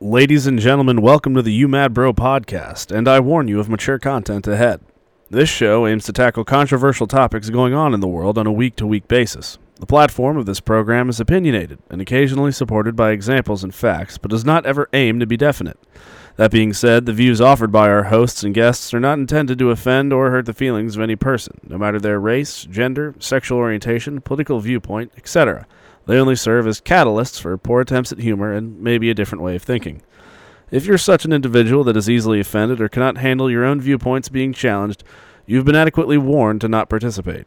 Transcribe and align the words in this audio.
Ladies 0.00 0.48
and 0.48 0.58
gentlemen, 0.58 1.00
welcome 1.00 1.36
to 1.36 1.40
the 1.42 1.52
You 1.52 1.68
Mad 1.68 1.94
Bro 1.94 2.14
podcast, 2.14 2.90
and 2.90 3.06
I 3.06 3.20
warn 3.20 3.46
you 3.46 3.60
of 3.60 3.68
mature 3.68 4.00
content 4.00 4.44
ahead. 4.48 4.80
This 5.30 5.48
show 5.48 5.86
aims 5.86 6.04
to 6.06 6.12
tackle 6.12 6.44
controversial 6.44 7.06
topics 7.06 7.48
going 7.48 7.74
on 7.74 7.94
in 7.94 8.00
the 8.00 8.08
world 8.08 8.36
on 8.36 8.44
a 8.44 8.52
week 8.52 8.74
to 8.76 8.88
week 8.88 9.06
basis. 9.06 9.56
The 9.76 9.86
platform 9.86 10.36
of 10.36 10.46
this 10.46 10.58
program 10.58 11.08
is 11.08 11.20
opinionated 11.20 11.78
and 11.88 12.00
occasionally 12.00 12.50
supported 12.50 12.96
by 12.96 13.12
examples 13.12 13.62
and 13.62 13.72
facts, 13.72 14.18
but 14.18 14.32
does 14.32 14.44
not 14.44 14.66
ever 14.66 14.88
aim 14.92 15.20
to 15.20 15.26
be 15.26 15.36
definite. 15.36 15.78
That 16.36 16.50
being 16.50 16.72
said, 16.72 17.06
the 17.06 17.12
views 17.12 17.40
offered 17.40 17.70
by 17.70 17.88
our 17.88 18.04
hosts 18.04 18.42
and 18.42 18.52
guests 18.52 18.92
are 18.92 19.00
not 19.00 19.20
intended 19.20 19.60
to 19.60 19.70
offend 19.70 20.12
or 20.12 20.32
hurt 20.32 20.46
the 20.46 20.52
feelings 20.52 20.96
of 20.96 21.02
any 21.02 21.14
person, 21.14 21.60
no 21.62 21.78
matter 21.78 22.00
their 22.00 22.18
race, 22.18 22.64
gender, 22.64 23.14
sexual 23.20 23.58
orientation, 23.58 24.20
political 24.20 24.58
viewpoint, 24.58 25.12
etc. 25.16 25.68
They 26.06 26.18
only 26.18 26.36
serve 26.36 26.66
as 26.66 26.80
catalysts 26.80 27.40
for 27.40 27.56
poor 27.56 27.80
attempts 27.80 28.12
at 28.12 28.18
humor 28.18 28.52
and 28.52 28.80
maybe 28.80 29.10
a 29.10 29.14
different 29.14 29.42
way 29.42 29.56
of 29.56 29.62
thinking. 29.62 30.02
If 30.70 30.86
you're 30.86 30.98
such 30.98 31.24
an 31.24 31.32
individual 31.32 31.84
that 31.84 31.96
is 31.96 32.10
easily 32.10 32.40
offended 32.40 32.80
or 32.80 32.88
cannot 32.88 33.18
handle 33.18 33.50
your 33.50 33.64
own 33.64 33.80
viewpoints 33.80 34.28
being 34.28 34.52
challenged, 34.52 35.04
you've 35.46 35.64
been 35.64 35.76
adequately 35.76 36.18
warned 36.18 36.60
to 36.62 36.68
not 36.68 36.88
participate. 36.88 37.46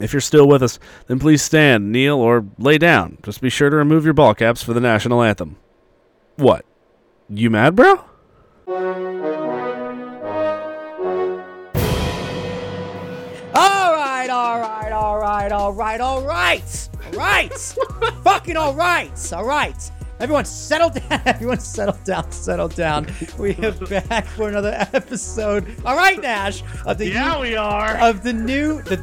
If 0.00 0.12
you're 0.12 0.20
still 0.20 0.46
with 0.46 0.62
us, 0.62 0.78
then 1.08 1.18
please 1.18 1.42
stand, 1.42 1.90
kneel, 1.90 2.18
or 2.18 2.44
lay 2.56 2.78
down. 2.78 3.18
Just 3.22 3.40
be 3.40 3.50
sure 3.50 3.68
to 3.68 3.76
remove 3.76 4.04
your 4.04 4.14
ball 4.14 4.34
caps 4.34 4.62
for 4.62 4.72
the 4.72 4.80
national 4.80 5.22
anthem. 5.22 5.56
What? 6.36 6.64
You 7.28 7.50
mad, 7.50 7.74
bro? 7.74 8.04
All 13.54 13.92
right, 13.92 14.28
all 14.30 14.60
right, 14.60 14.92
all 14.92 15.18
right, 15.18 15.52
all 15.52 15.72
right, 15.72 16.00
all 16.00 16.22
right, 16.22 16.88
right, 17.14 17.52
fucking 18.24 18.56
all 18.56 18.74
right, 18.74 19.32
all 19.32 19.44
right. 19.44 19.90
Everyone, 20.20 20.44
settle 20.44 20.90
down. 20.90 21.22
Everyone, 21.26 21.60
settle 21.60 21.96
down. 22.04 22.28
Settle 22.32 22.66
down. 22.68 23.06
We 23.38 23.54
are 23.64 23.70
back 23.70 24.26
for 24.26 24.48
another 24.48 24.74
episode. 24.92 25.64
All 25.84 25.94
right, 25.96 26.20
Nash. 26.20 26.64
Of 26.86 26.98
the 26.98 27.06
Yeah, 27.08 27.40
we 27.40 27.54
are. 27.54 27.96
of 27.98 28.24
the 28.24 28.32
new 28.32 28.82
the 28.82 28.96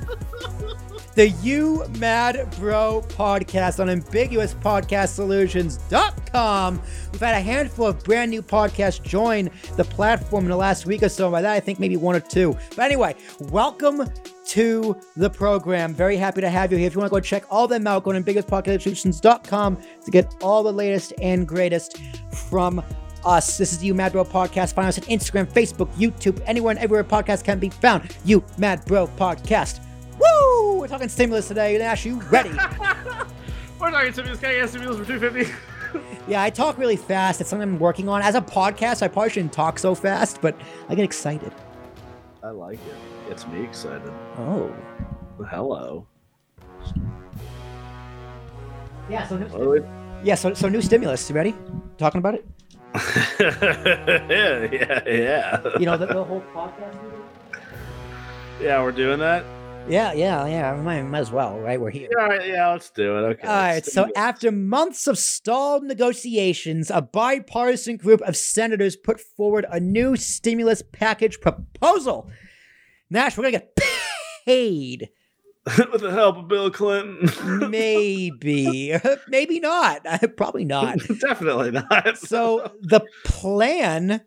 the 1.16 1.30
You 1.30 1.86
Mad 2.00 2.54
Bro 2.60 3.06
podcast 3.08 3.80
on 3.80 3.88
ambiguouspodcastsolutions.com. 3.88 6.82
We've 7.14 7.22
had 7.22 7.36
a 7.36 7.40
handful 7.40 7.88
of 7.88 8.04
brand 8.04 8.32
new 8.32 8.42
podcasts 8.42 9.02
join 9.02 9.50
the 9.78 9.86
platform 9.86 10.44
in 10.44 10.50
the 10.52 10.58
last 10.58 10.86
week 10.86 11.04
or 11.04 11.10
so. 11.10 11.32
By 11.32 11.42
that, 11.42 11.54
I 11.54 11.62
think 11.62 11.80
maybe 11.80 11.96
one 11.96 12.18
or 12.18 12.20
two. 12.20 12.58
But 12.76 12.84
anyway, 12.84 13.16
welcome 13.40 14.06
to 14.48 14.96
the 15.16 15.30
program. 15.30 15.94
Very 15.94 16.18
happy 16.18 16.42
to 16.42 16.50
have 16.50 16.72
you 16.72 16.78
here. 16.78 16.88
If 16.88 16.94
you 16.94 17.00
want 17.00 17.10
to 17.10 17.16
go 17.16 17.20
check 17.20 17.44
all 17.50 17.68
them 17.68 17.88
out, 17.88 18.04
go 18.04 18.12
to 18.12 18.22
ambiguouspodcastsolutions.com 18.22 19.78
to 20.06 20.12
get 20.12 20.34
all 20.42 20.64
the 20.64 20.74
latest 20.74 21.14
and 21.22 21.48
greatest 21.48 21.98
from 22.50 22.84
us. 23.26 23.58
This 23.58 23.74
is 23.74 23.80
the 23.80 23.88
You 23.88 23.94
Mad 23.94 24.12
Bro 24.12 24.26
podcast. 24.26 24.74
Find 24.74 24.88
us 24.88 24.98
on 24.98 25.06
Instagram, 25.06 25.52
Facebook, 25.52 25.90
YouTube, 25.96 26.42
anywhere 26.46 26.72
and 26.72 26.80
everywhere 26.80 27.04
podcasts 27.04 27.44
can 27.44 27.60
be 27.60 27.70
found. 27.70 28.16
You 28.24 28.44
Mad 28.58 28.86
Bro 28.86 29.08
podcast. 29.18 29.80
Woo! 30.20 30.80
We're 30.80 30.88
talking 30.88 31.10
stimulus 31.10 31.48
today. 31.48 31.78
Nash, 31.78 32.06
you 32.06 32.22
ready? 32.24 32.52
We're 33.80 33.92
talking 33.92 34.14
stimulus. 34.14 34.40
Can 34.40 34.52
I 34.52 34.56
get 34.56 34.70
stimulus 34.70 34.98
for 34.98 35.06
250? 35.06 35.54
yeah, 36.28 36.42
I 36.42 36.50
talk 36.50 36.78
really 36.78 36.96
fast. 36.96 37.42
It's 37.42 37.50
something 37.50 37.68
I'm 37.68 37.80
working 37.80 38.08
on. 38.08 38.22
As 38.22 38.36
a 38.36 38.42
podcast, 38.42 39.02
I 39.02 39.08
probably 39.08 39.32
shouldn't 39.32 39.54
talk 39.54 39.80
so 39.80 39.96
fast, 39.96 40.40
but 40.42 40.56
I 40.88 40.96
get 40.96 41.04
excited. 41.04 41.52
I 42.44 42.50
like 42.50 42.76
it. 42.76 42.96
Gets 43.28 43.48
me 43.48 43.64
excited. 43.64 44.12
Oh. 44.38 44.72
Hello. 45.50 46.08
Yeah, 49.10 49.28
so 49.28 49.38
new, 49.38 49.46
What 49.46 49.76
do 49.76 49.88
yeah, 50.24 50.36
so, 50.36 50.54
so 50.54 50.70
new 50.70 50.82
stimulus. 50.82 51.28
You 51.30 51.36
ready? 51.36 51.56
Talking 51.98 52.20
about 52.20 52.36
it? 52.36 52.46
yeah, 53.40 54.70
yeah, 54.72 55.02
yeah. 55.08 55.78
You 55.80 55.86
know, 55.86 55.98
the, 55.98 56.06
the 56.06 56.24
whole 56.24 56.44
podcast? 56.54 56.96
yeah, 58.62 58.82
we're 58.82 58.92
doing 58.92 59.20
that. 59.20 59.44
Yeah, 59.88 60.14
yeah, 60.14 60.48
yeah. 60.48 60.76
Might, 60.76 61.04
might 61.04 61.20
as 61.20 61.32
well, 61.32 61.60
right? 61.60 61.80
We're 61.80 61.92
here. 61.92 62.10
All 62.20 62.28
right, 62.28 62.48
yeah, 62.48 62.72
let's 62.72 62.90
do 62.90 63.18
it. 63.18 63.22
Okay. 63.22 63.48
All 63.48 63.54
right, 63.54 63.86
so 63.86 64.08
after 64.16 64.52
months 64.52 65.06
of 65.08 65.18
stalled 65.18 65.84
negotiations, 65.84 66.90
a 66.90 67.02
bipartisan 67.02 67.98
group 67.98 68.22
of 68.22 68.36
senators 68.36 68.96
put 68.96 69.20
forward 69.20 69.66
a 69.70 69.80
new 69.80 70.16
stimulus 70.16 70.82
package 70.92 71.40
proposal. 71.40 72.30
Nash, 73.10 73.38
we're 73.38 73.44
gonna 73.44 73.52
get 73.52 73.78
paid. 74.46 75.10
with 75.92 76.02
the 76.02 76.12
help 76.12 76.38
of 76.38 76.48
Bill 76.48 76.70
Clinton. 76.70 77.70
Maybe, 77.72 78.96
maybe 79.28 79.60
not. 79.60 80.06
Probably 80.38 80.64
not. 80.64 81.00
Definitely 81.20 81.72
not. 81.72 82.20
So 82.20 82.72
the 82.82 83.02
plan, 83.24 84.22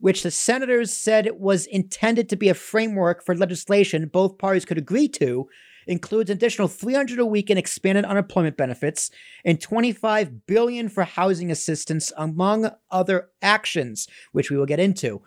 which 0.00 0.24
the 0.24 0.32
senators 0.32 0.92
said 0.92 1.30
was 1.38 1.66
intended 1.66 2.28
to 2.30 2.36
be 2.36 2.48
a 2.48 2.54
framework 2.54 3.24
for 3.24 3.36
legislation 3.36 4.08
both 4.08 4.38
parties 4.38 4.64
could 4.64 4.78
agree 4.78 5.06
to, 5.08 5.48
includes 5.86 6.28
an 6.28 6.36
additional 6.36 6.66
300 6.66 7.20
a 7.20 7.26
week 7.26 7.50
in 7.50 7.58
expanded 7.58 8.04
unemployment 8.04 8.56
benefits 8.56 9.12
and 9.44 9.60
25 9.60 10.46
billion 10.46 10.88
for 10.88 11.04
housing 11.04 11.52
assistance 11.52 12.12
among 12.16 12.68
other 12.90 13.28
actions, 13.42 14.08
which 14.32 14.50
we 14.50 14.56
will 14.56 14.66
get 14.66 14.80
into. 14.80 15.22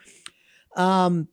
Um, 0.75 1.29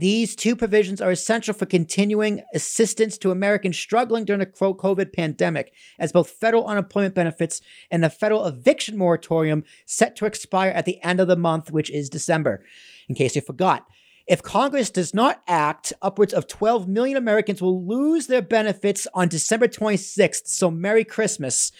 these 0.00 0.34
two 0.34 0.56
provisions 0.56 1.02
are 1.02 1.10
essential 1.10 1.52
for 1.52 1.66
continuing 1.66 2.42
assistance 2.54 3.18
to 3.18 3.30
Americans 3.30 3.78
struggling 3.78 4.24
during 4.24 4.40
the 4.40 4.46
COVID 4.46 5.12
pandemic, 5.12 5.74
as 5.98 6.10
both 6.10 6.30
federal 6.30 6.66
unemployment 6.66 7.14
benefits 7.14 7.60
and 7.90 8.02
the 8.02 8.08
federal 8.08 8.46
eviction 8.46 8.96
moratorium 8.96 9.62
set 9.84 10.16
to 10.16 10.24
expire 10.24 10.70
at 10.70 10.86
the 10.86 11.02
end 11.02 11.20
of 11.20 11.28
the 11.28 11.36
month, 11.36 11.70
which 11.70 11.90
is 11.90 12.08
December, 12.08 12.64
in 13.08 13.14
case 13.14 13.36
you 13.36 13.42
forgot. 13.42 13.86
If 14.26 14.42
Congress 14.42 14.90
does 14.90 15.12
not 15.12 15.42
act, 15.48 15.92
upwards 16.00 16.32
of 16.32 16.46
12 16.46 16.88
million 16.88 17.16
Americans 17.16 17.60
will 17.60 17.84
lose 17.84 18.26
their 18.26 18.42
benefits 18.42 19.06
on 19.12 19.28
December 19.28 19.66
26th. 19.66 20.46
So, 20.46 20.70
Merry 20.70 21.04
Christmas. 21.04 21.72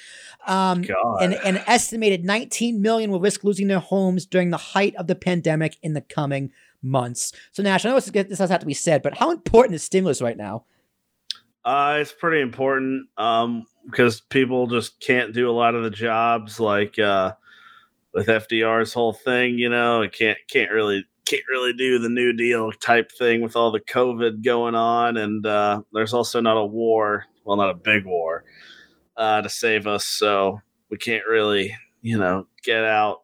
Um, 0.47 0.84
and 1.20 1.34
an 1.34 1.58
estimated 1.69 2.25
19 2.25 2.82
million 2.82 3.12
will 3.12 3.20
risk 3.20 3.44
losing 3.44 3.69
their 3.69 3.78
homes 3.78 4.26
during 4.26 4.50
the 4.50 4.56
height 4.56 4.97
of 4.97 5.06
the 5.06 5.14
pandemic 5.14 5.76
in 5.82 5.94
the 5.94 6.00
coming 6.00 6.50
months. 6.82 7.32
So, 7.52 7.62
Nash, 7.62 7.84
I 7.84 7.91
know 7.91 8.00
this, 8.00 8.38
has 8.38 8.50
to 8.50 8.66
be 8.66 8.74
said, 8.74 9.02
but 9.02 9.16
how 9.18 9.30
important 9.30 9.74
is 9.74 9.82
stimulus 9.82 10.22
right 10.22 10.36
now? 10.36 10.64
Uh, 11.64 11.98
it's 12.00 12.12
pretty 12.12 12.41
important 12.41 13.06
um, 13.18 13.64
because 13.84 14.20
people 14.20 14.66
just 14.66 14.98
can't 15.00 15.34
do 15.34 15.50
a 15.50 15.52
lot 15.52 15.74
of 15.74 15.84
the 15.84 15.90
jobs 15.90 16.58
like 16.58 16.98
uh, 16.98 17.32
with 18.14 18.28
FDR's 18.28 18.94
whole 18.94 19.12
thing. 19.12 19.58
You 19.58 19.69
know, 19.69 20.02
it 20.02 20.12
can't 20.12 20.38
can't 20.50 20.70
really 20.70 21.04
can't 21.26 21.42
really 21.50 21.74
do 21.74 21.98
the 21.98 22.08
New 22.08 22.32
Deal 22.32 22.72
type 22.72 23.12
thing 23.12 23.42
with 23.42 23.56
all 23.56 23.70
the 23.70 23.80
COVID 23.80 24.42
going 24.42 24.74
on, 24.74 25.19
and 25.19 25.44
uh, 25.44 25.82
there's 25.92 26.14
also 26.14 26.40
not 26.40 26.56
a 26.56 26.64
war, 26.64 27.26
well, 27.44 27.58
not 27.58 27.70
a 27.70 27.74
big 27.74 28.06
war, 28.06 28.44
uh, 29.19 29.42
to 29.42 29.48
save 29.48 29.86
us. 29.86 30.06
So 30.06 30.60
we 30.90 30.96
can't 30.96 31.26
really, 31.28 31.76
you 32.00 32.16
know, 32.16 32.46
get 32.64 32.84
out. 32.84 33.22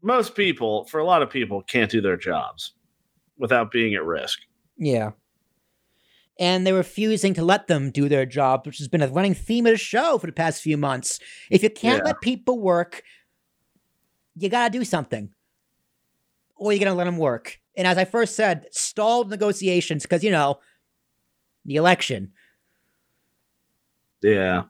Most 0.00 0.36
people, 0.36 0.84
for 0.84 1.00
a 1.00 1.04
lot 1.04 1.22
of 1.22 1.30
people, 1.30 1.62
can't 1.62 1.90
do 1.90 2.00
their 2.00 2.16
jobs 2.16 2.74
without 3.44 3.70
being 3.70 3.94
at 3.94 4.02
risk. 4.02 4.38
Yeah. 4.78 5.10
And 6.40 6.66
they're 6.66 6.72
refusing 6.74 7.34
to 7.34 7.44
let 7.44 7.66
them 7.66 7.90
do 7.90 8.08
their 8.08 8.24
job, 8.24 8.64
which 8.64 8.78
has 8.78 8.88
been 8.88 9.02
a 9.02 9.08
running 9.08 9.34
theme 9.34 9.66
of 9.66 9.72
the 9.72 9.76
show 9.76 10.16
for 10.16 10.26
the 10.26 10.32
past 10.32 10.62
few 10.62 10.78
months. 10.78 11.20
If 11.50 11.62
you 11.62 11.68
can't 11.68 11.98
Yeah. 11.98 12.04
let 12.06 12.22
people 12.22 12.58
work, 12.58 13.02
you 14.34 14.48
got 14.48 14.72
to 14.72 14.78
do 14.78 14.82
something. 14.84 15.28
Or 16.56 16.72
you're 16.72 16.78
going 16.80 16.90
to 16.90 16.96
let 16.96 17.04
them 17.04 17.18
work. 17.18 17.60
And 17.76 17.86
as 17.86 17.98
I 17.98 18.06
first 18.06 18.34
said, 18.34 18.66
stalled 18.72 19.28
negotiations 19.28 20.04
because, 20.04 20.24
you 20.24 20.30
know, 20.30 20.58
the 21.66 21.76
election. 21.76 22.32
Yeah. 24.22 24.62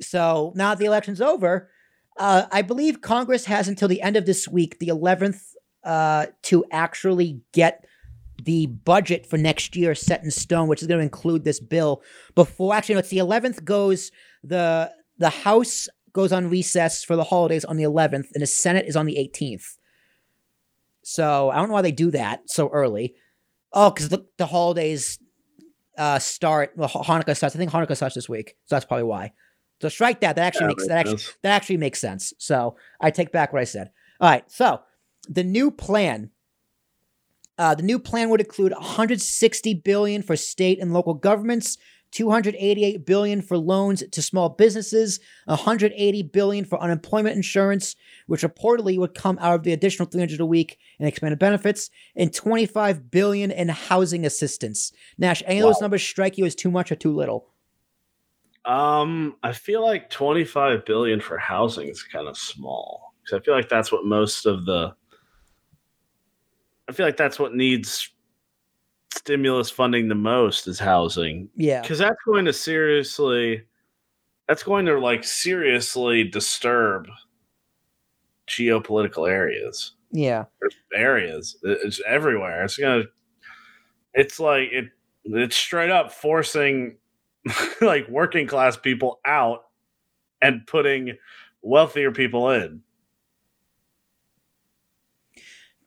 So 0.00 0.52
now 0.54 0.70
that 0.70 0.78
the 0.78 0.84
election's 0.86 1.20
over, 1.20 1.68
uh, 2.16 2.46
I 2.52 2.62
believe 2.62 3.00
Congress 3.00 3.46
has 3.46 3.66
until 3.66 3.88
the 3.88 4.00
end 4.02 4.16
of 4.16 4.24
this 4.24 4.46
week, 4.46 4.78
the 4.78 4.88
11th, 4.88 5.54
uh, 5.84 6.26
to 6.42 6.64
actually 6.70 7.40
get 7.52 7.84
the 8.44 8.66
budget 8.66 9.26
for 9.26 9.36
next 9.38 9.76
year 9.76 9.94
set 9.94 10.22
in 10.24 10.30
stone, 10.30 10.68
which 10.68 10.82
is 10.82 10.88
going 10.88 10.98
to 10.98 11.04
include 11.04 11.44
this 11.44 11.60
bill. 11.60 12.02
Before 12.34 12.74
actually, 12.74 12.96
no, 12.96 12.98
it's 13.00 13.10
the 13.10 13.18
11th 13.18 13.64
goes 13.64 14.10
the 14.42 14.90
the 15.18 15.30
House 15.30 15.88
goes 16.12 16.32
on 16.32 16.48
recess 16.50 17.04
for 17.04 17.14
the 17.16 17.24
holidays 17.24 17.64
on 17.64 17.76
the 17.76 17.84
11th, 17.84 18.28
and 18.34 18.42
the 18.42 18.46
Senate 18.46 18.86
is 18.86 18.96
on 18.96 19.06
the 19.06 19.16
18th. 19.16 19.76
So 21.02 21.50
I 21.50 21.56
don't 21.56 21.68
know 21.68 21.74
why 21.74 21.82
they 21.82 21.92
do 21.92 22.10
that 22.12 22.42
so 22.50 22.68
early. 22.68 23.14
Oh, 23.72 23.90
because 23.90 24.08
the, 24.08 24.26
the 24.36 24.46
holidays 24.46 25.18
uh, 25.96 26.18
start. 26.18 26.72
Well, 26.76 26.88
Hanukkah 26.88 27.36
starts. 27.36 27.54
I 27.54 27.58
think 27.58 27.70
Hanukkah 27.70 27.96
starts 27.96 28.14
this 28.14 28.28
week, 28.28 28.56
so 28.66 28.74
that's 28.76 28.84
probably 28.84 29.04
why. 29.04 29.32
So 29.80 29.88
strike 29.88 30.20
that. 30.20 30.36
That 30.36 30.46
actually 30.46 30.62
Yeah, 30.64 30.68
makes 30.68 30.86
that 30.88 30.98
actually 30.98 31.18
sense. 31.18 31.36
that 31.42 31.50
actually 31.52 31.76
makes 31.78 32.00
sense. 32.00 32.32
So 32.38 32.76
I 33.00 33.10
take 33.10 33.32
back 33.32 33.52
what 33.52 33.60
I 33.60 33.64
said. 33.64 33.90
All 34.20 34.28
right. 34.28 34.44
So 34.50 34.80
the 35.28 35.44
new 35.44 35.70
plan. 35.70 36.30
Uh, 37.60 37.74
the 37.74 37.82
new 37.82 37.98
plan 37.98 38.30
would 38.30 38.40
include 38.40 38.72
160 38.72 39.74
billion 39.74 40.22
for 40.22 40.34
state 40.34 40.80
and 40.80 40.94
local 40.94 41.12
governments, 41.12 41.76
288 42.12 43.04
billion 43.04 43.42
for 43.42 43.58
loans 43.58 44.02
to 44.12 44.22
small 44.22 44.48
businesses, 44.48 45.20
180 45.44 46.22
billion 46.22 46.64
for 46.64 46.80
unemployment 46.80 47.36
insurance, 47.36 47.96
which 48.28 48.40
reportedly 48.40 48.98
would 48.98 49.12
come 49.12 49.36
out 49.42 49.56
of 49.56 49.62
the 49.62 49.74
additional 49.74 50.08
300 50.08 50.40
a 50.40 50.46
week 50.46 50.78
in 50.98 51.06
expanded 51.06 51.38
benefits, 51.38 51.90
and 52.16 52.32
25 52.32 53.10
billion 53.10 53.50
in 53.50 53.68
housing 53.68 54.24
assistance. 54.24 54.90
Nash, 55.18 55.42
any 55.44 55.60
of 55.60 55.66
those 55.66 55.82
numbers 55.82 56.02
strike 56.02 56.38
you 56.38 56.46
as 56.46 56.54
too 56.54 56.70
much 56.70 56.90
or 56.90 56.96
too 56.96 57.14
little? 57.14 57.50
Um, 58.64 59.36
I 59.42 59.52
feel 59.52 59.82
like 59.82 60.08
25 60.08 60.86
billion 60.86 61.20
for 61.20 61.36
housing 61.36 61.88
is 61.88 62.02
kind 62.02 62.26
of 62.26 62.38
small 62.38 63.12
because 63.22 63.38
I 63.38 63.44
feel 63.44 63.52
like 63.52 63.68
that's 63.68 63.92
what 63.92 64.06
most 64.06 64.46
of 64.46 64.64
the. 64.64 64.94
I 66.90 66.92
feel 66.92 67.06
like 67.06 67.16
that's 67.16 67.38
what 67.38 67.54
needs 67.54 68.10
stimulus 69.14 69.70
funding 69.70 70.08
the 70.08 70.14
most 70.16 70.66
is 70.66 70.80
housing 70.80 71.48
Yeah. 71.54 71.82
because 71.82 71.98
that's 71.98 72.18
going 72.26 72.44
to 72.46 72.52
seriously, 72.52 73.62
that's 74.48 74.64
going 74.64 74.86
to 74.86 74.98
like 74.98 75.22
seriously 75.22 76.24
disturb 76.24 77.06
geopolitical 78.48 79.28
areas 79.30 79.92
Yeah. 80.10 80.46
areas. 80.92 81.56
It's 81.62 82.00
everywhere. 82.06 82.64
It's 82.64 82.76
gonna. 82.76 83.04
It's 84.14 84.40
like 84.40 84.70
it. 84.72 84.86
It's 85.24 85.54
straight 85.56 85.90
up 85.90 86.10
forcing 86.12 86.96
like 87.80 88.08
working 88.08 88.48
class 88.48 88.76
people 88.76 89.20
out 89.24 89.66
and 90.42 90.66
putting 90.66 91.16
wealthier 91.62 92.10
people 92.10 92.50
in. 92.50 92.82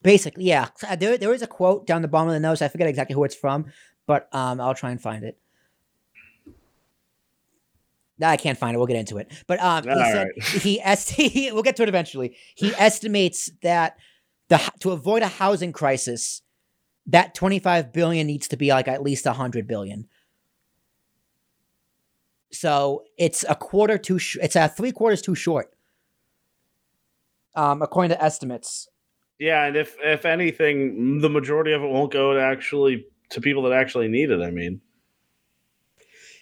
Basically, 0.03 0.44
yeah. 0.45 0.67
Uh, 0.88 0.95
There, 0.95 1.17
there 1.17 1.33
is 1.33 1.41
a 1.41 1.47
quote 1.47 1.88
down 1.88 2.01
the 2.01 2.07
bottom 2.07 2.27
of 2.27 2.33
the 2.33 2.39
notes. 2.39 2.61
I 2.61 2.67
forget 2.67 2.88
exactly 2.88 3.13
who 3.15 3.23
it's 3.23 3.33
from, 3.35 3.65
but 4.05 4.27
um, 4.33 4.61
I'll 4.61 4.75
try 4.75 4.91
and 4.91 5.01
find 5.01 5.23
it. 5.23 5.38
No, 8.19 8.27
I 8.27 8.38
can't 8.38 8.57
find 8.57 8.75
it. 8.75 8.77
We'll 8.77 8.85
get 8.88 8.97
into 8.97 9.17
it. 9.17 9.31
But 9.47 9.59
um, 9.61 9.85
he 9.85 9.89
All 9.89 9.97
said 9.97 10.27
right. 10.35 10.44
he 10.44 10.79
est- 10.81 11.17
we'll 11.53 11.63
get 11.63 11.75
to 11.77 11.83
it 11.83 11.89
eventually. 11.89 12.35
He 12.53 12.71
estimates 12.75 13.50
that 13.63 13.97
the 14.50 14.61
to 14.81 14.91
avoid 14.91 15.23
a 15.23 15.27
housing 15.27 15.71
crisis, 15.71 16.41
that 17.07 17.33
25 17.33 17.91
billion 17.91 18.27
needs 18.27 18.47
to 18.49 18.57
be 18.57 18.69
like 18.69 18.88
at 18.88 19.01
least 19.01 19.25
100 19.25 19.67
billion. 19.67 20.07
So 22.51 23.03
it's 23.17 23.44
a 23.49 23.56
quarter 23.56 23.97
too. 23.97 24.19
Sh- 24.19 24.38
it's 24.41 24.56
a 24.56 24.67
three 24.67 24.91
quarters 24.91 25.21
too 25.21 25.33
short. 25.35 25.73
Um, 27.56 27.81
according 27.81 28.09
to 28.09 28.23
estimates. 28.23 28.88
Yeah, 29.44 29.66
and 29.66 29.75
if 29.75 29.98
if 30.01 30.24
anything, 30.24 31.19
the 31.19 31.30
majority 31.30 31.74
of 31.74 31.84
it 31.84 31.90
won't 31.90 32.13
go 32.13 32.34
to 32.34 32.40
actually 32.40 33.06
to 33.31 33.42
people 33.42 33.63
that 33.63 33.74
actually 33.74 34.07
need 34.07 34.31
it. 34.31 34.40
I 34.40 34.51
mean, 34.51 34.80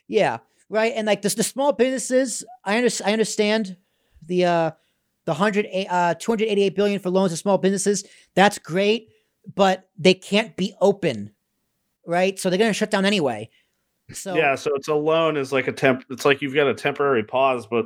Yeah, 0.06 0.38
right. 0.69 0.94
And 0.95 1.07
like 1.07 1.24
this, 1.24 1.33
the 1.33 1.42
small 1.42 1.74
businesses, 1.74 2.44
I 2.63 2.77
under, 2.77 2.89
I 3.03 3.12
understand 3.12 3.75
the 4.24 4.45
uh 4.45 4.71
the 5.25 5.33
hundred 5.33 5.68
uh 5.89 6.13
two 6.13 6.31
hundred 6.31 6.50
eighty 6.50 6.62
eight 6.62 6.75
billion 6.75 7.00
for 7.00 7.09
loans 7.09 7.31
to 7.31 7.38
small 7.38 7.57
businesses. 7.57 8.03
That's 8.36 8.59
great, 8.59 9.09
but 9.56 9.89
they 9.98 10.13
can't 10.13 10.56
be 10.56 10.75
open, 10.80 11.31
right? 12.06 12.38
So 12.38 12.51
they're 12.51 12.59
gonna 12.59 12.71
shut 12.71 12.92
down 12.92 13.06
anyway. 13.06 13.50
So 14.13 14.36
yeah. 14.36 14.53
So 14.53 14.75
it's 14.75 14.89
a 14.89 14.94
loan 14.94 15.38
is 15.38 15.51
like 15.51 15.68
a 15.68 15.74
temp. 15.74 16.06
It's 16.12 16.24
like 16.24 16.44
you've 16.44 16.53
got 16.53 16.68
a 16.68 16.75
temporary 16.75 17.24
pause, 17.24 17.65
but 17.65 17.86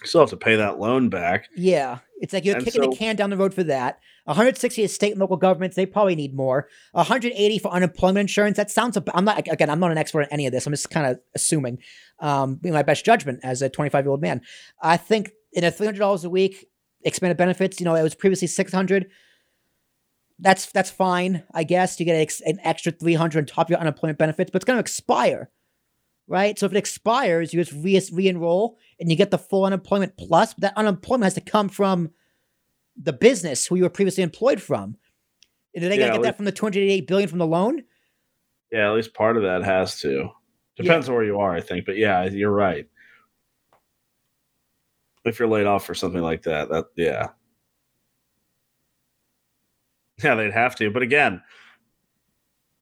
you 0.00 0.06
still 0.08 0.22
have 0.22 0.30
to 0.30 0.36
pay 0.36 0.56
that 0.56 0.80
loan 0.80 1.10
back. 1.10 1.48
yeah, 1.54 1.98
it's 2.20 2.32
like 2.32 2.44
you're 2.44 2.56
And 2.56 2.64
kicking 2.64 2.88
the 2.88 2.96
can 2.96 3.16
down 3.16 3.30
the 3.30 3.36
road 3.36 3.52
for 3.52 3.64
that. 3.64 4.00
160 4.24 4.82
is 4.82 4.94
state 4.94 5.12
and 5.12 5.20
local 5.20 5.36
governments. 5.36 5.76
They 5.76 5.86
probably 5.86 6.16
need 6.16 6.34
more. 6.34 6.68
180 6.92 7.58
for 7.58 7.68
unemployment 7.70 8.22
insurance. 8.22 8.56
That 8.56 8.70
sounds. 8.70 8.98
I'm 9.14 9.24
not 9.24 9.46
again. 9.48 9.70
I'm 9.70 9.80
not 9.80 9.92
an 9.92 9.98
expert 9.98 10.22
in 10.22 10.28
any 10.32 10.46
of 10.46 10.52
this. 10.52 10.66
I'm 10.66 10.72
just 10.72 10.90
kind 10.90 11.06
of 11.06 11.20
assuming, 11.34 11.78
um, 12.20 12.56
being 12.56 12.74
my 12.74 12.82
best 12.82 13.04
judgment 13.04 13.40
as 13.42 13.62
a 13.62 13.68
25 13.68 14.04
year 14.04 14.10
old 14.10 14.22
man. 14.22 14.40
I 14.82 14.96
think 14.96 15.32
in 15.52 15.64
a 15.64 15.70
300 15.70 15.98
dollars 15.98 16.24
a 16.24 16.30
week 16.30 16.66
expanded 17.06 17.36
benefits. 17.36 17.80
You 17.80 17.84
know, 17.84 17.94
it 17.94 18.02
was 18.02 18.14
previously 18.14 18.48
600. 18.48 19.10
That's 20.38 20.66
that's 20.66 20.90
fine, 20.90 21.44
I 21.54 21.64
guess. 21.64 21.98
You 21.98 22.04
get 22.04 22.16
an, 22.16 22.20
ex- 22.22 22.42
an 22.42 22.58
extra 22.62 22.92
300 22.92 23.38
on 23.38 23.46
top 23.46 23.66
of 23.66 23.70
your 23.70 23.78
unemployment 23.78 24.18
benefits, 24.18 24.50
but 24.50 24.56
it's 24.56 24.64
going 24.66 24.76
to 24.76 24.80
expire, 24.80 25.48
right? 26.28 26.58
So 26.58 26.66
if 26.66 26.72
it 26.72 26.78
expires, 26.78 27.52
you 27.52 27.62
just 27.62 27.72
re 27.72 28.00
re-enroll 28.12 28.78
and 29.00 29.10
you 29.10 29.16
get 29.16 29.30
the 29.30 29.38
full 29.38 29.64
unemployment 29.64 30.16
plus. 30.16 30.54
But 30.54 30.62
that 30.62 30.76
unemployment 30.76 31.24
has 31.24 31.34
to 31.34 31.40
come 31.40 31.68
from 31.68 32.10
the 33.00 33.12
business 33.12 33.66
who 33.66 33.76
you 33.76 33.82
were 33.82 33.90
previously 33.90 34.22
employed 34.22 34.60
from. 34.60 34.96
And 35.74 35.84
are 35.84 35.88
they 35.88 35.96
Yeah, 35.96 36.08
going 36.08 36.12
to 36.12 36.18
get 36.18 36.24
that 36.24 36.36
from 36.36 36.46
the 36.46 36.52
288 36.52 37.06
billion 37.06 37.28
from 37.28 37.38
the 37.38 37.46
loan? 37.46 37.84
Yeah, 38.72 38.88
at 38.88 38.94
least 38.94 39.14
part 39.14 39.36
of 39.36 39.42
that 39.44 39.62
has 39.62 40.00
to. 40.00 40.30
Depends 40.76 41.08
on 41.08 41.14
where 41.14 41.24
you 41.24 41.38
are, 41.38 41.54
I 41.54 41.60
think. 41.60 41.86
But 41.86 41.96
yeah, 41.96 42.24
you're 42.24 42.50
right. 42.50 42.86
If 45.24 45.38
you're 45.38 45.48
laid 45.48 45.66
off 45.66 45.84
for 45.84 45.94
something 45.94 46.22
like 46.22 46.42
that, 46.42 46.68
that 46.70 46.86
yeah. 46.96 47.28
Yeah, 50.22 50.34
they'd 50.34 50.52
have 50.52 50.76
to. 50.76 50.90
But 50.90 51.02
again, 51.02 51.42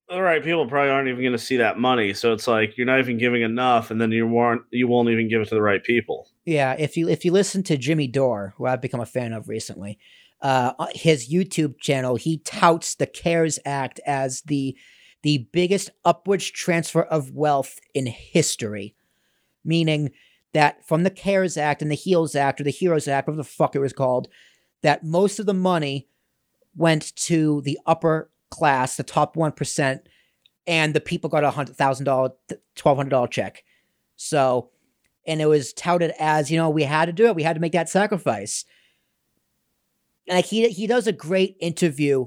the 0.09 0.21
right 0.21 0.43
people 0.43 0.67
probably 0.67 0.91
aren't 0.91 1.09
even 1.09 1.23
going 1.23 1.33
to 1.33 1.39
see 1.39 1.57
that 1.57 1.79
money. 1.79 2.13
So 2.13 2.33
it's 2.33 2.47
like 2.47 2.77
you're 2.77 2.87
not 2.87 2.99
even 2.99 3.19
giving 3.19 3.43
enough, 3.43 3.91
and 3.91 4.01
then 4.01 4.13
you 4.13 4.27
won't 4.27 4.63
you 4.71 4.87
won't 4.87 5.09
even 5.09 5.29
give 5.29 5.41
it 5.41 5.49
to 5.49 5.55
the 5.55 5.63
right 5.63 5.83
people. 5.83 6.29
Yeah, 6.45 6.75
if 6.79 6.97
you 6.97 7.09
if 7.09 7.25
you 7.25 7.33
listen 7.33 7.63
to 7.65 7.77
Jimmy 7.77 8.07
Dore, 8.07 8.55
who 8.57 8.67
I've 8.67 8.83
become 8.83 9.01
a 9.01 9.07
fan 9.07 9.33
of 9.33 9.49
recently, 9.49 9.99
uh, 10.43 10.73
his 10.95 11.33
YouTube 11.33 11.79
channel, 11.81 12.17
he 12.17 12.39
touts 12.39 12.95
the 12.95 13.07
CARES 13.07 13.59
Act 13.65 14.01
as 14.07 14.43
the 14.43 14.77
the 15.23 15.49
biggest 15.53 15.91
upwards 16.05 16.51
transfer 16.51 17.03
of 17.03 17.33
wealth 17.33 17.79
in 17.95 18.07
history, 18.07 18.95
meaning 19.65 20.11
that 20.53 20.87
from 20.87 21.03
the 21.03 21.11
CARES 21.11 21.57
Act 21.57 21.81
and 21.81 21.91
the 21.91 21.97
HEALS 21.97 22.37
Act 22.37 22.61
or 22.61 22.65
the 22.65 22.71
HEROES 22.71 23.09
Act, 23.09 23.27
whatever 23.27 23.43
the 23.43 23.49
fuck 23.49 23.75
it 23.75 23.81
was 23.81 23.95
called, 23.95 24.29
that 24.83 25.03
most 25.03 25.39
of 25.39 25.47
the 25.47 25.55
money 25.55 26.09
went 26.77 27.17
to 27.17 27.63
the 27.63 27.79
upper 27.87 28.31
class, 28.55 28.97
the 28.97 29.03
top 29.03 29.37
one 29.37 29.53
percent, 29.53 30.09
and 30.67 30.95
the 30.95 31.01
people 31.01 31.29
got 31.29 31.45
a 31.45 31.51
hundred 31.51 31.77
thousand 31.77 32.07
dollar, 32.07 32.31
twelve 32.77 32.97
hundred 32.97 33.11
dollar 33.11 33.29
check. 33.29 33.65
So 34.17 34.71
and 35.27 35.41
it 35.41 35.47
was 35.47 35.73
touted 35.73 36.13
as 36.19 36.51
you 36.51 36.57
know 36.57 36.71
we 36.71 36.83
had 36.83 37.07
to 37.07 37.13
do 37.13 37.27
it. 37.27 37.35
We 37.35 37.43
had 37.43 37.55
to 37.55 37.61
make 37.61 37.73
that 37.73 37.89
sacrifice. 37.89 38.65
And 40.29 40.37
like 40.37 40.47
he 40.47 40.69
he 40.69 40.87
does 40.87 41.07
a 41.07 41.13
great 41.13 41.57
interview 41.61 42.27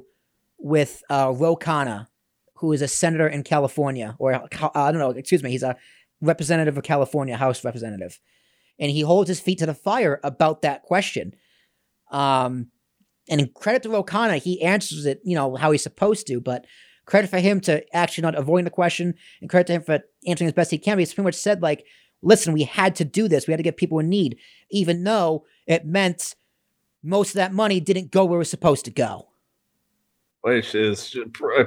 with 0.57 1.03
uh 1.09 1.33
Ro 1.35 1.55
Khanna, 1.55 2.07
who 2.55 2.71
is 2.73 2.81
a 2.81 2.87
senator 2.87 3.27
in 3.27 3.43
California 3.43 4.15
or 4.19 4.33
uh, 4.33 4.69
I 4.75 4.91
don't 4.91 4.99
know 4.99 5.11
excuse 5.11 5.43
me 5.43 5.51
he's 5.51 5.63
a 5.63 5.77
representative 6.21 6.77
of 6.77 6.83
California 6.83 7.37
House 7.37 7.63
representative. 7.63 8.19
And 8.79 8.91
he 8.91 9.01
holds 9.01 9.27
his 9.27 9.39
feet 9.39 9.59
to 9.59 9.65
the 9.65 9.73
fire 9.73 10.19
about 10.23 10.61
that 10.61 10.83
question. 10.83 11.35
Um 12.11 12.71
and 13.29 13.41
in 13.41 13.49
credit 13.53 13.83
to 13.83 13.89
Ro 13.89 14.03
Khanna, 14.03 14.41
he 14.41 14.61
answers 14.61 15.05
it 15.05 15.21
you 15.23 15.35
know 15.35 15.55
how 15.55 15.71
he's 15.71 15.83
supposed 15.83 16.27
to 16.27 16.39
but 16.39 16.65
credit 17.07 17.29
for 17.29 17.39
him 17.39 17.59
to 17.61 17.83
actually 17.95 18.21
not 18.21 18.35
avoiding 18.35 18.65
the 18.65 18.69
question 18.69 19.15
and 19.41 19.49
credit 19.49 19.67
to 19.67 19.73
him 19.73 19.81
for 19.81 19.99
answering 20.27 20.47
as 20.47 20.53
best 20.53 20.71
he 20.71 20.77
can. 20.77 20.99
He's 20.99 21.13
pretty 21.13 21.25
much 21.25 21.35
said 21.35 21.61
like, 21.61 21.85
listen, 22.21 22.53
we 22.53 22.63
had 22.63 22.95
to 22.97 23.05
do 23.05 23.27
this. 23.27 23.47
We 23.47 23.53
had 23.53 23.57
to 23.57 23.63
get 23.63 23.77
people 23.77 23.99
in 23.99 24.09
need, 24.09 24.37
even 24.69 25.03
though 25.03 25.45
it 25.65 25.85
meant 25.85 26.35
most 27.03 27.29
of 27.29 27.35
that 27.35 27.53
money 27.53 27.79
didn't 27.79 28.11
go 28.11 28.25
where 28.25 28.35
it 28.35 28.39
was 28.39 28.49
supposed 28.49 28.85
to 28.85 28.91
go. 28.91 29.29
which 30.41 30.75
is 30.75 31.15
uh, 31.57 31.63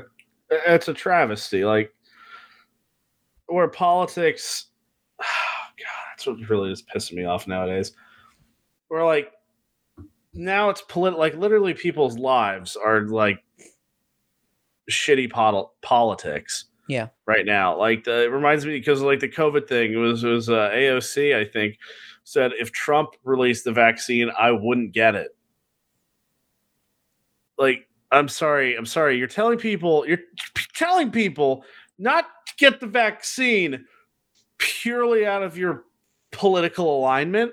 it's 0.51 0.89
a 0.89 0.95
travesty. 0.95 1.65
Like 1.65 1.95
where 3.47 3.69
politics, 3.69 4.67
God, 5.19 5.27
that's 6.11 6.27
what 6.27 6.49
really 6.49 6.71
is 6.71 6.83
pissing 6.83 7.15
me 7.15 7.25
off 7.25 7.47
nowadays. 7.47 7.93
Where 8.89 9.05
like 9.05 9.33
now 10.33 10.71
it's 10.71 10.83
polit 10.83 11.19
like 11.19 11.35
literally 11.35 11.75
people's 11.75 12.19
lives 12.19 12.77
are 12.77 13.03
like 13.03 13.43
shitty 14.91 15.31
pol- 15.31 15.75
politics. 15.83 16.67
Yeah. 16.89 17.09
Right 17.27 17.47
now, 17.47 17.79
like 17.79 18.05
the, 18.05 18.25
it 18.25 18.33
reminds 18.33 18.67
me 18.67 18.79
because 18.79 19.01
like 19.01 19.21
the 19.21 19.29
COVID 19.29 19.69
thing 19.69 19.93
it 19.93 19.97
was 19.97 20.25
it 20.25 20.29
was 20.29 20.49
uh, 20.49 20.71
AOC 20.71 21.37
I 21.37 21.45
think 21.45 21.79
said 22.25 22.53
if 22.59 22.73
Trump 22.73 23.11
released 23.25 23.65
the 23.65 23.73
vaccine 23.73 24.31
I 24.39 24.51
wouldn't 24.53 24.93
get 24.93 25.15
it. 25.15 25.31
Like 27.59 27.87
I'm 28.13 28.29
sorry, 28.29 28.75
I'm 28.77 28.87
sorry. 28.87 29.19
You're 29.19 29.29
telling 29.29 29.59
people, 29.59 30.07
you're 30.07 30.19
telling 30.75 31.11
people 31.11 31.65
not 31.99 32.25
to 32.47 32.55
get 32.59 32.81
the 32.81 32.87
vaccine 32.87 33.85
purely 34.59 35.27
out 35.27 35.43
of 35.43 35.57
your 35.57 35.85
political 36.33 36.99
alignment, 36.99 37.53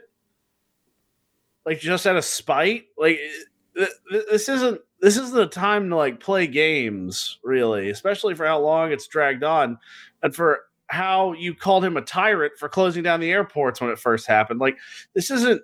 like 1.68 1.80
just 1.82 2.08
out 2.08 2.16
of 2.16 2.24
spite. 2.24 2.86
Like 2.98 3.20
eh, 3.22 3.44
th- 3.76 3.90
th- 4.10 4.26
this 4.32 4.48
isn't 4.50 4.80
this 5.02 5.18
isn't 5.18 5.40
a 5.40 5.48
time 5.48 5.90
to 5.90 5.98
like 5.98 6.22
play 6.22 6.48
games, 6.48 7.40
really, 7.44 7.90
especially 7.90 8.34
for 8.36 8.46
how 8.46 8.60
long 8.60 8.92
it's 8.94 9.06
dragged 9.06 9.44
on, 9.44 9.78
and 10.24 10.34
for 10.34 10.62
how 10.88 11.34
you 11.34 11.54
called 11.54 11.84
him 11.84 11.98
a 11.98 12.02
tyrant 12.02 12.54
for 12.58 12.70
closing 12.70 13.04
down 13.04 13.20
the 13.20 13.32
airports 13.32 13.82
when 13.82 13.90
it 13.90 14.00
first 14.00 14.26
happened. 14.26 14.62
Like 14.62 14.78
this 15.14 15.30
isn't 15.30 15.62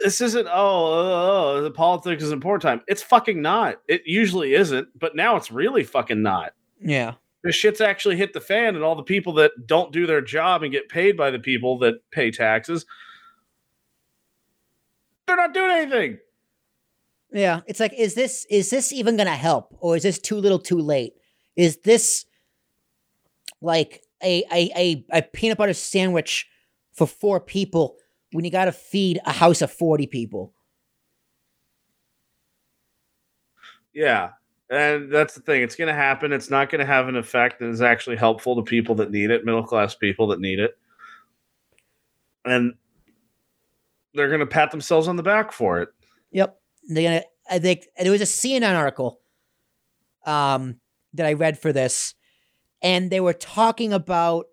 this 0.00 0.22
isn't 0.22 0.46
oh, 0.46 0.50
oh, 0.50 0.94
oh, 0.94 1.56
oh 1.58 1.62
the 1.62 1.70
politics 1.70 2.22
is 2.22 2.32
important 2.32 2.62
time. 2.62 2.80
It's 2.88 3.02
fucking 3.02 3.42
not. 3.42 3.82
It 3.88 4.02
usually 4.06 4.54
isn't, 4.54 4.88
but 4.98 5.14
now 5.14 5.36
it's 5.36 5.52
really 5.52 5.84
fucking 5.84 6.22
not. 6.22 6.54
Yeah. 6.80 7.12
the 7.44 7.52
shit's 7.52 7.82
actually 7.82 8.16
hit 8.16 8.32
the 8.32 8.40
fan, 8.40 8.74
and 8.74 8.82
all 8.82 8.96
the 8.96 9.02
people 9.02 9.34
that 9.34 9.66
don't 9.66 9.92
do 9.92 10.06
their 10.06 10.22
job 10.22 10.62
and 10.62 10.72
get 10.72 10.88
paid 10.88 11.14
by 11.14 11.30
the 11.30 11.38
people 11.38 11.78
that 11.80 11.96
pay 12.10 12.30
taxes, 12.30 12.86
they're 15.30 15.36
not 15.36 15.54
doing 15.54 15.70
anything. 15.70 16.18
Yeah, 17.32 17.60
it's 17.68 17.78
like, 17.78 17.92
is 17.94 18.14
this 18.14 18.44
is 18.50 18.70
this 18.70 18.92
even 18.92 19.16
gonna 19.16 19.36
help, 19.36 19.76
or 19.78 19.96
is 19.96 20.02
this 20.02 20.18
too 20.18 20.36
little, 20.36 20.58
too 20.58 20.78
late? 20.80 21.12
Is 21.54 21.76
this 21.78 22.26
like 23.60 24.02
a 24.22 24.42
a 24.52 24.72
a, 24.76 25.04
a 25.18 25.22
peanut 25.22 25.56
butter 25.56 25.72
sandwich 25.72 26.48
for 26.92 27.06
four 27.06 27.38
people 27.38 27.96
when 28.32 28.44
you 28.44 28.50
got 28.50 28.64
to 28.64 28.72
feed 28.72 29.20
a 29.24 29.32
house 29.32 29.62
of 29.62 29.70
forty 29.70 30.08
people? 30.08 30.52
Yeah. 33.94 34.30
And 34.68 35.12
that's 35.12 35.34
the 35.34 35.40
thing. 35.40 35.62
It's 35.62 35.74
going 35.74 35.88
to 35.88 35.94
happen. 35.94 36.32
It's 36.32 36.48
not 36.48 36.70
going 36.70 36.78
to 36.78 36.86
have 36.86 37.08
an 37.08 37.16
effect 37.16 37.58
that 37.58 37.68
is 37.68 37.82
actually 37.82 38.16
helpful 38.16 38.54
to 38.54 38.62
people 38.62 38.94
that 38.96 39.10
need 39.10 39.30
it, 39.30 39.44
middle 39.44 39.64
class 39.64 39.96
people 39.96 40.28
that 40.28 40.38
need 40.38 40.60
it. 40.60 40.78
And 42.44 42.74
they're 44.14 44.28
going 44.28 44.40
to 44.40 44.46
pat 44.46 44.70
themselves 44.70 45.08
on 45.08 45.16
the 45.16 45.22
back 45.22 45.52
for 45.52 45.80
it. 45.80 45.88
Yep. 46.32 46.56
They're 46.88 47.02
gonna. 47.02 47.24
I 47.50 47.58
think 47.58 47.86
there 48.00 48.12
was 48.12 48.20
a 48.20 48.24
CNN 48.24 48.76
article 48.76 49.20
um, 50.24 50.80
that 51.14 51.26
I 51.26 51.32
read 51.34 51.58
for 51.58 51.72
this, 51.72 52.14
and 52.82 53.10
they 53.10 53.20
were 53.20 53.32
talking 53.32 53.92
about 53.92 54.46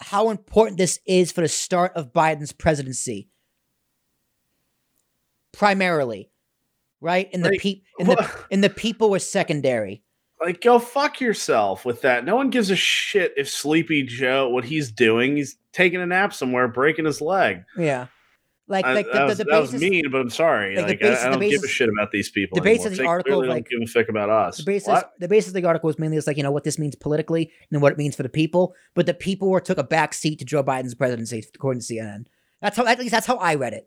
how 0.00 0.30
important 0.30 0.78
this 0.78 0.98
is 1.06 1.32
for 1.32 1.40
the 1.40 1.48
start 1.48 1.92
of 1.94 2.12
Biden's 2.12 2.52
presidency. 2.52 3.28
Primarily, 5.52 6.30
right? 7.00 7.28
And 7.32 7.44
the 7.44 7.50
Like, 7.50 7.60
pe- 7.60 7.80
and 8.00 8.08
the 8.08 8.30
and 8.50 8.64
the 8.64 8.70
people 8.70 9.08
were 9.10 9.20
secondary. 9.20 10.02
Like, 10.40 10.60
go 10.60 10.78
fuck 10.80 11.20
yourself 11.20 11.84
with 11.84 12.02
that. 12.02 12.24
No 12.24 12.34
one 12.34 12.50
gives 12.50 12.70
a 12.70 12.76
shit 12.76 13.32
if 13.36 13.48
Sleepy 13.48 14.02
Joe, 14.02 14.48
what 14.48 14.64
he's 14.64 14.90
doing, 14.90 15.36
he's 15.36 15.56
taking 15.72 16.00
a 16.00 16.06
nap 16.06 16.34
somewhere, 16.34 16.66
breaking 16.66 17.04
his 17.04 17.20
leg. 17.20 17.62
Yeah. 17.78 18.08
Like, 18.66 18.86
I- 18.86 18.94
like 18.94 19.12
the, 19.12 19.24
was, 19.26 19.36
the, 19.38 19.44
the 19.44 19.50
that 19.50 19.60
was 19.60 19.74
mean, 19.74 20.10
but 20.10 20.20
I'm 20.22 20.30
sorry. 20.30 20.74
like, 20.76 20.86
the 20.86 20.92
Like, 20.92 21.00
basis- 21.00 21.22
I, 21.24 21.26
I 21.28 21.30
don't 21.32 21.40
give 21.50 21.62
a 21.62 21.68
shit 21.68 21.88
about 21.90 22.10
these 22.12 22.30
people. 22.30 22.56
the 22.56 22.62
basis 22.62 22.86
anymore. 22.98 23.18
of 23.18 23.24
the 23.24 23.30
They 23.30 23.34
article, 23.34 23.38
like- 23.46 23.68
don't 23.68 23.80
give 23.80 23.88
a 23.88 23.92
fuck 23.92 24.08
about 24.08 24.30
us. 24.30 24.56
the 24.56 24.62
basis 24.64 24.88
What? 24.88 25.12
the 25.20 25.28
basis 25.28 25.48
of 25.48 25.54
the 25.54 25.66
article 25.66 25.86
was 25.88 25.98
mainly 25.98 26.16
just 26.16 26.26
like 26.26 26.38
you 26.38 26.42
know 26.42 26.50
what 26.50 26.64
this 26.64 26.78
means 26.78 26.94
politically 26.94 27.50
and 27.70 27.82
what 27.82 27.92
it 27.92 27.98
means 27.98 28.16
for 28.16 28.22
the 28.22 28.28
people. 28.30 28.74
But 28.94 29.04
the 29.06 29.12
people 29.14 29.50
were 29.50 29.60
took 29.60 29.76
a 29.76 29.84
back 29.84 30.14
seat 30.14 30.38
to 30.38 30.44
Joe 30.46 30.64
Biden's 30.64 30.94
presidency, 30.94 31.44
according 31.54 31.82
to 31.82 31.86
CNN. 31.94 32.24
That's 32.62 32.76
how 32.76 32.86
at 32.86 32.98
least 32.98 33.10
that's 33.10 33.26
how 33.26 33.36
I 33.36 33.56
read 33.56 33.74
it. 33.74 33.86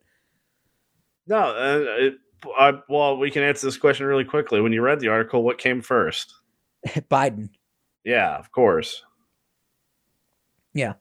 No, 1.26 1.38
uh, 1.40 1.84
it, 1.98 2.14
I, 2.58 2.74
well, 2.88 3.18
we 3.18 3.32
can 3.32 3.42
answer 3.42 3.66
this 3.66 3.78
question 3.78 4.06
really 4.06 4.26
quickly. 4.26 4.62
When 4.62 4.74
you 4.74 4.84
read 4.84 5.00
the 5.00 5.08
article, 5.08 5.42
what 5.44 5.58
came 5.58 5.82
first? 5.82 6.32
Biden. 6.88 7.50
Yeah, 8.04 8.38
of 8.38 8.52
course. 8.52 9.04
Yeah. 10.76 10.94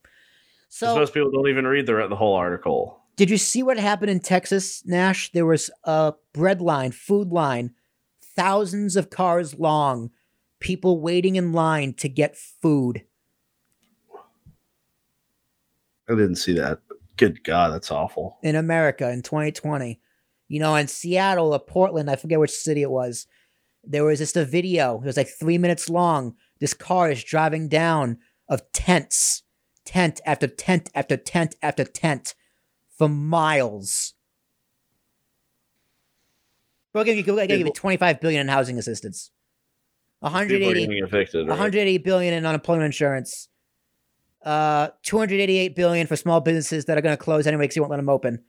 So 0.70 0.94
most 0.94 1.12
people 1.14 1.30
don't 1.30 1.48
even 1.48 1.66
read 1.66 1.84
the 1.86 2.06
the 2.08 2.16
whole 2.16 2.34
article. 2.34 3.02
Did 3.16 3.30
you 3.30 3.38
see 3.38 3.62
what 3.62 3.78
happened 3.78 4.10
in 4.10 4.20
Texas, 4.20 4.84
Nash? 4.84 5.32
There 5.32 5.46
was 5.46 5.70
a 5.84 6.12
bread 6.34 6.60
line, 6.60 6.92
food 6.92 7.32
line, 7.32 7.72
thousands 8.22 8.94
of 8.94 9.08
cars 9.08 9.58
long, 9.58 10.10
people 10.60 11.00
waiting 11.00 11.36
in 11.36 11.52
line 11.52 11.94
to 11.94 12.10
get 12.10 12.36
food. 12.36 13.04
I 16.08 16.12
didn't 16.12 16.36
see 16.36 16.52
that. 16.54 16.80
Good 17.16 17.42
God, 17.42 17.72
that's 17.72 17.90
awful. 17.90 18.36
in 18.42 18.54
America 18.54 19.10
in 19.10 19.22
2020. 19.22 19.98
You 20.48 20.60
know, 20.60 20.74
in 20.76 20.86
Seattle 20.86 21.54
or 21.54 21.58
Portland, 21.58 22.10
I 22.10 22.16
forget 22.16 22.38
which 22.38 22.50
city 22.50 22.82
it 22.82 22.90
was. 22.90 23.26
There 23.82 24.04
was 24.04 24.18
just 24.18 24.36
a 24.36 24.44
video. 24.44 25.00
It 25.00 25.06
was 25.06 25.16
like 25.16 25.28
three 25.28 25.56
minutes 25.56 25.88
long. 25.88 26.34
This 26.60 26.74
car 26.74 27.10
is 27.10 27.24
driving 27.24 27.68
down 27.68 28.18
of 28.48 28.70
tents, 28.72 29.42
tent 29.86 30.20
after 30.26 30.46
tent 30.46 30.90
after 30.94 31.16
tent 31.16 31.56
after 31.62 31.84
tent 31.84 32.34
for 32.96 33.08
miles. 33.08 34.14
We're 36.92 37.04
gonna 37.04 37.16
give, 37.16 37.26
we're 37.26 37.46
gonna 37.46 37.58
give 37.58 37.66
you 37.66 37.72
25 37.72 38.20
billion 38.20 38.40
in 38.40 38.48
housing 38.48 38.78
assistance, 38.78 39.30
People 40.22 40.32
180 40.32 40.86
getting 40.86 41.04
evicted. 41.04 41.46
Right? 41.46 41.50
180 41.50 41.98
billion 41.98 42.32
in 42.32 42.46
unemployment 42.46 42.86
insurance. 42.86 43.48
Uh, 44.42 44.88
288 45.02 45.74
billion 45.74 46.06
for 46.06 46.16
small 46.16 46.40
businesses 46.40 46.84
that 46.86 46.96
are 46.96 47.00
going 47.02 47.16
to 47.16 47.22
close 47.22 47.46
anyway 47.46 47.64
because 47.64 47.76
you 47.76 47.82
won't 47.82 47.90
let 47.90 47.96
them 47.96 48.08
open. 48.08 48.42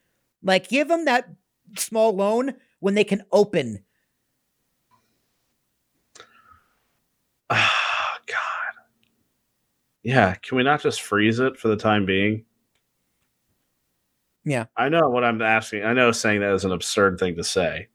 Like, 0.44 0.70
give 0.70 0.88
them 0.88 1.06
that 1.06 1.27
small 1.75 2.16
loan 2.16 2.54
when 2.80 2.94
they 2.94 3.04
can 3.04 3.24
open. 3.32 3.84
Ah, 7.50 8.20
God. 8.27 8.38
Yeah, 10.04 10.36
can 10.36 10.56
we 10.56 10.63
not 10.63 10.82
just 10.82 11.01
freeze 11.01 11.39
it 11.39 11.58
for 11.58 11.68
the 11.68 11.77
time 11.77 12.06
being? 12.06 12.46
Yeah. 14.48 14.68
I 14.77 14.88
know 14.88 15.10
what 15.10 15.25
I'm 15.25 15.42
asking. 15.42 15.84
I 15.84 15.92
know 15.92 16.13
saying 16.13 16.39
that 16.39 16.54
is 16.54 16.63
an 16.63 16.72
absurd 16.72 17.20
thing 17.20 17.36
to 17.36 17.44
say. 17.44 17.89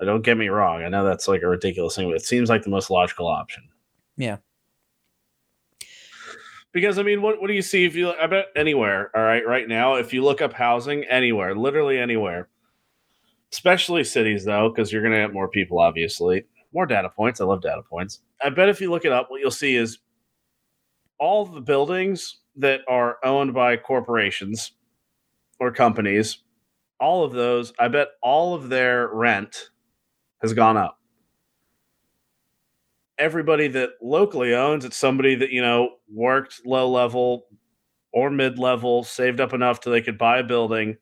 Don't 0.00 0.22
get 0.24 0.38
me 0.38 0.48
wrong. 0.48 0.82
I 0.82 0.88
know 0.88 1.04
that's 1.04 1.28
like 1.28 1.42
a 1.42 1.48
ridiculous 1.48 1.94
thing, 1.94 2.08
but 2.08 2.16
it 2.16 2.24
seems 2.24 2.48
like 2.48 2.62
the 2.62 2.70
most 2.70 2.88
logical 2.88 3.26
option. 3.26 3.64
Yeah. 4.16 4.38
Because 6.72 6.98
I 6.98 7.02
mean, 7.02 7.20
what 7.20 7.42
what 7.42 7.48
do 7.48 7.52
you 7.52 7.60
see 7.60 7.84
if 7.84 7.94
you? 7.94 8.10
I 8.10 8.26
bet 8.26 8.46
anywhere. 8.56 9.10
All 9.14 9.22
right, 9.22 9.46
right 9.46 9.68
now, 9.68 9.96
if 9.96 10.14
you 10.14 10.24
look 10.24 10.40
up 10.40 10.54
housing 10.54 11.04
anywhere, 11.04 11.54
literally 11.54 11.98
anywhere, 11.98 12.48
especially 13.52 14.02
cities 14.02 14.46
though, 14.46 14.70
because 14.70 14.90
you're 14.90 15.02
gonna 15.02 15.20
get 15.20 15.34
more 15.34 15.48
people, 15.48 15.78
obviously, 15.78 16.46
more 16.72 16.86
data 16.86 17.10
points. 17.10 17.42
I 17.42 17.44
love 17.44 17.60
data 17.60 17.82
points. 17.82 18.22
I 18.42 18.48
bet 18.48 18.70
if 18.70 18.80
you 18.80 18.90
look 18.90 19.04
it 19.04 19.12
up, 19.12 19.30
what 19.30 19.42
you'll 19.42 19.50
see 19.50 19.76
is 19.76 19.98
all 21.18 21.44
the 21.44 21.60
buildings 21.60 22.38
that 22.56 22.80
are 22.88 23.18
owned 23.22 23.52
by 23.52 23.76
corporations 23.76 24.72
or 25.62 25.70
companies, 25.72 26.38
all 26.98 27.22
of 27.24 27.32
those. 27.32 27.72
I 27.78 27.86
bet 27.86 28.08
all 28.20 28.54
of 28.54 28.68
their 28.68 29.08
rent 29.08 29.70
has 30.40 30.52
gone 30.54 30.76
up 30.76 30.98
everybody 33.18 33.68
that 33.68 33.90
locally 34.00 34.54
owns 34.54 34.84
it's 34.84 34.96
somebody 34.96 35.34
that 35.36 35.50
you 35.50 35.60
know 35.60 35.90
worked 36.12 36.62
low 36.64 36.90
level 36.90 37.46
or 38.12 38.30
mid 38.30 38.58
level 38.58 39.04
saved 39.04 39.38
up 39.40 39.52
enough 39.52 39.78
till 39.80 39.92
they 39.92 40.00
could 40.00 40.18
buy 40.18 40.38
a 40.38 40.42
building 40.42 40.96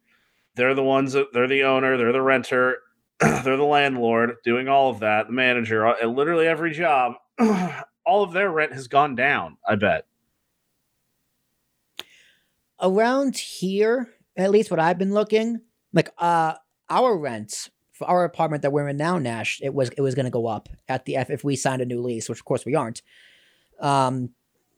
they're 0.56 0.74
the 0.74 0.82
ones 0.82 1.12
that 1.12 1.32
they're 1.32 1.48
the 1.48 1.62
owner 1.62 1.96
they're 1.96 2.12
the 2.12 2.20
renter 2.20 2.76
they're 3.20 3.56
the 3.56 3.62
landlord 3.62 4.34
doing 4.44 4.68
all 4.68 4.90
of 4.90 5.00
that 5.00 5.28
the 5.28 5.32
manager 5.32 5.86
uh, 5.86 5.94
at 6.02 6.10
literally 6.10 6.46
every 6.46 6.72
job 6.72 7.14
all 8.04 8.22
of 8.24 8.32
their 8.32 8.50
rent 8.50 8.72
has 8.72 8.88
gone 8.88 9.14
down 9.14 9.56
i 9.66 9.74
bet 9.76 10.04
Around 12.82 13.36
here, 13.36 14.08
at 14.42 14.50
least 14.50 14.70
what 14.70 14.80
I've 14.80 14.98
been 14.98 15.14
looking, 15.14 15.60
like 15.92 16.10
uh 16.18 16.54
our 16.88 17.16
rent 17.16 17.70
for 18.00 18.08
our 18.08 18.24
apartment 18.24 18.62
that 18.62 18.72
we're 18.72 18.88
in 18.88 18.96
now, 18.96 19.18
Nash, 19.18 19.60
it 19.62 19.74
was 19.74 19.90
it 19.90 20.00
was 20.00 20.14
going 20.14 20.24
to 20.24 20.30
go 20.30 20.46
up 20.46 20.70
at 20.88 21.04
the 21.04 21.16
F 21.16 21.28
if 21.28 21.44
we 21.44 21.54
signed 21.54 21.82
a 21.82 21.84
new 21.84 22.00
lease, 22.00 22.28
which 22.28 22.38
of 22.38 22.44
course 22.46 22.64
we 22.64 22.74
aren't. 22.74 23.02
Um, 23.78 24.30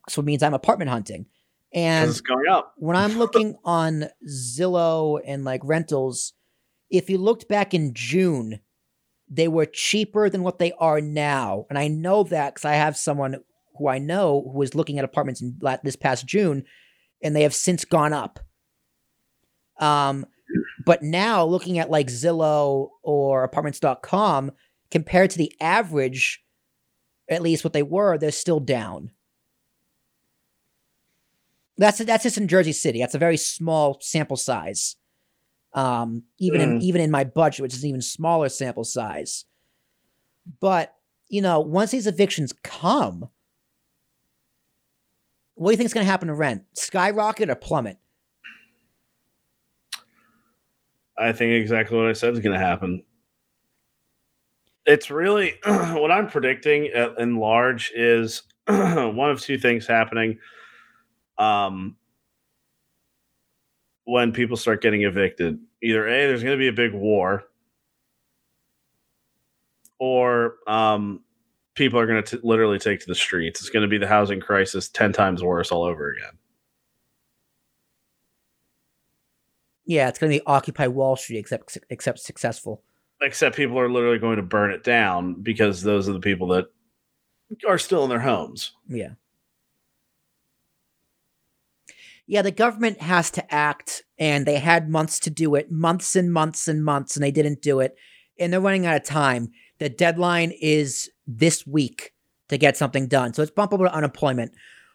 so 0.08 0.20
it 0.20 0.24
means 0.24 0.42
I'm 0.42 0.54
apartment 0.54 0.90
hunting, 0.90 1.26
and 1.72 2.10
it's 2.10 2.20
going 2.20 2.48
up 2.50 2.74
when 2.78 2.96
I'm 2.96 3.18
looking 3.18 3.56
on 3.64 4.06
Zillow 4.28 5.20
and 5.24 5.44
like 5.44 5.60
rentals, 5.62 6.32
if 6.90 7.08
you 7.08 7.16
looked 7.16 7.46
back 7.46 7.72
in 7.72 7.94
June, 7.94 8.58
they 9.28 9.46
were 9.46 9.66
cheaper 9.66 10.28
than 10.28 10.42
what 10.42 10.58
they 10.58 10.72
are 10.72 11.00
now. 11.00 11.66
And 11.70 11.78
I 11.78 11.86
know 11.86 12.24
that 12.24 12.54
because 12.54 12.64
I 12.64 12.74
have 12.74 12.96
someone 12.96 13.36
who 13.78 13.86
I 13.86 13.98
know 13.98 14.42
who 14.52 14.58
was 14.58 14.74
looking 14.74 14.98
at 14.98 15.04
apartments 15.04 15.40
in 15.40 15.56
this 15.84 15.96
past 15.96 16.26
June, 16.26 16.64
and 17.22 17.36
they 17.36 17.42
have 17.42 17.54
since 17.54 17.84
gone 17.84 18.12
up. 18.12 18.40
Um, 19.82 20.26
but 20.86 21.02
now 21.02 21.44
looking 21.44 21.78
at 21.78 21.90
like 21.90 22.06
Zillow 22.06 22.90
or 23.02 23.42
apartments.com, 23.44 24.52
compared 24.90 25.30
to 25.30 25.38
the 25.38 25.52
average, 25.60 26.42
at 27.28 27.42
least 27.42 27.64
what 27.64 27.72
they 27.72 27.82
were, 27.82 28.16
they're 28.16 28.30
still 28.30 28.60
down. 28.60 29.10
That's 31.78 31.98
that's 31.98 32.22
just 32.22 32.36
in 32.38 32.48
Jersey 32.48 32.72
City. 32.72 33.00
That's 33.00 33.14
a 33.14 33.18
very 33.18 33.36
small 33.36 33.98
sample 34.00 34.36
size. 34.36 34.96
Um, 35.74 36.24
even 36.38 36.60
in 36.60 36.78
Mm. 36.78 36.82
even 36.82 37.00
in 37.00 37.10
my 37.10 37.24
budget, 37.24 37.62
which 37.62 37.74
is 37.74 37.82
an 37.82 37.88
even 37.88 38.02
smaller 38.02 38.48
sample 38.50 38.84
size. 38.84 39.46
But 40.60 40.94
you 41.28 41.40
know, 41.40 41.60
once 41.60 41.90
these 41.90 42.06
evictions 42.06 42.52
come, 42.62 43.30
what 45.54 45.70
do 45.70 45.72
you 45.72 45.76
think 45.78 45.86
is 45.86 45.94
going 45.94 46.04
to 46.04 46.10
happen 46.10 46.28
to 46.28 46.34
rent? 46.34 46.64
Skyrocket 46.74 47.48
or 47.48 47.54
plummet? 47.54 47.96
I 51.22 51.32
think 51.32 51.52
exactly 51.52 51.96
what 51.96 52.08
I 52.08 52.12
said 52.12 52.32
is 52.32 52.40
going 52.40 52.58
to 52.58 52.64
happen. 52.64 53.04
It's 54.84 55.10
really 55.10 55.54
what 55.64 56.10
I'm 56.10 56.28
predicting 56.28 56.88
at, 56.88 57.18
in 57.18 57.36
large 57.36 57.92
is 57.94 58.42
one 58.66 59.30
of 59.30 59.40
two 59.40 59.58
things 59.58 59.86
happening. 59.86 60.38
Um, 61.38 61.96
when 64.04 64.32
people 64.32 64.56
start 64.56 64.82
getting 64.82 65.02
evicted, 65.02 65.58
either 65.82 66.06
a 66.06 66.26
there's 66.26 66.42
going 66.42 66.58
to 66.58 66.62
be 66.62 66.68
a 66.68 66.72
big 66.72 66.92
war, 66.92 67.44
or 69.98 70.56
um, 70.66 71.20
people 71.74 71.98
are 72.00 72.06
going 72.06 72.22
to 72.22 72.40
literally 72.42 72.78
take 72.78 73.00
to 73.00 73.06
the 73.06 73.14
streets. 73.14 73.60
It's 73.60 73.70
going 73.70 73.82
to 73.82 73.88
be 73.88 73.98
the 73.98 74.08
housing 74.08 74.40
crisis 74.40 74.88
10 74.88 75.12
times 75.12 75.42
worse 75.42 75.70
all 75.70 75.84
over 75.84 76.10
again. 76.10 76.32
Yeah, 79.92 80.08
it's 80.08 80.18
going 80.18 80.32
to 80.32 80.38
be 80.38 80.46
Occupy 80.46 80.86
Wall 80.86 81.16
Street, 81.16 81.36
except 81.36 81.76
except 81.90 82.18
successful. 82.18 82.82
Except 83.20 83.54
people 83.54 83.78
are 83.78 83.90
literally 83.90 84.18
going 84.18 84.36
to 84.36 84.42
burn 84.42 84.70
it 84.70 84.82
down 84.82 85.34
because 85.42 85.82
those 85.82 86.08
are 86.08 86.14
the 86.14 86.20
people 86.20 86.48
that 86.48 86.68
are 87.68 87.76
still 87.76 88.02
in 88.02 88.08
their 88.08 88.20
homes. 88.20 88.72
Yeah. 88.88 89.10
Yeah, 92.26 92.40
the 92.40 92.50
government 92.50 93.02
has 93.02 93.30
to 93.32 93.54
act, 93.54 94.04
and 94.18 94.46
they 94.46 94.56
had 94.56 94.88
months 94.88 95.18
to 95.20 95.30
do 95.30 95.54
it, 95.56 95.70
months 95.70 96.16
and 96.16 96.32
months 96.32 96.68
and 96.68 96.82
months, 96.82 97.14
and 97.14 97.22
they 97.22 97.30
didn't 97.30 97.60
do 97.60 97.80
it. 97.80 97.94
And 98.38 98.50
they're 98.50 98.60
running 98.60 98.86
out 98.86 98.96
of 98.96 99.04
time. 99.04 99.50
The 99.78 99.90
deadline 99.90 100.52
is 100.58 101.10
this 101.26 101.66
week 101.66 102.14
to 102.48 102.56
get 102.56 102.78
something 102.78 103.08
done. 103.08 103.34
So 103.34 103.42
it's 103.42 103.52
bumpable 103.52 103.86
to 103.86 103.94
unemployment. 103.94 104.52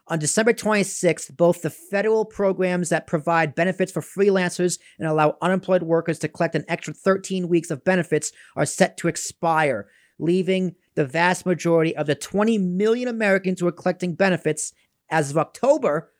On 0.09 0.19
December 0.19 0.53
26th, 0.53 1.35
both 1.35 1.61
the 1.61 1.69
federal 1.69 2.23
programs 2.23 2.87
that 2.89 3.07
provide 3.07 3.55
benefits 3.55 3.91
for 3.91 4.01
freelancers 4.01 4.79
and 4.97 5.07
allow 5.07 5.37
unemployed 5.41 5.83
workers 5.83 6.17
to 6.19 6.29
collect 6.29 6.55
an 6.55 6.63
extra 6.69 6.93
13 6.93 7.49
weeks 7.49 7.69
of 7.69 7.83
benefits 7.83 8.31
are 8.55 8.65
set 8.65 8.95
to 8.97 9.09
expire, 9.09 9.89
leaving 10.17 10.75
the 10.95 11.05
vast 11.05 11.45
majority 11.45 11.95
of 11.95 12.07
the 12.07 12.15
20 12.15 12.57
million 12.57 13.09
Americans 13.09 13.59
who 13.59 13.67
are 13.67 13.71
collecting 13.71 14.15
benefits 14.15 14.71
as 15.09 15.29
of 15.29 15.37
October, 15.37 16.13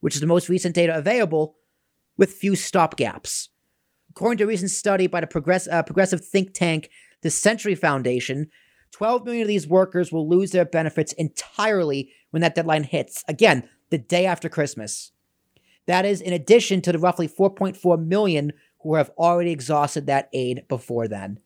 which 0.00 0.16
is 0.16 0.20
the 0.20 0.26
most 0.26 0.48
recent 0.48 0.74
data 0.74 0.96
available, 0.96 1.54
with 2.16 2.32
few 2.32 2.52
stopgaps. 2.52 3.48
According 4.10 4.38
to 4.38 4.44
a 4.44 4.48
recent 4.48 4.72
study 4.72 5.06
by 5.06 5.20
the 5.20 5.28
progress, 5.28 5.68
uh, 5.68 5.84
progressive 5.84 6.24
think 6.24 6.52
tank, 6.52 6.90
the 7.22 7.30
Century 7.30 7.76
Foundation, 7.76 8.50
12 8.92 9.24
million 9.24 9.42
of 9.42 9.48
these 9.48 9.68
workers 9.68 10.12
will 10.12 10.28
lose 10.28 10.50
their 10.50 10.64
benefits 10.64 11.12
entirely 11.14 12.10
when 12.30 12.42
that 12.42 12.54
deadline 12.54 12.84
hits. 12.84 13.24
Again, 13.28 13.68
the 13.90 13.98
day 13.98 14.26
after 14.26 14.48
Christmas. 14.48 15.12
That 15.86 16.04
is 16.04 16.20
in 16.20 16.32
addition 16.32 16.80
to 16.82 16.92
the 16.92 16.98
roughly 16.98 17.28
4.4 17.28 18.04
million 18.04 18.52
who 18.82 18.94
have 18.94 19.10
already 19.18 19.50
exhausted 19.50 20.06
that 20.06 20.28
aid 20.32 20.64
before 20.68 21.08
then. 21.08 21.40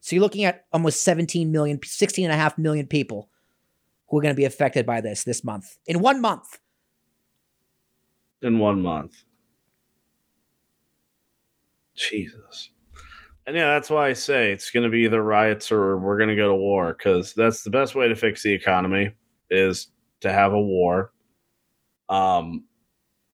So 0.00 0.16
you're 0.16 0.22
looking 0.22 0.44
at 0.44 0.64
almost 0.72 1.02
17 1.02 1.50
million, 1.52 1.78
16 1.82 2.24
and 2.24 2.32
a 2.32 2.36
half 2.36 2.58
million 2.58 2.86
people 2.86 3.28
who 4.08 4.18
are 4.18 4.22
going 4.22 4.34
to 4.34 4.38
be 4.38 4.44
affected 4.44 4.84
by 4.84 5.00
this 5.00 5.24
this 5.24 5.44
month. 5.44 5.76
In 5.86 6.00
one 6.00 6.20
month. 6.20 6.58
In 8.40 8.58
one 8.58 8.82
month. 8.82 9.24
Jesus. 11.94 12.70
And 13.46 13.56
yeah, 13.56 13.74
that's 13.74 13.90
why 13.90 14.08
I 14.08 14.12
say 14.12 14.52
it's 14.52 14.70
going 14.70 14.84
to 14.84 14.90
be 14.90 15.04
either 15.04 15.22
riots 15.22 15.72
or 15.72 15.98
we're 15.98 16.16
going 16.16 16.28
to 16.28 16.36
go 16.36 16.48
to 16.48 16.54
war 16.54 16.94
because 16.96 17.34
that's 17.34 17.62
the 17.64 17.70
best 17.70 17.94
way 17.94 18.08
to 18.08 18.14
fix 18.14 18.42
the 18.42 18.52
economy 18.52 19.12
is 19.50 19.88
to 20.20 20.32
have 20.32 20.52
a 20.52 20.60
war. 20.60 21.12
Um, 22.08 22.64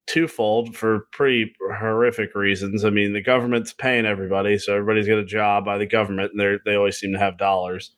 twofold 0.06 0.74
for 0.74 1.08
pretty 1.12 1.54
horrific 1.78 2.34
reasons. 2.34 2.84
I 2.84 2.90
mean, 2.90 3.12
the 3.12 3.22
government's 3.22 3.74
paying 3.74 4.06
everybody, 4.06 4.56
so 4.58 4.74
everybody's 4.74 5.06
got 5.06 5.18
a 5.18 5.24
job 5.24 5.66
by 5.66 5.76
the 5.76 5.86
government, 5.86 6.32
and 6.32 6.40
they 6.40 6.56
they 6.64 6.76
always 6.76 6.96
seem 6.96 7.12
to 7.12 7.18
have 7.18 7.36
dollars. 7.36 7.92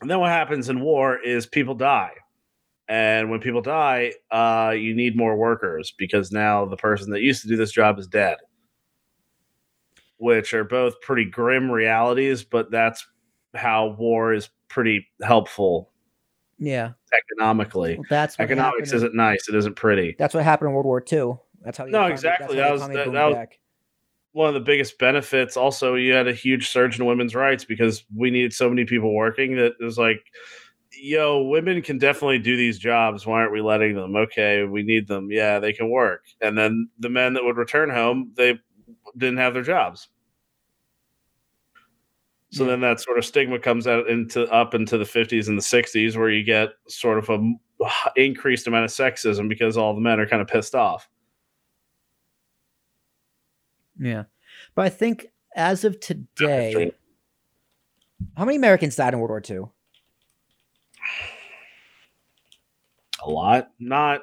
And 0.00 0.10
then 0.10 0.20
what 0.20 0.30
happens 0.30 0.68
in 0.68 0.80
war 0.80 1.18
is 1.18 1.46
people 1.46 1.74
die, 1.74 2.12
and 2.86 3.28
when 3.30 3.40
people 3.40 3.62
die, 3.62 4.12
uh, 4.30 4.74
you 4.76 4.94
need 4.94 5.16
more 5.16 5.36
workers 5.36 5.92
because 5.98 6.30
now 6.30 6.64
the 6.64 6.76
person 6.76 7.10
that 7.10 7.22
used 7.22 7.42
to 7.42 7.48
do 7.48 7.56
this 7.56 7.72
job 7.72 7.98
is 7.98 8.06
dead 8.06 8.36
which 10.18 10.54
are 10.54 10.64
both 10.64 11.00
pretty 11.00 11.24
grim 11.24 11.70
realities, 11.70 12.44
but 12.44 12.70
that's 12.70 13.06
how 13.54 13.96
war 13.98 14.32
is 14.32 14.48
pretty 14.68 15.06
helpful. 15.22 15.92
Yeah. 16.58 16.92
Economically. 17.12 17.96
Well, 17.96 18.06
that's 18.08 18.38
economics 18.40 18.92
isn't 18.92 19.10
in, 19.10 19.16
nice. 19.16 19.48
It 19.48 19.54
isn't 19.54 19.76
pretty. 19.76 20.16
That's 20.18 20.34
what 20.34 20.44
happened 20.44 20.68
in 20.68 20.74
World 20.74 20.86
War 20.86 21.04
II. 21.10 21.34
That's 21.62 21.78
how 21.78 21.84
you 21.84 21.92
No, 21.92 22.06
exactly. 22.06 22.56
That 22.56 22.72
was 22.72 22.82
that, 22.82 23.12
that 23.12 23.26
was 23.26 23.46
one 24.32 24.48
of 24.48 24.54
the 24.54 24.60
biggest 24.60 24.98
benefits. 24.98 25.56
Also, 25.56 25.94
you 25.94 26.12
had 26.12 26.28
a 26.28 26.32
huge 26.32 26.68
surge 26.68 26.98
in 26.98 27.06
women's 27.06 27.34
rights 27.34 27.64
because 27.64 28.04
we 28.14 28.30
needed 28.30 28.52
so 28.52 28.68
many 28.68 28.84
people 28.84 29.14
working 29.14 29.56
that 29.56 29.74
it 29.80 29.84
was 29.84 29.98
like 29.98 30.22
yo, 30.98 31.42
women 31.42 31.82
can 31.82 31.98
definitely 31.98 32.38
do 32.38 32.56
these 32.56 32.78
jobs. 32.78 33.26
Why 33.26 33.40
aren't 33.40 33.52
we 33.52 33.60
letting 33.60 33.94
them? 33.94 34.16
Okay, 34.16 34.64
we 34.64 34.82
need 34.82 35.08
them. 35.08 35.28
Yeah, 35.30 35.58
they 35.58 35.72
can 35.72 35.90
work. 35.90 36.24
And 36.40 36.56
then 36.56 36.88
the 36.98 37.08
men 37.08 37.34
that 37.34 37.44
would 37.44 37.56
return 37.56 37.90
home, 37.90 38.32
they 38.36 38.58
didn't 39.16 39.38
have 39.38 39.54
their 39.54 39.62
jobs. 39.62 40.08
So 42.50 42.64
yeah. 42.64 42.70
then 42.70 42.80
that 42.82 43.00
sort 43.00 43.18
of 43.18 43.24
stigma 43.24 43.58
comes 43.58 43.86
out 43.86 44.08
into 44.08 44.50
up 44.52 44.74
into 44.74 44.96
the 44.98 45.04
50s 45.04 45.48
and 45.48 45.58
the 45.58 45.62
60s 45.62 46.16
where 46.16 46.30
you 46.30 46.44
get 46.44 46.70
sort 46.88 47.18
of 47.18 47.28
a 47.28 47.52
increased 48.16 48.66
amount 48.66 48.84
of 48.84 48.90
sexism 48.90 49.48
because 49.48 49.76
all 49.76 49.94
the 49.94 50.00
men 50.00 50.20
are 50.20 50.26
kind 50.26 50.40
of 50.40 50.48
pissed 50.48 50.74
off. 50.74 51.08
Yeah. 53.98 54.24
But 54.74 54.86
I 54.86 54.88
think 54.90 55.26
as 55.54 55.84
of 55.84 56.00
today 56.00 56.92
how 58.36 58.44
many 58.44 58.56
Americans 58.56 58.96
died 58.96 59.12
in 59.12 59.20
World 59.20 59.30
War 59.30 59.42
II? 59.48 59.70
A 63.22 63.30
lot. 63.30 63.70
Not 63.78 64.22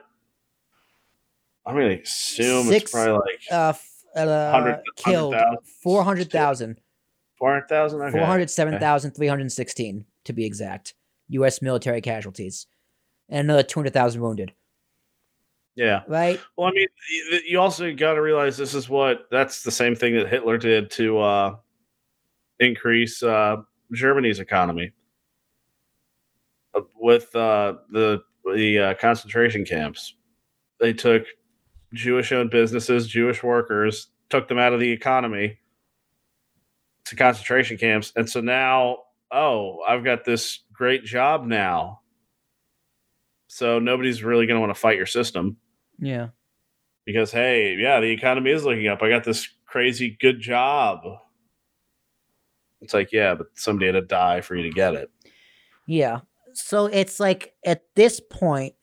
I'm 1.65 1.75
gonna 1.75 1.99
assume 2.03 2.67
Six, 2.67 2.83
it's 2.83 2.91
probably 2.91 3.13
like 3.13 3.39
uh, 3.51 3.73
uh, 4.15 4.51
100, 4.51 4.81
killed 4.97 5.35
400,000. 5.81 6.79
400,000? 7.37 8.01
Okay. 8.01 8.17
407,316 8.19 10.05
to 10.25 10.33
be 10.33 10.45
exact. 10.45 10.93
U.S. 11.29 11.61
military 11.61 12.01
casualties. 12.01 12.67
And 13.29 13.45
another 13.45 13.63
200,000 13.63 14.21
wounded. 14.21 14.53
Yeah. 15.75 16.01
Right? 16.07 16.39
Well, 16.55 16.67
I 16.67 16.71
mean, 16.71 16.87
you 17.47 17.59
also 17.59 17.93
got 17.93 18.13
to 18.13 18.21
realize 18.21 18.57
this 18.57 18.75
is 18.75 18.89
what 18.89 19.27
that's 19.31 19.63
the 19.63 19.71
same 19.71 19.95
thing 19.95 20.15
that 20.15 20.29
Hitler 20.29 20.57
did 20.57 20.91
to 20.91 21.19
uh, 21.19 21.55
increase 22.59 23.23
uh, 23.23 23.57
Germany's 23.91 24.39
economy 24.39 24.91
uh, 26.75 26.81
with 26.99 27.35
uh, 27.35 27.75
the 27.89 28.21
the 28.53 28.79
uh, 28.79 28.93
concentration 28.95 29.65
camps. 29.65 30.15
They 30.79 30.93
took 30.93 31.25
Jewish 31.93 32.31
owned 32.31 32.49
businesses, 32.49 33.07
Jewish 33.07 33.43
workers, 33.43 34.07
took 34.29 34.47
them 34.47 34.57
out 34.57 34.73
of 34.73 34.79
the 34.79 34.91
economy 34.91 35.59
to 37.05 37.15
concentration 37.15 37.77
camps. 37.77 38.11
And 38.15 38.29
so 38.29 38.41
now, 38.41 38.97
oh, 39.31 39.79
I've 39.87 40.03
got 40.03 40.25
this 40.25 40.59
great 40.71 41.03
job 41.03 41.45
now. 41.45 42.01
So 43.47 43.79
nobody's 43.79 44.23
really 44.23 44.47
going 44.47 44.55
to 44.55 44.61
want 44.61 44.73
to 44.73 44.79
fight 44.79 44.97
your 44.97 45.05
system. 45.05 45.57
Yeah. 45.99 46.29
Because, 47.05 47.31
hey, 47.31 47.75
yeah, 47.75 47.99
the 47.99 48.09
economy 48.09 48.51
is 48.51 48.63
looking 48.63 48.87
up. 48.87 49.01
I 49.01 49.09
got 49.09 49.23
this 49.23 49.47
crazy 49.65 50.17
good 50.19 50.39
job. 50.39 51.01
It's 52.81 52.93
like, 52.93 53.11
yeah, 53.11 53.35
but 53.35 53.47
somebody 53.53 53.87
had 53.87 53.93
to 53.93 54.01
die 54.01 54.41
for 54.41 54.55
you 54.55 54.63
to 54.63 54.69
get 54.69 54.95
it. 54.95 55.11
Yeah. 55.85 56.21
So 56.53 56.85
it's 56.85 57.19
like 57.19 57.53
at 57.65 57.83
this 57.95 58.19
point, 58.19 58.75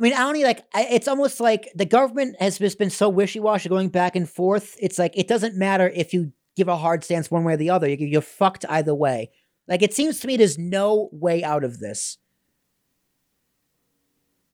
I 0.00 0.02
mean, 0.02 0.14
I 0.14 0.20
don't 0.20 0.42
like. 0.42 0.64
It's 0.74 1.08
almost 1.08 1.40
like 1.40 1.68
the 1.74 1.84
government 1.84 2.36
has 2.40 2.56
just 2.56 2.78
been 2.78 2.88
so 2.88 3.10
wishy 3.10 3.38
washy, 3.38 3.68
going 3.68 3.90
back 3.90 4.16
and 4.16 4.26
forth. 4.28 4.74
It's 4.80 4.98
like 4.98 5.12
it 5.14 5.28
doesn't 5.28 5.56
matter 5.56 5.90
if 5.94 6.14
you 6.14 6.32
give 6.56 6.68
a 6.68 6.76
hard 6.76 7.04
stance 7.04 7.30
one 7.30 7.44
way 7.44 7.52
or 7.52 7.56
the 7.58 7.68
other. 7.68 7.86
You're 7.86 8.22
fucked 8.22 8.64
either 8.70 8.94
way. 8.94 9.30
Like 9.68 9.82
it 9.82 9.92
seems 9.92 10.18
to 10.20 10.26
me, 10.26 10.38
there's 10.38 10.56
no 10.56 11.10
way 11.12 11.44
out 11.44 11.64
of 11.64 11.80
this. 11.80 12.16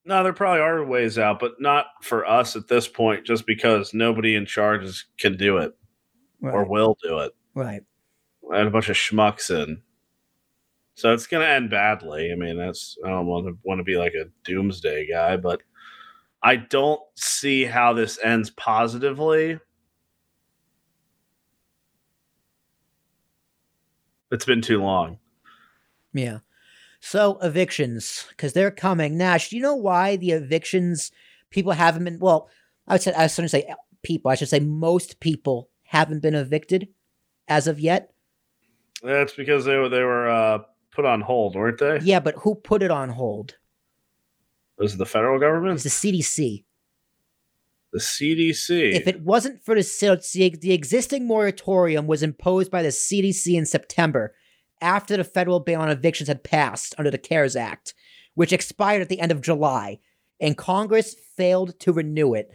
No, 0.05 0.25
there 0.25 0.33
probably 0.33 0.63
are 0.63 0.85
ways 0.85 1.17
out, 1.17 1.39
but 1.39 1.61
not 1.61 1.87
for 2.03 2.27
us 2.27 2.57
at 2.57 2.67
this 2.67 2.89
point. 2.89 3.25
Just 3.25 3.47
because 3.47 3.95
nobody 3.95 4.35
in 4.35 4.47
charge 4.47 4.83
is, 4.83 5.05
can 5.17 5.37
do 5.37 5.59
it 5.59 5.77
right. 6.41 6.55
or 6.55 6.65
will 6.65 6.99
do 7.05 7.19
it. 7.19 7.33
Right. 7.55 7.83
And 8.53 8.67
a 8.67 8.71
bunch 8.73 8.89
of 8.89 8.97
schmucks 8.97 9.49
in. 9.49 9.83
So 10.97 11.13
it's 11.13 11.27
going 11.27 11.47
to 11.47 11.53
end 11.53 11.69
badly. 11.69 12.33
I 12.33 12.37
mean, 12.37 12.57
that's 12.57 12.97
I 13.05 13.11
don't 13.11 13.27
want 13.27 13.47
to 13.47 13.57
want 13.63 13.79
to 13.79 13.85
be 13.85 13.97
like 13.97 14.15
a 14.15 14.31
doomsday 14.45 15.07
guy, 15.07 15.37
but 15.37 15.61
I 16.43 16.57
don't 16.57 17.01
see 17.17 17.65
how 17.65 17.93
this 17.93 18.19
ends 18.25 18.49
positively. 18.51 19.59
It's 24.33 24.47
been 24.47 24.63
too 24.63 24.83
long. 24.83 25.19
Yeah. 26.15 26.39
So 27.01 27.39
evictions, 27.43 28.25
because 28.31 28.55
they're 28.55 28.71
coming. 28.71 29.19
Nash, 29.19 29.51
do 29.51 29.57
you 29.57 29.63
know 29.63 29.77
why 29.77 30.17
the 30.17 30.31
evictions 30.31 31.13
people 31.51 31.73
haven't 31.73 32.05
been? 32.05 32.19
Well, 32.19 32.49
I 32.89 32.95
would 32.95 33.03
say 33.03 33.13
I 33.13 33.25
was 33.25 33.37
going 33.37 33.45
to 33.45 33.51
say 33.51 33.75
people. 34.03 34.31
I 34.31 34.35
should 34.35 34.49
say 34.49 34.61
most 34.61 35.21
people 35.21 35.69
haven't 35.83 36.21
been 36.21 36.35
evicted 36.35 36.89
as 37.49 37.67
of 37.67 37.79
yet. 37.79 38.15
That's 39.03 39.35
because 39.35 39.67
they 39.67 39.77
were 39.77 39.91
they 39.91 40.03
were 40.03 40.29
uh, 40.29 40.59
put 40.97 41.05
on 41.05 41.21
hold, 41.21 41.55
weren't 41.55 41.79
they? 41.79 42.01
Yeah, 42.03 42.21
but 42.21 42.35
who 42.39 42.55
put 42.55 42.83
it 42.83 42.91
on 42.91 43.11
hold? 43.11 43.57
Was 44.79 44.95
it 44.95 44.97
the 44.97 45.07
federal 45.07 45.39
government? 45.39 45.75
It's 45.75 45.85
the 45.85 46.13
CDC. 46.13 46.65
The 47.93 47.99
CDC. 48.01 48.95
If 48.95 49.07
it 49.07 49.21
wasn't 49.21 49.65
for 49.65 49.75
the 49.75 50.59
the 50.61 50.73
existing 50.73 51.27
moratorium 51.27 52.07
was 52.07 52.23
imposed 52.23 52.71
by 52.71 52.83
the 52.83 52.89
CDC 52.89 53.55
in 53.55 53.67
September, 53.67 54.35
after 54.81 55.17
the 55.17 55.25
federal 55.25 55.61
ban 55.61 55.81
on 55.81 55.91
evictions 55.91 56.29
had 56.29 56.43
passed 56.43 56.95
under 56.99 57.11
the 57.11 57.19
CARES 57.19 57.57
Act, 57.57 57.95
which 58.35 58.53
expired 58.53 59.03
at 59.03 59.09
the 59.09 59.21
end 59.21 59.33
of 59.33 59.41
July, 59.41 59.99
and 60.41 60.57
Congress 60.57 61.15
failed 61.37 61.79
to 61.81 61.93
renew 61.93 62.35
it. 62.35 62.51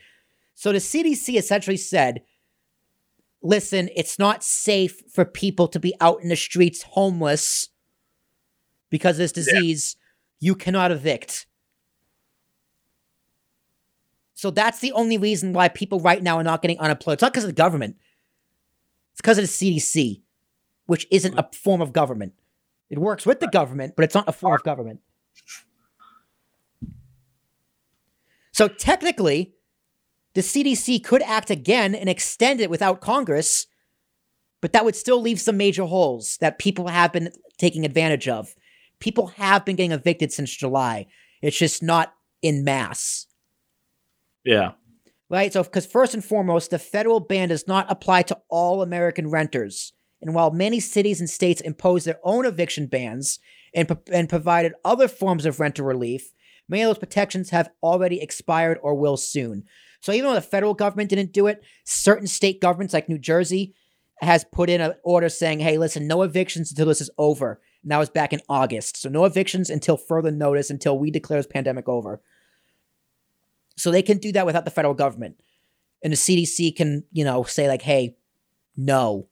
So 0.54 0.72
the 0.72 0.80
CDC 0.80 1.38
essentially 1.38 1.78
said, 1.78 2.22
listen, 3.42 3.90
it's 3.96 4.20
not 4.20 4.44
safe 4.44 5.02
for 5.12 5.26
people 5.26 5.68
to 5.70 5.80
be 5.80 5.96
out 6.00 6.22
in 6.22 6.30
the 6.30 6.36
streets 6.36 6.84
homeless 6.84 7.70
because 8.92 9.18
this 9.18 9.32
disease. 9.32 9.96
Yeah. 9.98 10.08
You 10.44 10.56
cannot 10.56 10.92
evict. 10.92 11.46
So 14.34 14.50
that's 14.50 14.80
the 14.80 14.92
only 14.94 15.20
reason 15.20 15.54
why 15.54 15.68
people 15.68 16.00
right 16.00 16.22
now 16.22 16.38
are 16.38 16.44
not 16.44 16.64
getting 16.64 16.80
unemployed. 16.80 17.14
It's 17.14 17.22
not 17.22 17.32
because 17.32 17.44
of 17.44 17.50
the 17.50 17.54
government. 17.54 17.96
It's 19.12 19.22
because 19.22 19.38
of 19.38 19.44
the 19.44 19.48
CDC, 19.48 20.24
which 20.88 21.06
isn't 21.12 21.38
a 21.38 21.48
form 21.54 21.80
of 21.80 21.94
government. 21.94 22.34
It 22.90 22.98
works 22.98 23.24
with 23.24 23.40
the 23.40 23.48
government, 23.50 23.94
but 23.96 24.04
it's 24.04 24.16
not 24.16 24.28
a 24.28 24.32
form 24.32 24.56
of 24.56 24.64
government. 24.64 25.02
So 28.52 28.68
technically, 28.68 29.54
the 30.34 30.42
CDC 30.42 31.04
could 31.04 31.22
act 31.22 31.52
again 31.52 31.94
and 31.94 32.10
extend 32.10 32.62
it 32.62 32.72
without 32.72 33.00
Congress, 33.00 33.68
but 34.60 34.74
that 34.74 34.86
would 34.86 34.96
still 34.96 35.22
leave 35.22 35.40
some 35.40 35.58
major 35.58 35.84
holes 35.84 36.38
that 36.38 36.58
people 36.58 36.88
have 36.88 37.14
been 37.14 37.32
taking 37.60 37.86
advantage 37.86 38.28
of. 38.28 38.56
People 39.02 39.28
have 39.28 39.66
been 39.66 39.76
getting 39.76 39.92
evicted 39.92 40.32
since 40.32 40.56
July. 40.56 41.08
It's 41.42 41.58
just 41.58 41.84
not 41.84 42.14
in 42.42 42.64
mass. 42.64 43.28
Yeah. 44.46 44.72
Right? 45.30 45.52
So, 45.52 45.64
because 45.64 45.86
first 45.86 46.14
and 46.14 46.24
foremost, 46.24 46.72
the 46.72 46.80
federal 46.80 47.20
ban 47.20 47.50
does 47.50 47.68
not 47.68 47.88
apply 47.90 48.22
to 48.24 48.38
all 48.50 48.82
American 48.82 49.30
renters. 49.30 49.94
And 50.22 50.34
while 50.34 50.52
many 50.52 50.80
cities 50.80 51.20
and 51.20 51.30
states 51.30 51.62
impose 51.62 52.04
their 52.04 52.20
own 52.24 52.46
eviction 52.46 52.88
bans 52.88 53.40
and, 53.74 53.98
and 54.12 54.30
provided 54.30 54.74
other 54.86 55.08
forms 55.08 55.46
of 55.46 55.60
rental 55.60 55.86
relief, 55.86 56.32
many 56.70 56.84
of 56.84 56.90
those 56.90 57.00
protections 57.00 57.50
have 57.50 57.72
already 57.82 58.22
expired 58.22 58.78
or 58.82 58.96
will 58.96 59.18
soon. 59.18 59.64
So, 60.02 60.12
even 60.12 60.30
though 60.30 60.36
the 60.36 60.42
federal 60.42 60.74
government 60.74 61.10
didn't 61.10 61.34
do 61.34 61.48
it, 61.48 61.64
certain 61.86 62.28
state 62.28 62.62
governments 62.62 62.94
like 62.94 63.10
New 63.10 63.20
Jersey 63.20 63.74
has 64.22 64.46
put 64.52 64.70
in 64.70 64.82
an 64.82 64.94
order 65.04 65.30
saying, 65.30 65.60
hey, 65.60 65.78
listen, 65.78 66.08
no 66.08 66.22
evictions 66.22 66.72
until 66.72 66.88
this 66.88 67.02
is 67.02 67.10
over. 67.18 67.60
And 67.84 67.92
that 67.92 67.98
was 67.98 68.10
back 68.10 68.34
in 68.34 68.42
August. 68.48 68.98
So, 68.98 69.10
no 69.10 69.26
evictions 69.26 69.70
until 69.70 69.98
further 69.98 70.32
notice, 70.32 70.70
until 70.70 70.98
we 70.98 71.12
declare 71.12 71.40
this 71.40 71.48
pandemic 71.48 71.90
over. 71.90 72.22
So 73.78 73.90
they 73.90 74.02
can 74.04 74.18
do 74.18 74.32
that 74.34 74.46
without 74.46 74.66
the 74.66 74.72
federal 74.72 74.94
government. 74.94 75.42
And 76.04 76.14
the 76.14 76.18
CDC 76.18 76.76
can, 76.76 77.04
you 77.12 77.24
know, 77.24 77.44
say, 77.44 77.68
like, 77.68 77.82
hey, 77.82 78.16
no. 78.76 79.28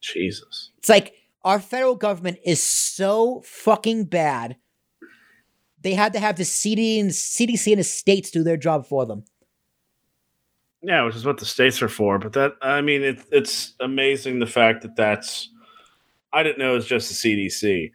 Jesus. 0.00 0.70
It's 0.78 0.88
like 0.88 1.14
our 1.44 1.60
federal 1.60 1.94
government 1.94 2.38
is 2.44 2.62
so 2.62 3.42
fucking 3.44 4.04
bad. 4.04 4.56
They 5.82 5.94
had 5.94 6.12
to 6.14 6.20
have 6.20 6.36
the 6.36 6.44
CD 6.44 6.98
and 7.00 7.10
CDC 7.10 7.72
and 7.72 7.80
the 7.80 7.84
states 7.84 8.30
do 8.30 8.42
their 8.42 8.56
job 8.56 8.86
for 8.86 9.06
them. 9.06 9.24
Yeah, 10.82 11.02
which 11.04 11.16
is 11.16 11.24
what 11.24 11.38
the 11.38 11.46
states 11.46 11.82
are 11.82 11.88
for. 11.88 12.18
But 12.18 12.32
that, 12.34 12.52
I 12.62 12.80
mean, 12.80 13.02
it, 13.02 13.24
it's 13.32 13.74
amazing 13.80 14.38
the 14.38 14.46
fact 14.46 14.82
that 14.82 14.96
that's, 14.96 15.50
I 16.32 16.42
didn't 16.42 16.58
know 16.58 16.72
it 16.72 16.76
was 16.76 16.86
just 16.86 17.08
the 17.22 17.48
CDC. 17.48 17.92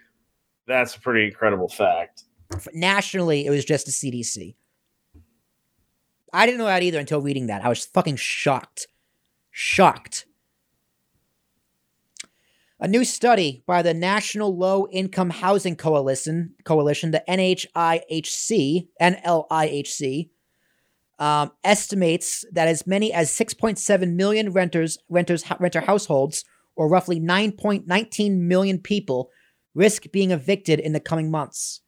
That's 0.68 0.96
a 0.96 1.00
pretty 1.00 1.26
incredible 1.26 1.70
fact. 1.70 2.24
Nationally, 2.74 3.46
it 3.46 3.50
was 3.50 3.66
just 3.66 3.86
the 3.86 3.92
CDC. 3.92 4.56
I 6.34 6.46
didn't 6.46 6.60
know 6.60 6.66
that 6.66 6.84
either 6.84 7.00
until 7.00 7.22
reading 7.22 7.48
that. 7.48 7.64
I 7.64 7.70
was 7.70 7.86
fucking 7.86 8.16
shocked. 8.16 8.88
Shocked. 9.52 10.26
A 12.80 12.88
new 12.88 13.06
study 13.06 13.64
by 13.68 13.84
the 13.84 13.94
National 13.94 14.58
Low 14.58 14.88
Income 14.88 15.30
Housing 15.30 15.76
Coalition, 15.76 16.56
Coalition, 16.64 17.12
the 17.12 17.24
NHIHC, 17.30 18.88
NLIHC, 19.00 20.30
um, 21.22 21.52
estimates 21.64 22.44
that 22.52 22.68
as 22.68 22.88
many 22.88 23.14
as 23.14 23.30
6.7 23.30 24.16
million 24.16 24.52
renters, 24.52 24.98
renters, 25.08 25.44
renter 25.60 25.82
households, 25.82 26.44
or 26.76 26.90
roughly 26.90 27.20
9.19 27.20 28.40
million 28.40 28.80
people, 28.80 29.30
risk 29.76 30.12
being 30.12 30.32
evicted 30.32 30.80
in 30.80 30.94
the 30.94 31.00
coming 31.00 31.30
months. 31.30 31.82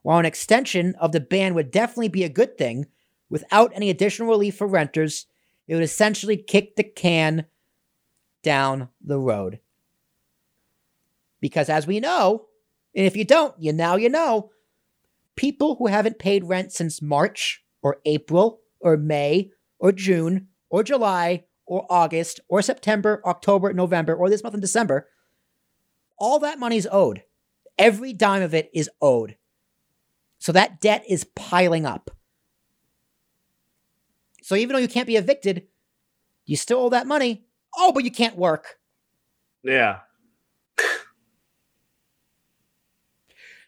While 0.00 0.18
an 0.18 0.24
extension 0.24 0.94
of 0.98 1.12
the 1.12 1.20
ban 1.20 1.52
would 1.52 1.70
definitely 1.70 2.08
be 2.08 2.24
a 2.24 2.30
good 2.30 2.56
thing, 2.56 2.86
without 3.28 3.72
any 3.74 3.90
additional 3.90 4.30
relief 4.30 4.56
for 4.56 4.66
renters, 4.66 5.26
it 5.68 5.74
would 5.74 5.84
essentially 5.84 6.38
kick 6.38 6.76
the 6.76 6.82
can 6.82 7.44
down 8.42 8.88
the 9.02 9.18
road. 9.18 9.60
Because 11.42 11.68
as 11.68 11.86
we 11.86 12.00
know, 12.00 12.46
and 12.94 13.04
if 13.04 13.16
you 13.16 13.26
don't, 13.26 13.54
you 13.60 13.74
now 13.74 13.96
you 13.96 14.08
know, 14.08 14.50
people 15.36 15.76
who 15.76 15.88
haven't 15.88 16.18
paid 16.18 16.44
rent 16.44 16.72
since 16.72 17.02
March 17.02 17.62
or 17.82 17.98
April 18.06 18.61
or 18.82 18.96
May 18.96 19.50
or 19.78 19.92
June 19.92 20.48
or 20.68 20.82
July 20.82 21.44
or 21.66 21.86
August 21.88 22.40
or 22.48 22.60
September, 22.62 23.22
October, 23.24 23.72
November, 23.72 24.14
or 24.14 24.28
this 24.28 24.42
month 24.42 24.54
in 24.54 24.60
December, 24.60 25.08
all 26.18 26.38
that 26.40 26.58
money's 26.58 26.86
owed. 26.90 27.22
Every 27.78 28.12
dime 28.12 28.42
of 28.42 28.54
it 28.54 28.70
is 28.74 28.90
owed. 29.00 29.36
So 30.38 30.52
that 30.52 30.80
debt 30.80 31.04
is 31.08 31.24
piling 31.36 31.86
up. 31.86 32.10
So 34.42 34.56
even 34.56 34.74
though 34.74 34.80
you 34.80 34.88
can't 34.88 35.06
be 35.06 35.16
evicted, 35.16 35.68
you 36.44 36.56
still 36.56 36.80
owe 36.80 36.90
that 36.90 37.06
money. 37.06 37.44
Oh, 37.76 37.92
but 37.92 38.04
you 38.04 38.10
can't 38.10 38.36
work. 38.36 38.78
Yeah. 39.62 40.00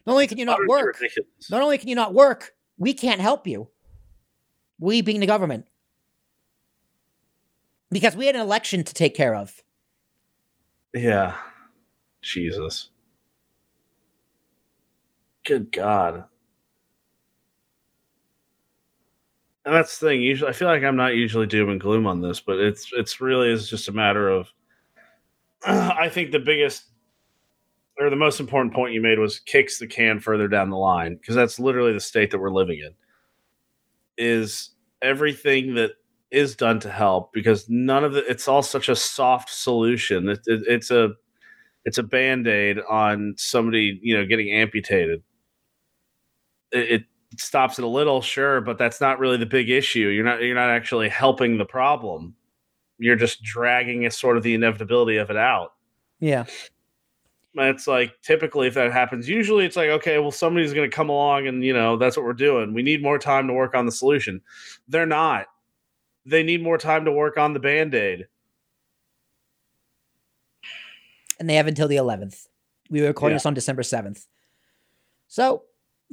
Not 0.05 0.13
only 0.13 0.27
can 0.27 0.37
you 0.37 0.45
not 0.45 0.59
work, 0.67 1.01
not 1.49 1.63
only 1.63 1.79
can 1.79 1.87
you 1.87 1.95
not 1.95 2.13
work, 2.13 2.51
we 2.77 2.93
can't 2.93 3.19
help 3.19 3.47
you. 3.47 3.69
We 4.79 5.01
being 5.01 5.19
the 5.19 5.27
government. 5.27 5.67
Because 7.91 8.15
we 8.15 8.25
had 8.25 8.35
an 8.35 8.41
election 8.41 8.83
to 8.83 8.93
take 8.93 9.15
care 9.15 9.35
of. 9.35 9.63
Yeah. 10.93 11.35
Jesus. 12.21 12.89
Good 15.45 15.71
God. 15.71 16.25
and 19.65 19.73
that's 19.73 19.97
the 19.97 20.07
thing. 20.07 20.21
Usually, 20.21 20.49
I 20.49 20.53
feel 20.53 20.67
like 20.67 20.83
I'm 20.83 20.95
not 20.95 21.15
usually 21.15 21.47
doom 21.47 21.69
and 21.69 21.81
gloom 21.81 22.05
on 22.05 22.21
this, 22.21 22.39
but 22.39 22.59
it's 22.59 22.91
it's 22.93 23.19
really 23.19 23.51
is 23.51 23.67
just 23.67 23.87
a 23.87 23.91
matter 23.91 24.29
of. 24.29 24.47
I 25.65 26.07
think 26.09 26.31
the 26.31 26.39
biggest 26.39 26.85
or 27.99 28.09
the 28.09 28.15
most 28.15 28.39
important 28.39 28.73
point 28.73 28.93
you 28.93 29.01
made 29.01 29.17
was 29.17 29.39
kicks 29.39 29.79
the 29.79 29.87
can 29.87 30.19
further 30.19 30.47
down 30.47 30.69
the 30.69 30.77
line 30.77 31.15
because 31.15 31.33
that's 31.33 31.59
literally 31.59 31.93
the 31.93 31.99
state 31.99 32.29
that 32.31 32.39
we're 32.39 32.51
living 32.51 32.79
in. 32.79 32.93
Is 34.17 34.71
everything 35.01 35.75
that 35.75 35.91
is 36.31 36.55
done 36.55 36.79
to 36.81 36.91
help 36.91 37.31
because 37.33 37.65
none 37.69 38.03
of 38.03 38.15
it. 38.15 38.25
It's 38.27 38.47
all 38.47 38.61
such 38.61 38.89
a 38.89 38.95
soft 38.95 39.49
solution. 39.49 40.29
It, 40.29 40.39
it, 40.45 40.63
it's 40.67 40.91
a 40.91 41.11
it's 41.85 41.97
a 41.97 42.03
band 42.03 42.47
aid 42.47 42.79
on 42.89 43.35
somebody 43.37 43.99
you 44.01 44.17
know 44.17 44.25
getting 44.25 44.51
amputated. 44.51 45.23
It, 46.71 46.91
it 46.91 47.03
stops 47.37 47.79
it 47.79 47.85
a 47.85 47.87
little, 47.87 48.21
sure, 48.21 48.61
but 48.61 48.77
that's 48.77 48.99
not 48.99 49.19
really 49.19 49.37
the 49.37 49.45
big 49.45 49.69
issue. 49.69 50.07
You're 50.07 50.25
not 50.25 50.41
you're 50.41 50.55
not 50.55 50.69
actually 50.69 51.09
helping 51.09 51.57
the 51.57 51.65
problem. 51.65 52.35
You're 52.97 53.15
just 53.15 53.41
dragging 53.43 54.05
a 54.05 54.11
sort 54.11 54.37
of 54.37 54.43
the 54.43 54.53
inevitability 54.53 55.17
of 55.17 55.29
it 55.29 55.37
out. 55.37 55.73
Yeah. 56.19 56.45
It's 57.57 57.87
like 57.87 58.21
typically 58.21 58.67
if 58.67 58.73
that 58.73 58.91
happens, 58.91 59.29
usually 59.29 59.65
it's 59.65 59.75
like, 59.75 59.89
okay, 59.89 60.19
well, 60.19 60.31
somebody's 60.31 60.73
gonna 60.73 60.89
come 60.89 61.09
along 61.09 61.47
and 61.47 61.63
you 61.63 61.73
know, 61.73 61.97
that's 61.97 62.17
what 62.17 62.25
we're 62.25 62.33
doing. 62.33 62.73
We 62.73 62.83
need 62.83 63.01
more 63.01 63.17
time 63.17 63.47
to 63.47 63.53
work 63.53 63.75
on 63.75 63.85
the 63.85 63.91
solution. 63.91 64.41
They're 64.87 65.05
not. 65.05 65.47
They 66.25 66.43
need 66.43 66.61
more 66.61 66.77
time 66.77 67.05
to 67.05 67.11
work 67.11 67.37
on 67.37 67.53
the 67.53 67.59
band-aid. 67.59 68.27
And 71.39 71.49
they 71.49 71.55
have 71.55 71.67
until 71.67 71.87
the 71.87 71.97
eleventh. 71.97 72.47
We 72.89 73.01
were 73.01 73.07
recording 73.07 73.33
yeah. 73.33 73.37
this 73.37 73.45
on 73.45 73.53
December 73.53 73.83
seventh. 73.83 74.25
So 75.27 75.63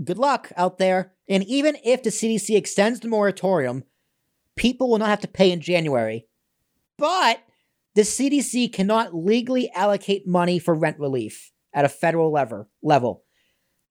good 0.02 0.18
luck 0.18 0.52
out 0.56 0.78
there. 0.78 1.12
And 1.28 1.44
even 1.44 1.76
if 1.84 2.02
the 2.02 2.10
CDC 2.10 2.56
extends 2.56 3.00
the 3.00 3.08
moratorium, 3.08 3.84
people 4.56 4.90
will 4.90 4.98
not 4.98 5.08
have 5.08 5.20
to 5.20 5.28
pay 5.28 5.50
in 5.50 5.60
January. 5.60 6.26
But 6.98 7.40
the 7.94 8.02
CDC 8.02 8.72
cannot 8.72 9.14
legally 9.14 9.70
allocate 9.72 10.26
money 10.26 10.58
for 10.58 10.74
rent 10.74 10.98
relief 10.98 11.52
at 11.74 11.84
a 11.84 11.88
federal 11.88 12.32
lever, 12.32 12.68
level. 12.82 13.24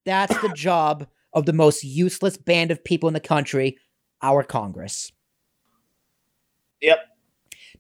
That's 0.05 0.39
the 0.41 0.49
job 0.55 1.07
of 1.33 1.45
the 1.45 1.53
most 1.53 1.83
useless 1.83 2.37
band 2.37 2.71
of 2.71 2.83
people 2.83 3.07
in 3.07 3.13
the 3.13 3.19
country, 3.19 3.77
our 4.21 4.43
Congress. 4.43 5.11
Yep. 6.81 6.99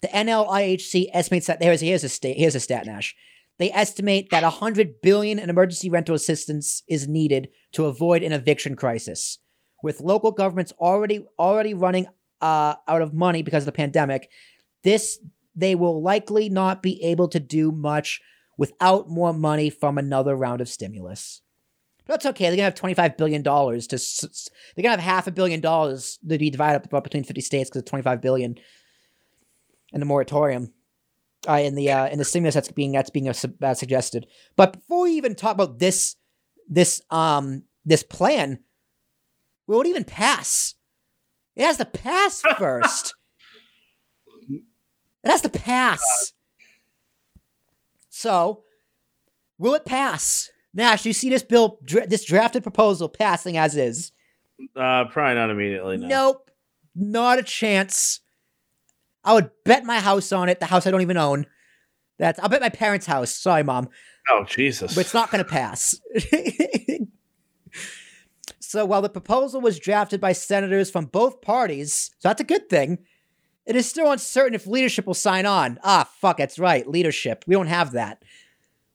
The 0.01 0.07
NLIHC 0.07 1.07
estimates 1.13 1.47
that 1.47 1.61
here's 1.61 1.81
here's 1.81 2.03
a 2.03 2.09
stat, 2.09 2.35
here's 2.37 2.55
a 2.55 2.59
stat 2.59 2.85
Nash. 2.85 3.15
They 3.59 3.71
estimate 3.71 4.29
that 4.31 4.43
100 4.43 5.01
billion 5.01 5.37
in 5.37 5.49
emergency 5.49 5.89
rental 5.89 6.15
assistance 6.15 6.81
is 6.87 7.07
needed 7.07 7.49
to 7.73 7.85
avoid 7.85 8.23
an 8.23 8.31
eviction 8.31 8.75
crisis. 8.75 9.37
With 9.83 10.01
local 10.01 10.31
governments 10.31 10.73
already 10.79 11.25
already 11.37 11.73
running 11.73 12.07
uh, 12.41 12.75
out 12.87 13.01
of 13.01 13.13
money 13.13 13.43
because 13.43 13.63
of 13.63 13.67
the 13.67 13.71
pandemic, 13.71 14.29
this 14.83 15.19
they 15.55 15.75
will 15.75 16.01
likely 16.01 16.49
not 16.49 16.81
be 16.81 17.01
able 17.03 17.27
to 17.29 17.39
do 17.39 17.71
much 17.71 18.21
without 18.57 19.09
more 19.09 19.33
money 19.33 19.69
from 19.69 19.97
another 19.97 20.35
round 20.35 20.61
of 20.61 20.69
stimulus. 20.69 21.41
But 22.05 22.13
that's 22.13 22.25
okay. 22.27 22.45
They're 22.45 22.55
gonna 22.55 22.65
have 22.65 22.75
twenty-five 22.75 23.17
billion 23.17 23.41
dollars 23.41 23.87
to. 23.87 23.97
They're 24.75 24.83
gonna 24.83 25.01
have 25.01 25.15
half 25.15 25.27
a 25.27 25.31
billion 25.31 25.61
dollars 25.61 26.17
to 26.27 26.37
be 26.37 26.49
divided 26.49 26.93
up 26.93 27.03
between 27.03 27.23
fifty 27.23 27.41
states 27.41 27.69
because 27.69 27.81
it's 27.81 27.89
twenty-five 27.89 28.21
billion. 28.21 28.55
And 29.93 30.01
the 30.01 30.05
moratorium, 30.05 30.73
uh, 31.47 31.53
in 31.53 31.75
the 31.75 31.91
uh, 31.91 32.07
in 32.07 32.17
the 32.17 32.25
stimulus 32.25 32.55
that's 32.55 32.71
being 32.71 32.91
that's 32.93 33.09
being 33.09 33.27
uh, 33.27 33.33
uh, 33.61 33.73
suggested. 33.73 34.27
But 34.55 34.73
before 34.73 35.03
we 35.03 35.11
even 35.11 35.35
talk 35.35 35.53
about 35.53 35.79
this 35.79 36.15
this 36.67 37.01
um 37.09 37.63
this 37.85 38.03
plan, 38.03 38.59
will 39.67 39.81
it 39.81 39.87
even 39.87 40.03
pass? 40.03 40.75
It 41.55 41.63
has 41.63 41.77
to 41.77 41.85
pass 41.85 42.41
first. 42.57 43.15
It 45.23 45.29
has 45.29 45.41
to 45.41 45.49
pass. 45.49 46.33
So, 48.09 48.63
will 49.57 49.73
it 49.75 49.85
pass? 49.85 50.49
Nash, 50.73 51.03
do 51.03 51.09
you 51.09 51.13
see 51.13 51.29
this 51.29 51.43
bill, 51.43 51.79
dra- 51.83 52.07
this 52.07 52.23
drafted 52.23 52.63
proposal 52.63 53.09
passing 53.09 53.57
as 53.57 53.75
is? 53.75 54.11
Uh, 54.75 55.05
probably 55.05 55.35
not 55.35 55.49
immediately. 55.49 55.97
No. 55.97 56.07
Nope, 56.07 56.51
not 56.95 57.39
a 57.39 57.43
chance. 57.43 58.19
I 59.23 59.33
would 59.33 59.51
bet 59.65 59.83
my 59.83 59.99
house 59.99 60.31
on 60.31 60.49
it. 60.49 60.59
The 60.59 60.65
house 60.67 60.87
I 60.87 60.91
don't 60.91 61.01
even 61.01 61.17
own. 61.17 61.45
That's 62.19 62.39
I'll 62.39 62.49
bet 62.49 62.61
my 62.61 62.69
parents' 62.69 63.05
house. 63.05 63.33
Sorry, 63.33 63.63
mom, 63.63 63.89
Oh 64.29 64.43
Jesus! 64.47 64.93
but 64.95 65.01
it's 65.01 65.13
not 65.13 65.31
going 65.31 65.43
to 65.43 65.49
pass. 65.49 65.99
so 68.59 68.85
while 68.85 69.01
the 69.01 69.09
proposal 69.09 69.61
was 69.61 69.79
drafted 69.79 70.21
by 70.21 70.31
senators 70.33 70.89
from 70.91 71.05
both 71.05 71.41
parties, 71.41 72.11
so 72.19 72.29
that's 72.29 72.41
a 72.41 72.45
good 72.45 72.69
thing. 72.69 72.99
It 73.65 73.75
is 73.75 73.87
still 73.87 74.11
uncertain 74.11 74.55
if 74.55 74.65
leadership 74.65 75.05
will 75.05 75.13
sign 75.13 75.45
on. 75.45 75.79
Ah, 75.83 76.09
fuck, 76.19 76.37
that's 76.37 76.57
right, 76.57 76.87
leadership. 76.87 77.43
We 77.47 77.55
don't 77.55 77.67
have 77.67 77.91
that. 77.91 78.23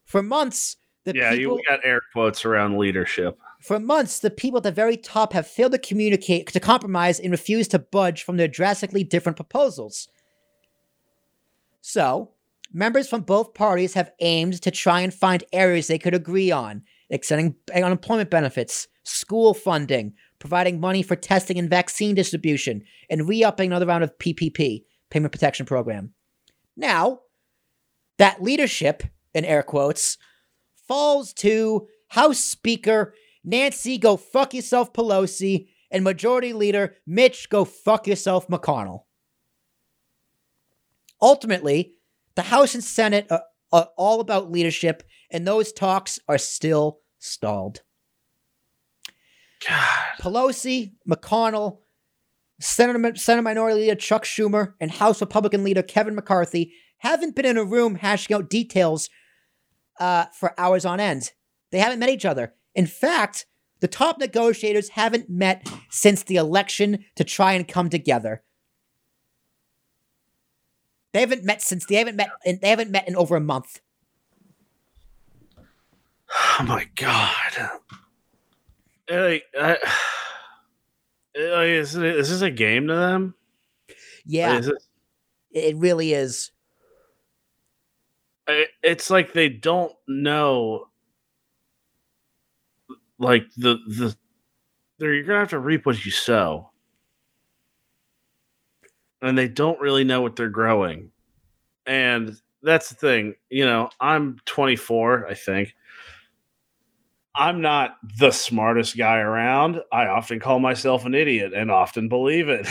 For 0.05 0.23
months, 0.23 0.77
the 1.05 1.15
yeah, 1.15 1.31
people 1.31 1.59
you 1.59 1.63
got 1.69 1.81
air 1.85 2.01
quotes 2.13 2.45
around 2.45 2.79
leadership. 2.79 3.39
for 3.61 3.79
months, 3.79 4.19
the 4.19 4.31
people 4.31 4.59
at 4.59 4.65
the 4.65 4.73
very 4.73 4.97
top 4.97 5.33
have 5.33 5.47
failed 5.47 5.73
to 5.73 5.79
communicate, 5.79 6.49
to 6.49 6.61
compromise, 6.61 7.21
and 7.21 7.31
refuse 7.31 7.69
to 7.69 7.79
budge 7.79 8.25
from 8.25 8.37
their 8.37 8.49
drastically 8.49 9.05
different 9.05 9.37
proposals. 9.37 10.09
So, 11.81 12.33
members 12.73 13.09
from 13.09 13.23
both 13.23 13.55
parties 13.55 13.95
have 13.95 14.11
aimed 14.19 14.61
to 14.63 14.71
try 14.73 15.01
and 15.01 15.15
find 15.15 15.45
areas 15.53 15.87
they 15.87 15.99
could 15.99 16.15
agree 16.15 16.51
on, 16.51 16.83
extending 17.09 17.55
unemployment 17.73 18.31
benefits, 18.31 18.89
school 19.05 19.55
funding, 19.55 20.13
providing 20.47 20.79
money 20.79 21.03
for 21.03 21.17
testing 21.17 21.59
and 21.59 21.69
vaccine 21.69 22.15
distribution, 22.15 22.85
and 23.11 23.29
re 23.29 23.43
upping 23.43 23.71
another 23.71 23.87
round 23.87 24.05
of 24.05 24.17
PPP, 24.17 24.85
Payment 25.11 25.33
Protection 25.33 25.67
Program. 25.67 26.15
Now, 26.77 27.23
that 28.19 28.41
leadership, 28.41 29.03
in 29.35 29.45
air 29.45 29.65
quotes, 29.65 30.19
falls 30.87 31.33
to 31.35 31.89
House 32.11 32.39
Speaker 32.39 33.13
Nancy 33.43 33.99
go 33.99 34.17
fuck 34.17 34.55
yourself 34.55 34.93
Pelosi 34.93 35.67
and 35.91 36.05
Majority 36.05 36.53
Leader 36.53 36.95
Mitch 37.09 37.49
go 37.51 37.65
fuck 37.65 38.07
yourself 38.07 38.47
McConnell. 38.47 39.01
Ultimately, 41.21 41.95
the 42.37 42.43
House 42.43 42.73
and 42.75 42.85
Senate 42.85 43.27
are, 43.31 43.43
are 43.73 43.89
all 43.97 44.21
about 44.21 44.53
leadership, 44.53 45.03
and 45.29 45.45
those 45.45 45.73
talks 45.73 46.21
are 46.29 46.39
still 46.39 47.01
stalled. 47.19 47.83
God. 49.67 50.19
Pelosi, 50.21 50.93
McConnell, 51.09 51.79
Senate, 52.61 53.19
Senate 53.19 53.43
Minority 53.43 53.81
Leader 53.81 53.95
Chuck 53.95 54.25
Schumer, 54.25 54.75
and 54.81 54.91
House 54.91 55.21
Republican 55.21 55.65
Leader 55.65 55.83
Kevin 55.83 56.15
McCarthy 56.15 56.73
haven't 56.99 57.37
been 57.37 57.45
in 57.45 57.59
a 57.59 57.65
room 57.65 57.97
hashing 57.97 58.35
out 58.35 58.51
details 58.51 59.11
uh, 60.01 60.27
for 60.39 60.59
hours 60.59 60.85
on 60.85 61.01
end. 61.01 61.33
They 61.71 61.79
haven't 61.79 61.99
met 61.99 62.11
each 62.11 62.25
other. 62.25 62.55
In 62.75 62.87
fact, 62.87 63.47
the 63.81 63.89
top 63.89 64.19
negotiators 64.19 64.91
haven't 64.91 65.29
met 65.29 65.69
since 65.91 66.23
the 66.23 66.37
election 66.37 67.05
to 67.17 67.25
try 67.25 67.53
and 67.53 67.69
come 67.69 67.91
together. 67.91 68.43
They 71.13 71.21
haven't 71.21 71.45
met 71.45 71.63
since 71.63 71.87
they 71.87 71.97
haven't 71.97 72.17
met. 72.17 72.29
In, 72.45 72.59
they 72.61 72.69
haven't 72.69 72.91
met 72.91 73.09
in 73.09 73.17
over 73.17 73.37
a 73.37 73.41
month. 73.41 73.81
Oh 76.59 76.65
my 76.67 76.89
god! 76.97 77.71
Like, 79.11 79.45
I, 79.59 79.71
like, 81.37 81.69
is, 81.69 81.95
it, 81.95 82.05
is 82.05 82.31
this 82.31 82.43
a 82.43 82.51
game 82.51 82.89
to 82.89 82.95
them? 82.95 83.35
Yeah, 84.25 84.55
Like, 84.55 84.65
it, 84.65 84.77
it 85.51 85.77
really 85.77 86.13
is. 86.13 86.51
It's 88.83 89.11
like 89.11 89.33
they 89.33 89.49
don't 89.49 89.93
know. 90.07 90.89
Like 93.19 93.47
the 93.57 93.79
the, 93.87 94.17
they're, 94.99 95.15
you're 95.15 95.25
gonna 95.25 95.41
have 95.41 95.51
to 95.51 95.59
reap 95.59 95.87
what 95.87 96.05
you 96.05 96.11
sow, 96.11 96.71
and 99.23 99.37
they 99.37 99.49
don't 99.49 99.81
really 99.81 100.05
know 100.05 100.21
what 100.21 100.37
they're 100.37 100.49
growing, 100.49 101.11
and 101.87 102.41
that's 102.63 102.91
the 102.91 102.95
thing. 102.95 103.35
You 103.51 103.65
know, 103.65 103.91
I'm 104.01 104.39
24, 104.45 105.27
I 105.27 105.35
think. 105.35 105.75
I'm 107.37 107.61
not 107.61 107.99
the 108.19 108.31
smartest 108.31 108.97
guy 108.97 109.19
around. 109.19 109.83
I 109.93 110.07
often 110.07 110.41
call 110.41 110.59
myself 110.59 111.05
an 111.05 111.15
idiot 111.15 111.53
and 111.55 111.71
often 111.71 112.09
believe 112.09 112.49
it. 112.49 112.67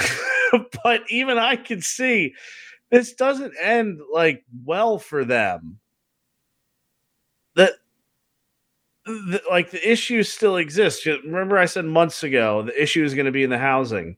but 0.84 1.02
even 1.10 1.38
I 1.38 1.56
can 1.56 1.82
see 1.82 2.34
this 2.90 3.14
doesn't 3.14 3.54
end 3.62 4.00
like 4.12 4.44
well 4.66 4.98
for 4.98 5.24
them. 5.24 5.80
That 7.56 7.74
the, 9.06 9.42
like 9.50 9.70
the 9.70 9.92
issue 9.92 10.24
still 10.24 10.58
exists. 10.58 11.06
Remember 11.06 11.60
I 11.60 11.66
said 11.66 11.86
months 11.86 12.24
ago 12.24 12.64
the 12.64 12.82
issue 12.82 13.04
is 13.04 13.14
going 13.14 13.28
to 13.28 13.32
be 13.32 13.44
in 13.44 13.52
the 13.52 13.60
housing. 13.60 14.18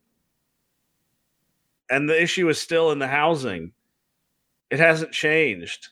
And 1.89 2.09
the 2.09 2.21
issue 2.21 2.47
is 2.47 2.59
still 2.59 2.91
in 2.91 2.99
the 2.99 3.07
housing. 3.07 3.73
It 4.69 4.79
hasn't 4.79 5.11
changed. 5.11 5.89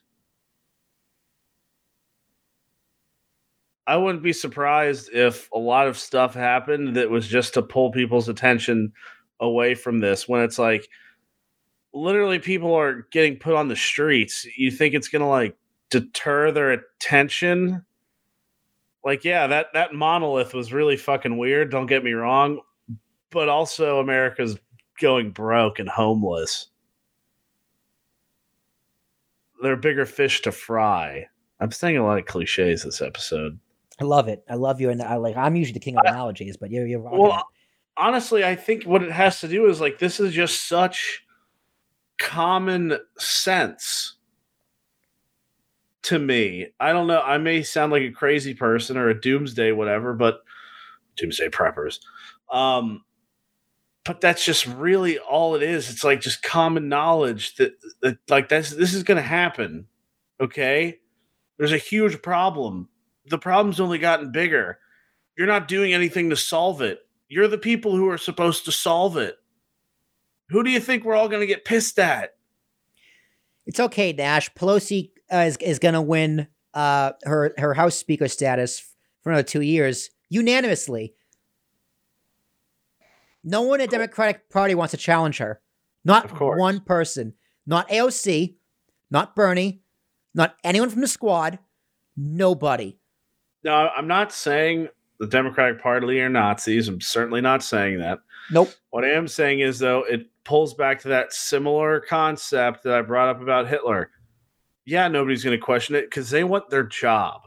I 3.87 3.97
wouldn't 3.97 4.23
be 4.23 4.33
surprised 4.33 5.09
if 5.13 5.49
a 5.53 5.59
lot 5.59 5.87
of 5.87 5.97
stuff 5.97 6.33
happened 6.33 6.95
that 6.95 7.09
was 7.09 7.27
just 7.27 7.53
to 7.53 7.61
pull 7.61 7.91
people's 7.91 8.29
attention 8.29 8.93
away 9.39 9.75
from 9.75 9.99
this 9.99 10.27
when 10.27 10.41
it's 10.41 10.57
like 10.57 10.89
literally 11.93 12.39
people 12.39 12.73
are 12.73 13.07
getting 13.11 13.37
put 13.37 13.53
on 13.53 13.67
the 13.67 13.75
streets. 13.75 14.45
You 14.57 14.71
think 14.71 14.93
it's 14.93 15.07
going 15.07 15.21
to 15.21 15.27
like 15.27 15.55
deter 15.89 16.51
their 16.51 16.71
attention? 16.71 17.85
Like 19.03 19.23
yeah, 19.23 19.47
that 19.47 19.67
that 19.73 19.93
monolith 19.93 20.53
was 20.53 20.73
really 20.73 20.97
fucking 20.97 21.37
weird, 21.37 21.69
don't 21.69 21.85
get 21.85 22.03
me 22.03 22.13
wrong, 22.13 22.61
but 23.29 23.49
also 23.49 23.99
America's 23.99 24.57
going 24.99 25.29
broke 25.31 25.77
and 25.77 25.89
homeless. 25.89 26.67
There 29.61 29.73
are 29.73 29.77
bigger 29.77 30.05
fish 30.05 30.41
to 30.41 30.51
fry. 30.51 31.27
I'm 31.59 31.71
saying 31.71 31.97
a 31.97 32.03
lot 32.03 32.17
of 32.17 32.25
cliches 32.25 32.83
this 32.83 33.01
episode. 33.01 33.59
I 33.99 34.03
love 34.03 34.27
it. 34.27 34.43
I 34.49 34.55
love 34.55 34.81
you, 34.81 34.89
and 34.89 35.01
I 35.01 35.15
like. 35.15 35.37
I'm 35.37 35.55
usually 35.55 35.73
the 35.73 35.79
king 35.79 35.97
of 35.97 36.05
analogies, 36.05 36.57
but 36.57 36.69
you're 36.69 36.85
you're 36.85 36.99
Well, 36.99 37.37
it. 37.39 37.43
honestly, 37.97 38.43
I 38.43 38.55
think 38.55 38.83
what 38.83 39.03
it 39.03 39.11
has 39.11 39.39
to 39.41 39.47
do 39.47 39.67
is 39.67 39.79
like 39.79 39.99
this 39.99 40.19
is 40.19 40.33
just 40.33 40.67
such 40.67 41.23
common 42.17 42.97
sense 43.17 44.15
to 46.03 46.19
me. 46.19 46.67
I 46.79 46.91
don't 46.93 47.07
know. 47.07 47.21
I 47.21 47.37
may 47.37 47.63
sound 47.63 47.91
like 47.91 48.03
a 48.03 48.11
crazy 48.11 48.53
person 48.53 48.97
or 48.97 49.09
a 49.09 49.19
doomsday 49.19 49.71
whatever, 49.71 50.13
but 50.13 50.41
doomsday 51.17 51.49
preppers. 51.49 51.99
Um 52.51 53.03
but 54.05 54.21
that's 54.21 54.45
just 54.45 54.67
really 54.67 55.17
all 55.17 55.55
it 55.55 55.63
is. 55.63 55.89
It's 55.89 56.03
like 56.03 56.21
just 56.21 56.43
common 56.43 56.87
knowledge 56.87 57.55
that, 57.55 57.73
that 58.01 58.17
like 58.29 58.49
that's 58.49 58.69
this 58.69 58.93
is 58.93 59.03
going 59.03 59.17
to 59.17 59.23
happen. 59.23 59.87
Okay? 60.39 60.99
There's 61.57 61.71
a 61.71 61.77
huge 61.77 62.21
problem. 62.21 62.87
The 63.27 63.37
problem's 63.37 63.79
only 63.79 63.97
gotten 63.97 64.31
bigger. 64.31 64.79
You're 65.37 65.47
not 65.47 65.67
doing 65.67 65.93
anything 65.93 66.29
to 66.29 66.35
solve 66.35 66.81
it. 66.81 66.99
You're 67.27 67.47
the 67.47 67.57
people 67.57 67.95
who 67.95 68.07
are 68.09 68.17
supposed 68.17 68.65
to 68.65 68.71
solve 68.71 69.17
it. 69.17 69.37
Who 70.49 70.63
do 70.63 70.69
you 70.69 70.79
think 70.79 71.03
we're 71.03 71.15
all 71.15 71.27
going 71.27 71.41
to 71.41 71.47
get 71.47 71.65
pissed 71.65 71.97
at? 71.99 72.35
It's 73.65 73.79
okay, 73.79 74.13
Nash. 74.13 74.53
Pelosi 74.53 75.11
uh, 75.31 75.37
is 75.37 75.57
is 75.57 75.79
gonna 75.79 76.01
win 76.01 76.47
uh 76.73 77.13
her 77.23 77.53
her 77.57 77.73
House 77.73 77.95
Speaker 77.95 78.27
status 78.27 78.93
for 79.23 79.31
another 79.31 79.43
two 79.43 79.61
years 79.61 80.11
unanimously. 80.29 81.15
No 83.43 83.63
one 83.63 83.79
in 83.79 83.87
the 83.87 83.91
Democratic 83.91 84.49
Party 84.49 84.75
wants 84.75 84.91
to 84.91 84.97
challenge 84.97 85.37
her. 85.37 85.61
Not 86.03 86.39
one 86.39 86.79
person. 86.81 87.33
Not 87.65 87.89
AOC. 87.89 88.55
Not 89.09 89.35
Bernie. 89.35 89.81
Not 90.33 90.55
anyone 90.63 90.89
from 90.89 91.01
the 91.01 91.07
squad. 91.07 91.59
Nobody. 92.17 92.97
No, 93.65 93.89
I'm 93.97 94.07
not 94.07 94.31
saying 94.31 94.89
the 95.19 95.25
Democratic 95.25 95.81
Party 95.81 96.21
are 96.21 96.29
Nazis. 96.29 96.87
I'm 96.87 97.01
certainly 97.01 97.41
not 97.41 97.63
saying 97.63 97.97
that. 97.99 98.19
Nope. 98.51 98.69
What 98.91 99.03
I 99.03 99.09
am 99.09 99.27
saying 99.27 99.61
is, 99.61 99.79
though, 99.79 100.03
it 100.07 100.27
pulls 100.43 100.75
back 100.75 100.99
to 101.01 101.07
that 101.07 101.33
similar 101.33 101.99
concept 101.99 102.83
that 102.83 102.93
I 102.93 103.01
brought 103.01 103.29
up 103.29 103.41
about 103.41 103.67
Hitler. 103.67 104.11
Yeah, 104.85 105.07
nobody's 105.07 105.43
going 105.43 105.57
to 105.57 105.65
question 105.65 105.95
it 105.95 106.05
because 106.05 106.29
they 106.29 106.43
want 106.43 106.69
their 106.69 106.83
job. 106.83 107.41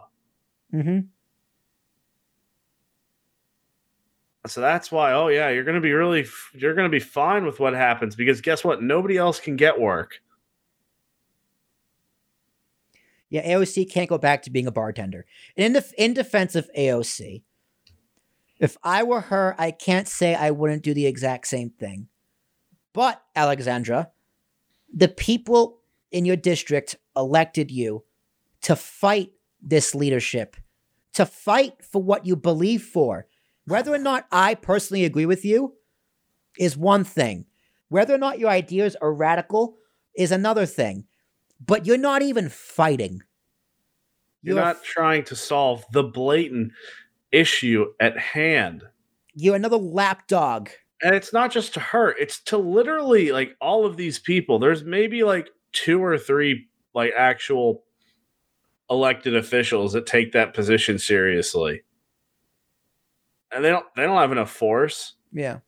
Mm-hmm. 0.75 1.07
So 4.49 4.61
that's 4.61 4.91
why, 4.91 5.13
oh, 5.13 5.29
yeah, 5.29 5.51
you're 5.51 5.63
going 5.63 5.77
to 5.77 5.81
be 5.81 5.93
really, 5.93 6.27
you're 6.53 6.75
going 6.75 6.91
to 6.91 6.95
be 6.95 6.99
fine 6.99 7.47
with 7.47 7.61
what 7.61 7.75
happens 7.75 8.17
because 8.17 8.41
guess 8.41 8.65
what? 8.65 8.83
Nobody 8.83 9.19
else 9.19 9.39
can 9.39 9.55
get 9.55 9.79
work. 9.79 10.21
Yeah, 13.31 13.47
AOC 13.47 13.91
can't 13.91 14.09
go 14.09 14.19
back 14.19 14.43
to 14.43 14.51
being 14.51 14.67
a 14.67 14.73
bartender. 14.73 15.27
And 15.57 15.67
In 15.67 15.73
the 15.75 15.93
in 16.03 16.15
defense 16.15 16.55
of 16.55 16.71
AOC, 16.77 17.43
if 18.59 18.77
I 18.83 19.03
were 19.03 19.21
her, 19.23 19.55
I 19.59 19.71
can't 19.71 20.09
say 20.09 20.35
I 20.35 20.51
wouldn't 20.51 20.83
do 20.83 20.95
the 20.95 21.07
exact 21.07 21.47
same 21.47 21.71
thing. 21.71 22.09
But 22.93 23.23
Alexandria, 23.37 24.11
the 24.93 25.09
people 25.09 25.81
in 26.11 26.25
your 26.25 26.37
district 26.37 26.97
elected 27.17 27.71
you 27.71 28.05
to 28.63 28.75
fight 28.75 29.33
this 29.63 29.95
leadership, 29.95 30.57
to 31.13 31.27
fight 31.27 31.85
for 31.85 32.03
what 32.03 32.27
you 32.27 32.35
believe 32.35 32.83
for. 32.83 33.27
Whether 33.67 33.93
or 33.93 33.99
not 33.99 34.27
I 34.33 34.55
personally 34.55 35.05
agree 35.05 35.27
with 35.27 35.45
you 35.45 35.75
is 36.59 36.77
one 36.77 37.05
thing. 37.05 37.45
Whether 37.89 38.15
or 38.15 38.19
not 38.19 38.39
your 38.39 38.51
ideas 38.51 38.97
are 38.97 39.13
radical 39.13 39.77
is 40.17 40.33
another 40.33 40.67
thing. 40.67 41.05
But 41.65 41.87
you're 41.87 41.99
not 41.99 42.23
even 42.23 42.49
fighting. 42.49 43.23
You're, 44.43 44.57
you're 44.57 44.65
not 44.65 44.83
trying 44.85 45.25
to 45.25 45.37
solve 45.37 45.85
the 45.93 46.05
blatant 46.05 46.73
issue 47.33 47.87
at 48.01 48.19
hand. 48.19 48.85
You're 49.35 49.57
another 49.57 49.77
lapdog. 49.77 50.71
And 51.03 51.15
it's 51.15 51.33
not 51.33 51.53
just 51.53 51.75
to 51.75 51.81
her, 51.81 52.11
it's 52.13 52.41
to 52.45 52.59
literally 52.59 53.31
like 53.31 53.57
all 53.61 53.87
of 53.87 53.97
these 53.97 54.19
people. 54.19 54.59
There's 54.59 54.85
maybe 54.85 55.23
like 55.23 55.49
two 55.73 56.03
or 56.03 56.19
three 56.19 56.69
like 56.95 57.13
actual 57.17 57.85
elected 58.91 59.37
officials 59.37 59.93
that 59.93 60.07
take 60.07 60.33
that 60.33 60.55
position 60.55 60.99
seriously. 60.99 61.83
And 63.53 63.65
they 63.65 63.71
don't 63.71 63.87
they 63.97 64.03
don't 64.03 64.19
have 64.19 64.33
enough 64.33 64.51
force. 64.51 65.15
Yeah. 65.33 65.59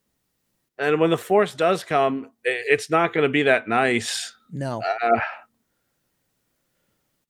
And 0.79 0.99
when 0.99 1.11
the 1.11 1.19
force 1.19 1.55
does 1.55 1.85
come, 1.85 2.31
it's 2.43 2.91
not 2.91 3.13
going 3.13 3.23
to 3.23 3.33
be 3.33 3.43
that 3.45 3.69
nice. 3.69 4.35
No. 4.51 4.83
Uh, 5.03 5.21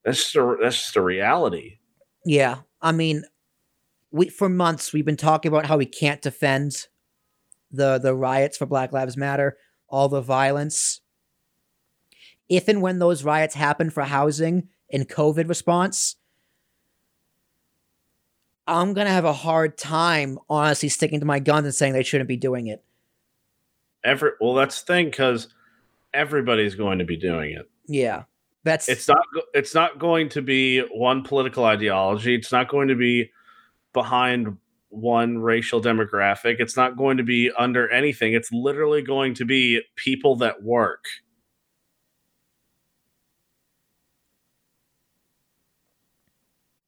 that's 0.04 0.34
a 0.34 0.56
that's 0.60 0.76
just 0.76 0.96
a 0.96 1.02
reality. 1.02 1.78
Yeah, 2.24 2.58
I 2.80 2.92
mean, 2.92 3.24
we 4.10 4.28
for 4.28 4.48
months 4.48 4.92
we've 4.92 5.04
been 5.04 5.16
talking 5.16 5.50
about 5.50 5.66
how 5.66 5.76
we 5.76 5.86
can't 5.86 6.22
defend 6.22 6.86
the 7.70 7.98
the 7.98 8.14
riots 8.14 8.56
for 8.56 8.66
Black 8.66 8.92
Lives 8.92 9.16
Matter, 9.16 9.56
all 9.88 10.08
the 10.08 10.20
violence. 10.20 11.00
If 12.48 12.66
and 12.66 12.82
when 12.82 12.98
those 12.98 13.22
riots 13.22 13.54
happen 13.54 13.90
for 13.90 14.02
housing 14.02 14.68
and 14.92 15.08
COVID 15.08 15.48
response, 15.48 16.16
I'm 18.66 18.92
gonna 18.92 19.10
have 19.10 19.24
a 19.24 19.32
hard 19.32 19.78
time 19.78 20.38
honestly 20.48 20.88
sticking 20.88 21.20
to 21.20 21.26
my 21.26 21.38
guns 21.38 21.66
and 21.66 21.74
saying 21.74 21.92
they 21.92 22.02
shouldn't 22.02 22.28
be 22.28 22.36
doing 22.36 22.66
it. 22.66 22.82
Every 24.02 24.30
well, 24.40 24.54
that's 24.54 24.80
the 24.80 24.92
thing 24.94 25.06
because 25.06 25.48
everybody's 26.12 26.74
going 26.74 26.98
to 26.98 27.04
be 27.04 27.16
doing 27.16 27.52
it. 27.52 27.68
Yeah. 27.86 28.24
That's 28.62 28.88
it's 28.88 29.08
not 29.08 29.24
it's 29.54 29.74
not 29.74 29.98
going 29.98 30.28
to 30.30 30.42
be 30.42 30.80
one 30.92 31.22
political 31.22 31.64
ideology. 31.64 32.34
It's 32.34 32.52
not 32.52 32.68
going 32.68 32.88
to 32.88 32.94
be 32.94 33.30
behind 33.92 34.58
one 34.90 35.38
racial 35.38 35.80
demographic. 35.80 36.56
It's 36.58 36.76
not 36.76 36.96
going 36.96 37.16
to 37.16 37.22
be 37.22 37.50
under 37.56 37.88
anything. 37.90 38.34
It's 38.34 38.52
literally 38.52 39.02
going 39.02 39.34
to 39.34 39.44
be 39.44 39.80
people 39.96 40.36
that 40.36 40.62
work. 40.62 41.04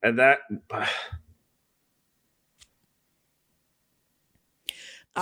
And 0.02 0.18
that 0.18 0.40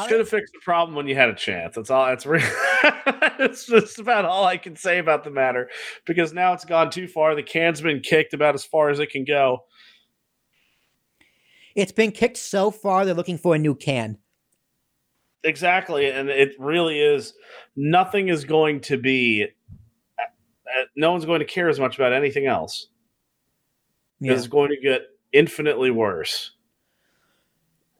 should 0.09 0.19
have 0.21 0.29
fixed 0.29 0.53
the 0.53 0.61
problem 0.63 0.95
when 0.95 1.09
you 1.09 1.17
had 1.17 1.29
a 1.29 1.35
chance. 1.35 1.75
That's 1.75 1.91
all. 1.91 2.07
That's 2.07 2.27
really. 2.27 2.45
it's 3.41 3.67
just 3.67 3.99
about 3.99 4.25
all 4.25 4.45
I 4.45 4.57
can 4.57 4.77
say 4.77 4.99
about 4.99 5.25
the 5.25 5.31
matter 5.31 5.69
because 6.07 6.33
now 6.33 6.53
it's 6.53 6.65
gone 6.65 6.91
too 6.91 7.09
far. 7.09 7.35
The 7.35 7.43
can's 7.43 7.81
been 7.81 8.01
kicked 8.01 8.33
about 8.33 8.55
as 8.55 8.65
far 8.65 8.91
as 8.91 9.01
it 9.01 9.11
can 9.11 9.25
go. 9.25 9.65
It's 11.75 11.93
been 11.93 12.13
kicked 12.13 12.37
so 12.37 12.71
far 12.71 13.05
they're 13.05 13.15
looking 13.15 13.39
for 13.39 13.55
a 13.55 13.59
new 13.59 13.75
can. 13.75 14.19
Exactly, 15.43 16.11
and 16.11 16.29
it 16.29 16.53
really 16.59 17.01
is. 17.01 17.33
Nothing 17.75 18.29
is 18.29 18.45
going 18.45 18.81
to 18.83 18.99
be. 18.99 19.47
Uh, 20.19 20.85
no 20.97 21.13
one's 21.13 21.25
going 21.25 21.41
to 21.41 21.47
care 21.47 21.69
as 21.69 21.81
much 21.81 21.97
about 21.97 22.13
anything 22.13 22.47
else. 22.47 22.89
Yeah. 24.21 24.33
It's 24.33 24.47
going 24.47 24.71
to 24.71 24.77
get 24.77 25.03
infinitely 25.33 25.91
worse. 25.91 26.53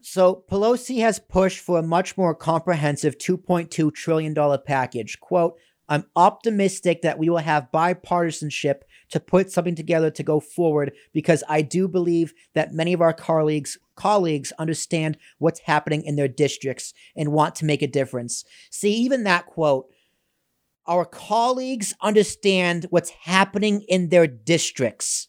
So 0.03 0.45
Pelosi 0.51 1.01
has 1.01 1.19
pushed 1.19 1.61
for 1.61 1.79
a 1.79 1.83
much 1.83 2.17
more 2.17 2.35
comprehensive 2.35 3.19
$2.2 3.19 3.95
trillion 3.95 4.35
package. 4.65 5.21
Quote, 5.21 5.59
I'm 5.89 6.07
optimistic 6.15 7.03
that 7.03 7.19
we 7.19 7.29
will 7.29 7.39
have 7.39 7.73
bipartisanship 7.75 8.83
to 9.11 9.19
put 9.19 9.51
something 9.51 9.75
together 9.75 10.11
to 10.13 10.23
go 10.23 10.39
forward 10.39 10.93
because 11.13 11.43
I 11.49 11.63
do 11.63 11.89
believe 11.89 12.33
that 12.55 12.73
many 12.73 12.93
of 12.93 13.01
our 13.01 13.13
colleagues 13.13 13.77
colleagues 13.97 14.53
understand 14.59 15.19
what's 15.39 15.61
happening 15.61 16.05
in 16.05 16.17
their 16.17 16.29
districts 16.29 16.95
and 17.17 17.33
want 17.33 17.57
to 17.57 17.65
make 17.65 17.83
a 17.83 17.87
difference. 17.87 18.45
See, 18.71 18.95
even 18.95 19.25
that 19.25 19.47
quote, 19.47 19.91
our 20.87 21.05
colleagues 21.05 21.93
understand 22.01 22.87
what's 22.91 23.11
happening 23.11 23.83
in 23.89 24.09
their 24.09 24.27
districts. 24.27 25.29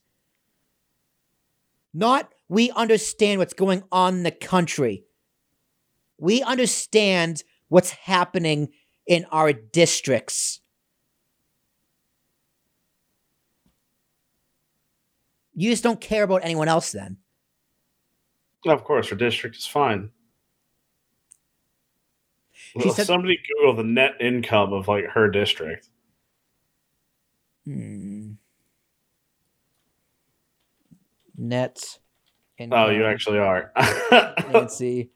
Not 1.93 2.31
we 2.47 2.71
understand 2.71 3.39
what's 3.39 3.53
going 3.53 3.83
on 3.91 4.15
in 4.15 4.23
the 4.23 4.31
country. 4.31 5.05
We 6.17 6.43
understand 6.43 7.43
what's 7.69 7.91
happening 7.91 8.69
in 9.07 9.25
our 9.31 9.53
districts. 9.53 10.59
You 15.53 15.69
just 15.69 15.83
don't 15.83 16.01
care 16.01 16.23
about 16.23 16.41
anyone 16.43 16.67
else 16.67 16.91
then. 16.91 17.17
Of 18.65 18.83
course, 18.83 19.09
her 19.09 19.15
district 19.15 19.57
is 19.57 19.65
fine. 19.65 20.11
Well, 22.75 22.93
said, 22.93 23.05
somebody 23.05 23.39
Google 23.47 23.75
the 23.75 23.83
net 23.83 24.13
income 24.19 24.71
of 24.71 24.87
like 24.87 25.05
her 25.05 25.29
district. 25.29 25.89
Hmm. 27.65 28.30
Nets 31.41 31.99
and 32.59 32.73
Oh, 32.73 32.89
you 32.89 33.05
actually 33.05 33.39
are. 33.39 33.71
Nancy 34.51 35.09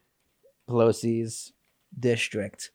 Pelosi's 0.68 1.52
district. 1.98 2.70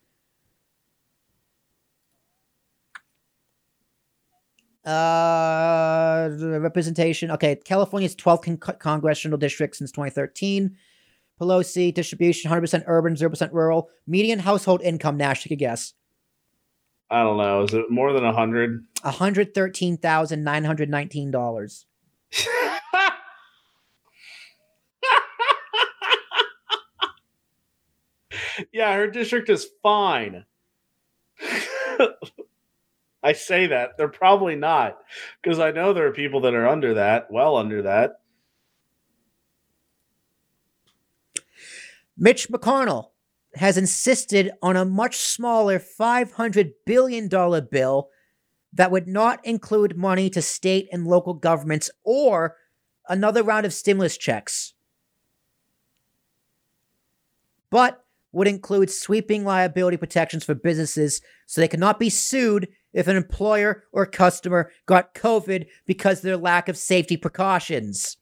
Uh, 4.84 6.28
representation. 6.40 7.30
Okay, 7.30 7.54
California's 7.54 8.16
12th 8.16 8.60
con- 8.60 8.76
congressional 8.78 9.38
district 9.38 9.76
since 9.76 9.92
2013. 9.92 10.76
Pelosi 11.40 11.94
distribution 11.94 12.50
100% 12.50 12.82
urban, 12.86 13.14
0% 13.14 13.52
rural. 13.52 13.88
Median 14.06 14.40
household 14.40 14.82
income, 14.82 15.16
Nash, 15.16 15.44
take 15.44 15.52
a 15.52 15.56
guess. 15.56 15.94
I 17.10 17.22
don't 17.22 17.36
know. 17.36 17.62
Is 17.62 17.74
it 17.74 17.90
more 17.90 18.12
than 18.12 18.24
100? 18.24 18.84
$113,919. 19.04 21.84
yeah, 28.72 28.94
her 28.94 29.08
district 29.08 29.48
is 29.50 29.66
fine. 29.82 30.44
I 33.22 33.32
say 33.32 33.68
that. 33.68 33.96
They're 33.96 34.08
probably 34.08 34.56
not 34.56 34.98
because 35.42 35.58
I 35.58 35.70
know 35.70 35.92
there 35.92 36.06
are 36.06 36.12
people 36.12 36.40
that 36.42 36.54
are 36.54 36.66
under 36.66 36.94
that, 36.94 37.30
well 37.30 37.56
under 37.56 37.82
that. 37.82 38.20
Mitch 42.16 42.48
McConnell 42.48 43.10
has 43.54 43.76
insisted 43.76 44.50
on 44.62 44.76
a 44.76 44.84
much 44.84 45.16
smaller 45.16 45.78
$500 45.78 46.72
billion 46.84 47.28
bill 47.28 48.08
that 48.72 48.90
would 48.90 49.06
not 49.06 49.44
include 49.44 49.96
money 49.96 50.30
to 50.30 50.40
state 50.40 50.88
and 50.92 51.06
local 51.06 51.34
governments 51.34 51.90
or 52.04 52.56
another 53.08 53.42
round 53.42 53.66
of 53.66 53.72
stimulus 53.72 54.16
checks. 54.16 54.74
But 57.70 58.01
would 58.32 58.48
include 58.48 58.90
sweeping 58.90 59.44
liability 59.44 59.96
protections 59.96 60.44
for 60.44 60.54
businesses 60.54 61.20
so 61.46 61.60
they 61.60 61.68
could 61.68 61.80
not 61.80 61.98
be 61.98 62.10
sued 62.10 62.68
if 62.92 63.06
an 63.06 63.16
employer 63.16 63.84
or 63.92 64.04
customer 64.06 64.70
got 64.86 65.14
COVID 65.14 65.66
because 65.86 66.18
of 66.18 66.24
their 66.24 66.36
lack 66.36 66.68
of 66.68 66.76
safety 66.76 67.16
precautions. 67.16 68.16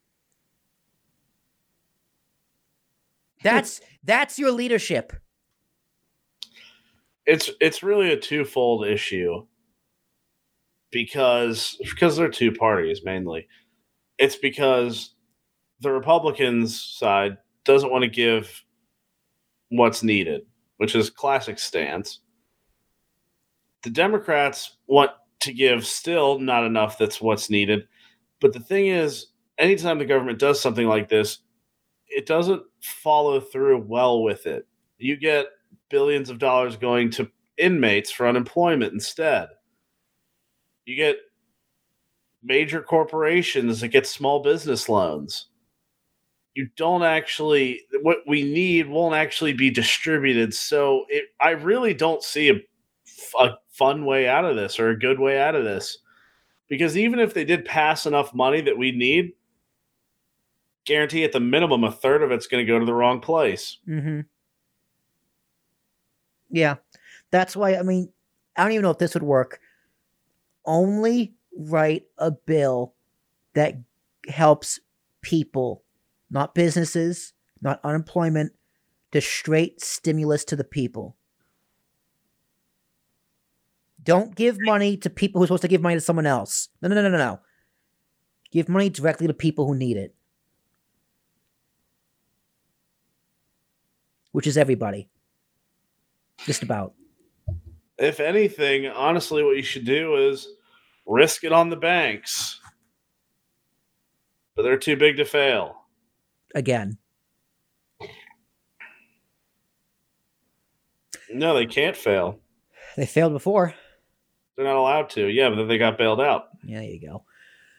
That's 3.42 3.80
that's 4.04 4.38
your 4.38 4.50
leadership. 4.50 5.14
it's 7.26 7.50
it's 7.61 7.82
really 7.82 8.12
a 8.12 8.16
twofold 8.16 8.86
issue 8.86 9.46
because 10.90 11.76
because 11.78 12.16
there 12.16 12.26
are 12.26 12.30
two 12.30 12.52
parties 12.52 13.02
mainly. 13.04 13.46
It's 14.18 14.36
because 14.36 15.14
the 15.80 15.92
Republicans 15.92 16.82
side 16.82 17.38
doesn't 17.64 17.90
want 17.90 18.02
to 18.02 18.11
give 18.11 18.62
what's 19.70 20.02
needed, 20.02 20.42
which 20.76 20.94
is 20.94 21.10
classic 21.10 21.58
stance. 21.58 22.20
The 23.82 23.90
Democrats 23.90 24.76
want 24.86 25.10
to 25.40 25.52
give 25.52 25.86
still 25.86 26.38
not 26.38 26.64
enough 26.64 26.98
that's 26.98 27.20
what's 27.20 27.48
needed. 27.48 27.88
But 28.40 28.52
the 28.52 28.60
thing 28.60 28.88
is, 28.88 29.28
anytime 29.58 29.98
the 29.98 30.04
government 30.04 30.38
does 30.38 30.60
something 30.60 30.86
like 30.86 31.08
this, 31.08 31.38
it 32.08 32.26
doesn't 32.26 32.62
follow 32.80 33.40
through 33.40 33.78
well 33.86 34.22
with 34.22 34.46
it. 34.46 34.66
You 34.98 35.16
get 35.16 35.46
billions 35.88 36.28
of 36.28 36.38
dollars 36.38 36.76
going 36.76 37.10
to 37.12 37.30
inmates 37.56 38.10
for 38.10 38.26
unemployment 38.26 38.92
instead. 38.92 39.48
You 40.84 40.96
get 40.96 41.16
major 42.42 42.82
corporations 42.82 43.80
that 43.80 43.88
get 43.88 44.06
small 44.06 44.42
business 44.42 44.88
loans. 44.88 45.46
You 46.55 46.68
don't 46.76 47.03
actually 47.03 47.82
what 48.03 48.18
we 48.26 48.42
need 48.42 48.88
won't 48.88 49.14
actually 49.14 49.53
be 49.53 49.70
distributed. 49.70 50.53
So 50.53 51.05
it, 51.09 51.26
I 51.40 51.51
really 51.51 51.94
don't 51.94 52.22
see 52.22 52.51
a, 52.51 52.55
a 53.38 53.59
fun 53.70 54.05
way 54.05 54.28
out 54.28 54.44
of 54.44 54.57
this 54.57 54.80
or 54.80 54.90
a 54.90 54.98
good 54.98 55.20
way 55.20 55.40
out 55.40 55.55
of 55.55 55.64
this. 55.64 55.98
Because 56.68 56.96
even 56.96 57.18
if 57.18 57.34
they 57.34 57.44
did 57.44 57.64
pass 57.64 58.07
enough 58.07 58.34
money 58.34 58.61
that 58.61 58.78
we 58.78 58.92
need, 58.92 59.32
guarantee 60.84 61.24
at 61.24 61.32
the 61.32 61.40
minimum 61.40 61.84
a 61.84 61.92
third 61.92 62.22
of 62.22 62.30
it's 62.30 62.46
going 62.46 62.64
to 62.64 62.70
go 62.70 62.78
to 62.78 62.84
the 62.84 62.94
wrong 62.94 63.20
place. 63.20 63.78
Mm-hmm. 63.88 64.20
Yeah. 66.51 66.76
That's 67.30 67.55
why, 67.55 67.76
I 67.76 67.82
mean, 67.82 68.09
I 68.57 68.62
don't 68.62 68.72
even 68.72 68.82
know 68.82 68.90
if 68.90 68.98
this 68.98 69.14
would 69.14 69.22
work. 69.22 69.61
Only 70.64 71.34
write 71.57 72.05
a 72.18 72.30
bill 72.30 72.94
that 73.55 73.76
helps 74.28 74.80
people, 75.22 75.82
not 76.31 76.55
businesses, 76.55 77.33
not 77.61 77.81
unemployment, 77.85 78.53
to 79.12 79.20
straight 79.20 79.81
stimulus 79.81 80.45
to 80.45 80.57
the 80.57 80.64
people. 80.64 81.16
Don't 84.03 84.35
give 84.35 84.57
money 84.61 84.97
to 84.99 85.11
people 85.11 85.41
who 85.41 85.45
are 85.45 85.47
supposed 85.49 85.62
to 85.62 85.68
give 85.68 85.83
money 85.83 85.97
to 85.97 86.01
someone 86.01 86.26
else. 86.26 86.68
No, 86.81 86.89
no, 86.89 86.95
no, 86.95 87.09
no, 87.09 87.18
no. 87.18 87.41
Give 88.51 88.68
money 88.68 88.89
directly 88.89 89.26
to 89.26 89.35
people 89.35 89.66
who 89.66 89.74
need 89.74 89.97
it. 89.97 90.14
Which 94.33 94.47
is 94.47 94.57
everybody. 94.57 95.09
Just 96.47 96.62
about. 96.62 96.95
If 97.99 98.20
anything, 98.20 98.87
honestly, 98.87 99.43
what 99.43 99.57
you 99.57 99.62
should 99.62 99.85
do 99.85 100.28
is 100.28 100.49
risk 101.05 101.45
it 101.45 101.53
on 101.53 101.68
the 101.68 101.76
banks. 101.76 102.59
But 104.57 104.62
they're 104.62 104.78
too 104.78 104.97
big 104.97 105.18
to 105.18 105.24
fail. 105.24 105.80
Again. 106.55 106.98
No, 111.32 111.55
they 111.55 111.66
can't 111.66 111.96
fail. 111.96 112.40
They 112.96 113.07
failed 113.07 113.32
before. 113.32 113.74
They're 114.57 114.66
not 114.66 114.76
allowed 114.76 115.11
to. 115.11 115.28
Yeah, 115.28 115.48
but 115.48 115.57
then 115.57 115.68
they 115.68 115.78
got 115.78 115.96
bailed 115.96 116.20
out. 116.20 116.48
Yeah, 116.64 116.80
there 116.80 116.88
you 116.88 117.01
go. 117.01 117.24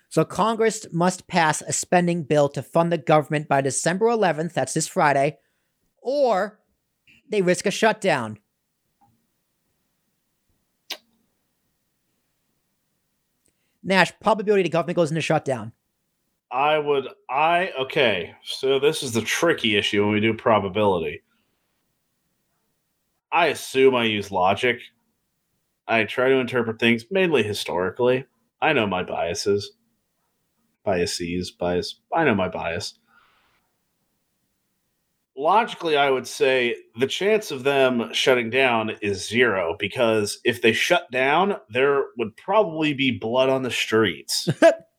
So 0.09 0.25
Congress 0.25 0.87
must 0.91 1.27
pass 1.27 1.61
a 1.61 1.71
spending 1.71 2.23
bill 2.23 2.49
to 2.49 2.61
fund 2.61 2.91
the 2.91 2.97
government 2.97 3.47
by 3.47 3.61
December 3.61 4.07
11th, 4.07 4.53
that's 4.53 4.73
this 4.73 4.87
Friday, 4.87 5.37
or 6.01 6.59
they 7.29 7.41
risk 7.41 7.65
a 7.65 7.71
shutdown. 7.71 8.37
Nash, 13.83 14.11
probability 14.21 14.63
the 14.63 14.69
government 14.69 14.97
goes 14.97 15.11
into 15.11 15.21
shutdown. 15.21 15.71
I 16.51 16.77
would 16.77 17.07
I 17.29 17.71
okay, 17.79 18.33
so 18.43 18.77
this 18.77 19.03
is 19.03 19.13
the 19.13 19.21
tricky 19.21 19.77
issue 19.77 20.03
when 20.03 20.13
we 20.13 20.19
do 20.19 20.33
probability. 20.33 21.21
I 23.31 23.47
assume 23.47 23.95
I 23.95 24.03
use 24.03 24.31
logic. 24.31 24.81
I 25.87 26.03
try 26.03 26.27
to 26.27 26.35
interpret 26.35 26.79
things 26.79 27.05
mainly 27.09 27.43
historically. 27.43 28.25
I 28.61 28.73
know 28.73 28.85
my 28.85 29.03
biases. 29.03 29.71
Biases, 30.83 31.51
bias. 31.51 32.01
I 32.13 32.25
know 32.25 32.35
my 32.35 32.49
bias. 32.49 32.95
Logically, 35.37 35.95
I 35.95 36.09
would 36.09 36.27
say 36.27 36.75
the 36.99 37.07
chance 37.07 37.51
of 37.51 37.63
them 37.63 38.13
shutting 38.13 38.49
down 38.49 38.91
is 39.01 39.27
zero 39.27 39.75
because 39.79 40.39
if 40.43 40.61
they 40.61 40.73
shut 40.73 41.09
down, 41.11 41.55
there 41.69 42.03
would 42.17 42.35
probably 42.35 42.93
be 42.93 43.17
blood 43.17 43.47
on 43.47 43.63
the 43.63 43.71
streets. 43.71 44.49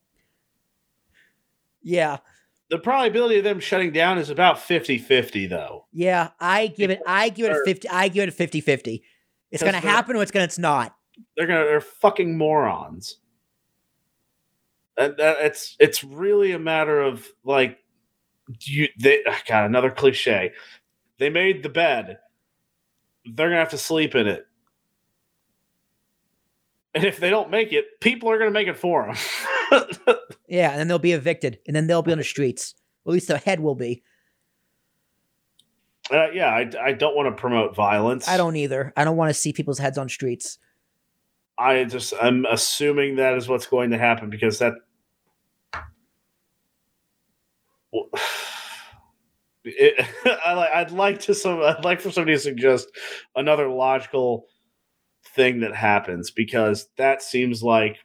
Yeah. 1.83 2.19
the 2.71 2.79
probability 2.79 3.39
of 3.39 3.45
them 3.45 3.61
shutting 3.61 3.93
down 3.93 4.19
is 4.19 4.31
about 4.31 4.57
50-50 4.57 5.49
though. 5.49 5.87
Yeah, 5.93 6.31
I 6.41 6.69
give 6.69 6.91
it 6.91 7.01
I 7.07 7.29
give 7.29 7.51
it 7.51 7.57
a 7.57 7.63
50 7.65 7.89
I 7.89 8.09
give 8.09 8.29
it 8.29 8.41
a 8.41 8.47
50-50. 8.47 9.03
It's 9.51 9.63
going 9.63 9.75
to 9.75 9.81
happen 9.81 10.17
or 10.17 10.23
it's 10.23 10.33
going 10.33 10.43
to 10.43 10.47
it's 10.47 10.59
not. 10.59 10.97
they're 11.37 11.47
gonna 11.47 11.65
they're 11.65 11.81
fucking 11.81 12.37
morons 12.39 13.19
and 14.97 15.17
that 15.17 15.39
it's 15.41 15.77
it's 15.79 16.05
really 16.05 16.53
a 16.53 16.59
matter 16.59 17.01
of 17.01 17.27
like 17.45 17.79
you 18.61 18.89
they 18.99 19.23
ah, 19.27 19.39
got 19.47 19.65
another 19.65 19.91
cliche 19.91 20.53
they 21.19 21.31
made 21.31 21.63
the 21.63 21.69
bed 21.69 22.19
they're 23.25 23.49
gonna 23.49 23.59
have 23.59 23.71
to 23.71 23.79
sleep 23.79 24.15
in 24.15 24.27
it 24.27 24.47
and 26.95 27.05
if 27.05 27.19
they 27.19 27.31
don't 27.31 27.51
make 27.51 27.73
it 27.73 28.01
people 28.01 28.31
are 28.31 28.39
gonna 28.39 28.51
make 28.51 28.69
it 28.69 28.77
for 28.77 29.07
them 29.07 29.17
Yeah, 30.49 30.71
and 30.71 30.79
then 30.79 30.89
they'll 30.89 30.99
be 30.99 31.13
evicted 31.13 31.59
and 31.67 31.75
then 31.75 31.87
they'll 31.87 32.03
be 32.03 32.13
on 32.13 32.19
the 32.19 32.25
streets. 32.25 32.75
At 33.07 33.13
least 33.13 33.29
the 33.29 33.39
head 33.39 33.59
will 33.61 33.75
be. 33.75 34.03
uh, 36.11 36.31
yeah 36.33 36.49
I, 36.49 36.71
I 36.81 36.93
don't 36.93 37.17
want 37.17 37.35
to 37.35 37.41
promote 37.41 37.75
violence 37.75 38.29
I 38.29 38.37
don't 38.37 38.57
either. 38.57 38.93
I 38.97 39.05
don't 39.05 39.17
want 39.17 39.31
to 39.31 39.35
see 39.35 39.53
people's 39.53 39.79
heads 39.79 39.97
on 39.99 40.09
streets. 40.09 40.59
I 41.59 41.85
just 41.85 42.13
I'm 42.21 42.45
assuming 42.47 43.17
that 43.17 43.35
is 43.35 43.49
what's 43.49 43.67
going 43.67 43.91
to 43.91 43.99
happen 43.99 44.29
because 44.31 44.59
that 44.59 44.75
Well, 47.93 48.09
it, 49.65 50.07
I 50.45 50.71
I'd 50.75 50.91
like 50.91 51.21
to 51.21 51.35
some 51.35 51.63
I'd 51.63 51.85
like 51.85 52.01
for 52.01 52.11
somebody 52.11 52.37
to 52.37 52.41
suggest 52.41 52.89
another 53.37 53.69
logical 53.69 54.49
thing 55.35 55.61
that 55.61 55.75
happens 55.75 56.31
because 56.31 56.89
that 56.97 57.23
seems 57.23 57.63
like 57.63 57.99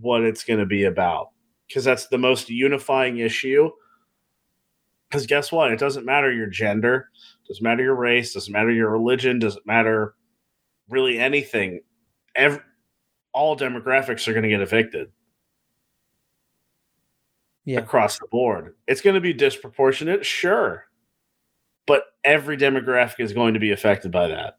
what 0.00 0.22
it's 0.22 0.44
going 0.44 0.60
to 0.60 0.66
be 0.66 0.84
about 0.84 1.28
because 1.68 1.84
that's 1.84 2.08
the 2.08 2.18
most 2.18 2.50
unifying 2.50 3.18
issue 3.18 3.70
because 5.08 5.26
guess 5.26 5.50
what 5.52 5.70
it 5.72 5.78
doesn't 5.78 6.04
matter 6.04 6.32
your 6.32 6.46
gender 6.46 7.08
doesn't 7.46 7.62
matter 7.64 7.82
your 7.82 7.94
race 7.94 8.34
doesn't 8.34 8.52
matter 8.52 8.70
your 8.72 8.90
religion 8.90 9.38
doesn't 9.38 9.66
matter 9.66 10.14
really 10.88 11.18
anything 11.18 11.80
Every, 12.34 12.60
all 13.32 13.56
demographics 13.56 14.28
are 14.28 14.32
going 14.32 14.44
to 14.44 14.48
get 14.48 14.60
evicted 14.60 15.10
Yeah. 17.64 17.80
across 17.80 18.18
the 18.18 18.26
board. 18.30 18.74
It's 18.86 19.00
going 19.00 19.14
to 19.14 19.20
be 19.20 19.32
disproportionate, 19.32 20.24
sure, 20.24 20.86
but 21.86 22.04
every 22.24 22.56
demographic 22.56 23.20
is 23.20 23.32
going 23.32 23.54
to 23.54 23.60
be 23.60 23.72
affected 23.72 24.10
by 24.12 24.28
that. 24.28 24.58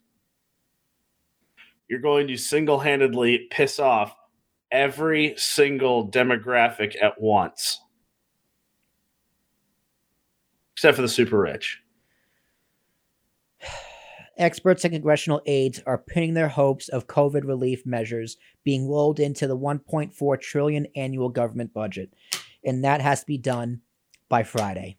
You're 1.88 2.00
going 2.02 2.28
to 2.28 2.38
single 2.38 2.80
handedly 2.80 3.48
piss 3.50 3.80
off 3.80 4.14
every 4.72 5.34
single 5.38 6.08
demographic 6.08 6.96
at 7.02 7.20
once, 7.20 7.82
except 10.74 10.96
for 10.96 11.02
the 11.02 11.08
super 11.08 11.40
rich. 11.40 11.82
Experts 14.38 14.86
and 14.86 14.94
congressional 14.94 15.42
aides 15.46 15.82
are 15.86 15.98
pinning 15.98 16.34
their 16.34 16.48
hopes 16.48 16.88
of 16.88 17.08
COVID 17.08 17.46
relief 17.46 17.86
measures 17.86 18.38
being 18.64 18.88
rolled 18.88 19.20
into 19.20 19.48
the 19.48 19.58
1.4 19.58 20.42
trillion 20.42 20.88
annual 20.96 21.30
government 21.30 21.74
budget, 21.74 22.14
and 22.64 22.84
that 22.84 23.02
has 23.02 23.22
to 23.22 23.26
be 23.26 23.38
done 23.38 23.82
by 24.30 24.44
Friday. 24.44 24.98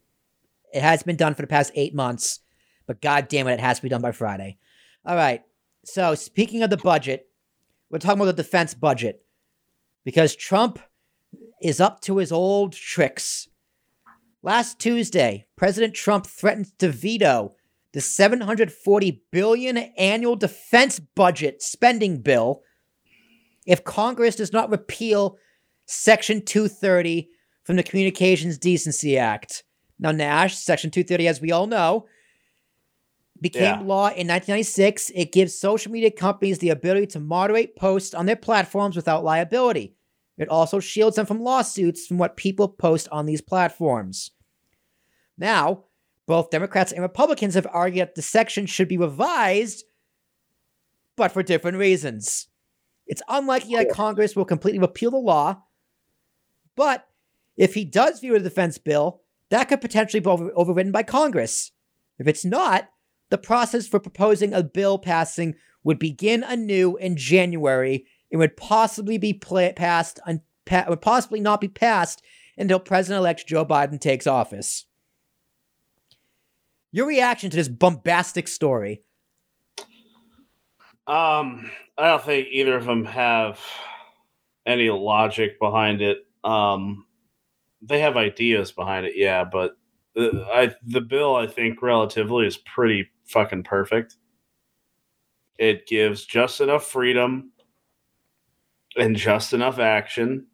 It 0.72 0.82
has 0.82 1.02
been 1.02 1.16
done 1.16 1.34
for 1.34 1.42
the 1.42 1.48
past 1.48 1.72
eight 1.74 1.94
months, 1.94 2.40
but 2.86 3.00
god 3.00 3.28
damn 3.28 3.48
it, 3.48 3.54
it 3.54 3.60
has 3.60 3.78
to 3.78 3.82
be 3.82 3.88
done 3.88 4.02
by 4.02 4.12
Friday. 4.12 4.58
All 5.04 5.16
right. 5.16 5.42
So 5.84 6.14
speaking 6.14 6.62
of 6.62 6.70
the 6.70 6.76
budget, 6.76 7.28
we're 7.88 7.98
talking 7.98 8.20
about 8.20 8.36
the 8.36 8.42
defense 8.42 8.74
budget 8.74 9.24
because 10.04 10.36
Trump 10.36 10.78
is 11.62 11.80
up 11.80 12.00
to 12.02 12.18
his 12.18 12.32
old 12.32 12.72
tricks. 12.72 13.48
Last 14.42 14.78
Tuesday, 14.78 15.46
President 15.56 15.94
Trump 15.94 16.26
threatened 16.26 16.78
to 16.78 16.88
veto 16.88 17.54
the 17.92 18.00
740 18.00 19.22
billion 19.30 19.76
annual 19.76 20.36
defense 20.36 20.98
budget 20.98 21.60
spending 21.62 22.22
bill 22.22 22.62
if 23.66 23.84
Congress 23.84 24.36
does 24.36 24.52
not 24.52 24.70
repeal 24.70 25.36
Section 25.86 26.44
230 26.44 27.28
from 27.64 27.76
the 27.76 27.82
Communications 27.82 28.58
Decency 28.58 29.18
Act. 29.18 29.64
Now, 29.98 30.12
Nash, 30.12 30.56
Section 30.56 30.90
230, 30.90 31.28
as 31.28 31.40
we 31.40 31.52
all 31.52 31.66
know, 31.66 32.06
became 33.40 33.62
Yeah. 33.62 33.80
law 33.80 34.08
in 34.08 34.26
1996. 34.26 35.10
It 35.14 35.32
gives 35.32 35.54
social 35.58 35.90
media 35.90 36.10
companies 36.10 36.58
the 36.58 36.70
ability 36.70 37.06
to 37.08 37.20
moderate 37.20 37.76
posts 37.76 38.14
on 38.14 38.26
their 38.26 38.36
platforms 38.36 38.96
without 38.96 39.24
liability. 39.24 39.94
It 40.36 40.48
also 40.48 40.80
shields 40.80 41.16
them 41.16 41.26
from 41.26 41.42
lawsuits 41.42 42.06
from 42.06 42.18
what 42.18 42.36
people 42.36 42.68
post 42.68 43.08
on 43.10 43.26
these 43.26 43.40
platforms. 43.40 44.30
Now, 45.36 45.84
both 46.26 46.50
Democrats 46.50 46.92
and 46.92 47.02
Republicans 47.02 47.54
have 47.54 47.66
argued 47.70 48.08
that 48.08 48.14
the 48.14 48.22
section 48.22 48.66
should 48.66 48.88
be 48.88 48.96
revised, 48.96 49.84
but 51.16 51.32
for 51.32 51.42
different 51.42 51.76
reasons. 51.78 52.48
It's 53.06 53.22
unlikely 53.28 53.74
that 53.76 53.90
Congress 53.90 54.36
will 54.36 54.44
completely 54.44 54.78
repeal 54.78 55.10
the 55.10 55.16
law, 55.16 55.62
but 56.76 57.08
if 57.56 57.74
he 57.74 57.84
does 57.84 58.20
view 58.20 58.34
a 58.36 58.40
defense 58.40 58.78
bill, 58.78 59.22
that 59.48 59.64
could 59.64 59.80
potentially 59.80 60.20
be 60.20 60.28
over- 60.30 60.52
overridden 60.54 60.92
by 60.92 61.02
Congress. 61.02 61.72
If 62.18 62.28
it's 62.28 62.44
not, 62.44 62.88
the 63.30 63.38
process 63.38 63.86
for 63.86 63.98
proposing 63.98 64.52
a 64.52 64.62
bill 64.62 64.98
passing 64.98 65.54
would 65.82 65.98
begin 65.98 66.42
anew 66.42 66.96
in 66.96 67.16
January 67.16 68.04
and 68.30 68.38
would 68.38 68.56
possibly 68.56 69.18
be 69.18 69.32
passed 69.32 70.20
un- 70.26 70.42
pa- 70.66 70.86
would 70.88 71.00
possibly 71.00 71.40
not 71.40 71.60
be 71.60 71.68
passed 71.68 72.22
until 72.58 72.78
President-elect 72.78 73.46
Joe 73.46 73.64
Biden 73.64 74.00
takes 74.00 74.26
office. 74.26 74.84
Your 76.92 77.06
reaction 77.06 77.50
to 77.50 77.56
this 77.56 77.68
bombastic 77.68 78.48
story? 78.48 79.02
Um, 81.06 81.70
I 81.96 82.08
don't 82.08 82.22
think 82.22 82.48
either 82.50 82.76
of 82.76 82.84
them 82.84 83.04
have 83.04 83.60
any 84.66 84.90
logic 84.90 85.58
behind 85.58 86.02
it. 86.02 86.18
Um, 86.44 87.06
they 87.82 88.00
have 88.00 88.16
ideas 88.16 88.72
behind 88.72 89.06
it, 89.06 89.14
yeah, 89.16 89.44
but 89.44 89.76
the, 90.14 90.46
I 90.52 90.74
the 90.86 91.00
bill 91.00 91.36
I 91.36 91.46
think 91.46 91.82
relatively 91.82 92.46
is 92.46 92.56
pretty 92.56 93.08
fucking 93.30 93.64
perfect. 93.64 94.16
It 95.58 95.86
gives 95.86 96.24
just 96.24 96.60
enough 96.60 96.84
freedom 96.86 97.52
and 98.96 99.16
just 99.16 99.52
enough 99.52 99.78
action. 99.78 100.46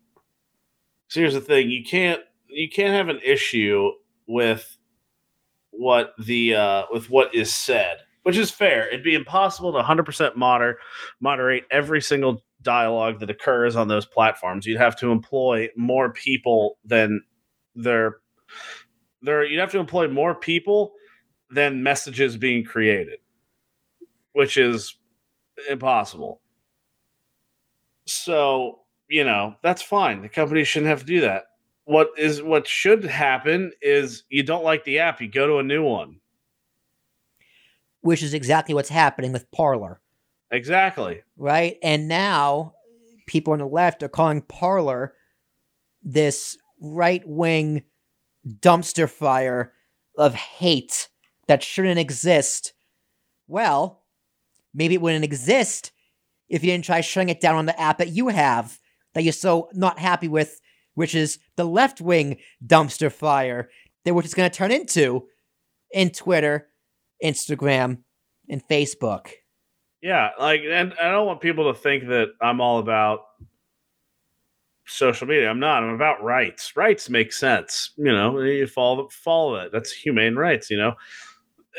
So 1.09 1.21
here's 1.21 1.35
the 1.35 1.41
thing: 1.41 1.71
you 1.71 1.85
can't 1.85 2.21
you 2.49 2.69
can't 2.69 2.95
have 2.95 3.09
an 3.09 3.21
issue 3.25 3.91
with 4.27 4.77
what 5.71 6.13
the 6.19 6.55
uh, 6.55 6.83
with 6.91 7.11
what 7.11 7.35
is 7.35 7.55
said, 7.55 7.99
which 8.23 8.37
is 8.37 8.51
fair. 8.51 8.89
It'd 8.89 9.05
be 9.05 9.15
impossible 9.15 9.73
to 9.73 9.83
100% 9.83 10.37
moder- 10.37 10.79
moderate 11.21 11.65
every 11.71 12.01
single 12.01 12.43
dialogue 12.63 13.21
that 13.21 13.31
occurs 13.31 13.77
on 13.77 13.89
those 13.89 14.07
platforms. 14.07 14.67
You'd 14.67 14.81
have 14.81 14.97
to 14.97 15.13
employ 15.13 15.69
more 15.77 16.13
people 16.13 16.79
than 16.85 17.23
there. 17.75 18.17
There, 19.23 19.45
you'd 19.45 19.61
have 19.61 19.73
to 19.73 19.79
employ 19.79 20.09
more 20.09 20.35
people 20.35 20.93
than 21.51 21.83
messages 21.83 22.37
being 22.37 22.65
created, 22.65 23.19
which 24.33 24.57
is 24.57 24.97
impossible. 25.71 26.41
So 28.07 28.81
you 29.09 29.25
know 29.25 29.55
that's 29.63 29.83
fine. 29.83 30.23
The 30.23 30.29
company 30.29 30.65
shouldn't 30.65 30.91
have 30.91 31.01
to 31.01 31.07
do 31.07 31.21
that 31.23 31.45
what 31.87 32.11
is 32.19 32.43
what 32.43 32.67
should 32.67 33.05
happen 33.05 33.73
is 33.81 34.25
you 34.29 34.43
don't 34.43 34.65
like 34.65 34.85
the 34.85 34.99
app, 34.99 35.21
you 35.21 35.29
go 35.29 35.47
to 35.47 35.59
a 35.59 35.63
new 35.63 35.83
one. 35.85 36.21
Which 38.03 38.23
is 38.23 38.35
exactly 38.35 38.75
what's 38.75 38.89
happening 38.89 39.33
with 39.33 39.51
Parler, 39.51 40.01
Exactly. 40.51 41.23
right? 41.37 41.77
And 41.83 42.09
now 42.09 42.75
people 43.27 43.53
on 43.53 43.61
the 43.61 43.67
left 43.67 44.03
are 44.03 44.09
calling 44.09 44.43
Parler 44.43 45.15
this 46.03 46.57
right 46.81 47.23
wing 47.27 47.83
dumpster 48.47 49.09
fire 49.09 49.73
of 50.19 50.35
hate 50.35 51.09
that 51.49 51.63
shouldn't 51.63 51.99
exist. 51.99 52.73
Well, 53.47 54.03
maybe 54.75 54.95
it 54.95 55.01
wouldn't 55.01 55.25
exist 55.25 55.93
if 56.49 56.63
you 56.63 56.71
didn't 56.71 56.85
try 56.85 57.01
shutting 57.01 57.29
it 57.29 57.41
down 57.41 57.57
on 57.57 57.67
the 57.67 57.81
app 57.81 57.99
that 57.99 58.11
you 58.11 58.29
have 58.29 58.79
that 59.15 59.23
you're 59.23 59.33
so 59.33 59.69
not 59.73 59.99
happy 59.99 60.29
with, 60.29 60.61
which 60.95 61.15
is 61.15 61.39
the 61.57 61.65
left 61.65 62.01
wing 62.01 62.39
dumpster 62.65 63.11
fire 63.11 63.71
that 64.05 64.15
which 64.15 64.27
is 64.27 64.35
going 64.35 64.49
to 64.49 64.57
turn 64.57 64.71
into 64.71 65.27
in 65.93 66.11
Twitter, 66.11 66.69
Instagram, 67.25 67.99
and 68.49 68.63
Facebook. 68.69 69.31
Yeah, 70.03 70.31
like 70.39 70.61
and 70.69 70.95
I 71.01 71.11
don't 71.11 71.27
want 71.27 71.41
people 71.41 71.73
to 71.73 71.79
think 71.79 72.07
that 72.09 72.29
I'm 72.41 72.61
all 72.61 72.79
about 72.79 73.21
social 74.87 75.27
media. 75.27 75.51
I'm 75.51 75.59
not. 75.59 75.83
I'm 75.83 75.95
about 75.95 76.23
rights. 76.23 76.77
Rights 76.77 77.11
make 77.11 77.33
sense. 77.33 77.91
You 77.97 78.13
know, 78.13 78.39
you 78.41 78.67
follow 78.67 79.09
follow 79.09 79.57
it. 79.57 79.73
That's 79.73 79.91
humane 79.91 80.37
rights, 80.37 80.71
you 80.71 80.77
know. 80.77 80.95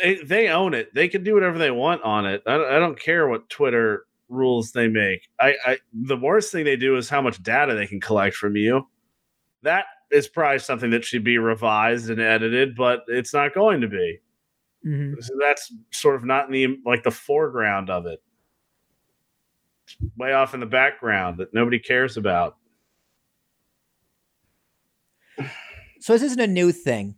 They, 0.02 0.16
they 0.16 0.48
own 0.50 0.74
it. 0.74 0.94
They 0.94 1.08
can 1.08 1.24
do 1.24 1.34
whatever 1.34 1.58
they 1.58 1.72
want 1.72 2.04
on 2.04 2.26
it. 2.26 2.44
I, 2.46 2.56
I 2.56 2.80
don't 2.80 3.00
care 3.00 3.28
what 3.28 3.50
Twitter 3.50 4.06
rules 4.30 4.72
they 4.72 4.88
make. 4.88 5.28
I, 5.40 5.56
I 5.66 5.78
the 5.94 6.18
worst 6.18 6.52
thing 6.52 6.66
they 6.66 6.76
do 6.76 6.98
is 6.98 7.10
how 7.10 7.22
much 7.22 7.42
data 7.42 7.74
they 7.74 7.88
can 7.88 8.00
collect 8.00 8.36
from 8.36 8.56
you. 8.56 8.88
That 9.64 9.86
is 10.12 10.28
probably 10.28 10.60
something 10.60 10.92
that 10.92 11.04
should 11.04 11.24
be 11.24 11.38
revised 11.38 12.10
and 12.10 12.22
edited, 12.22 12.76
but 12.76 13.04
it's 13.08 13.34
not 13.34 13.54
going 13.54 13.82
to 13.82 13.88
be. 13.88 14.20
Mm-hmm. 14.86 15.20
So 15.22 15.34
that's 15.40 15.74
sort 15.92 16.16
of 16.16 16.24
not 16.24 16.48
in 16.48 16.52
the 16.52 16.80
like 16.86 17.04
the 17.04 17.12
foreground 17.12 17.90
of 17.90 18.06
it. 18.06 18.22
It's 19.86 19.98
way 20.18 20.34
off 20.34 20.54
in 20.54 20.60
the 20.60 20.66
background 20.66 21.40
that 21.40 21.54
nobody 21.54 21.80
cares 21.80 22.18
about. 22.18 22.58
So 26.00 26.14
this 26.14 26.22
isn't 26.22 26.40
a 26.40 26.48
new 26.48 26.72
thing. 26.72 27.16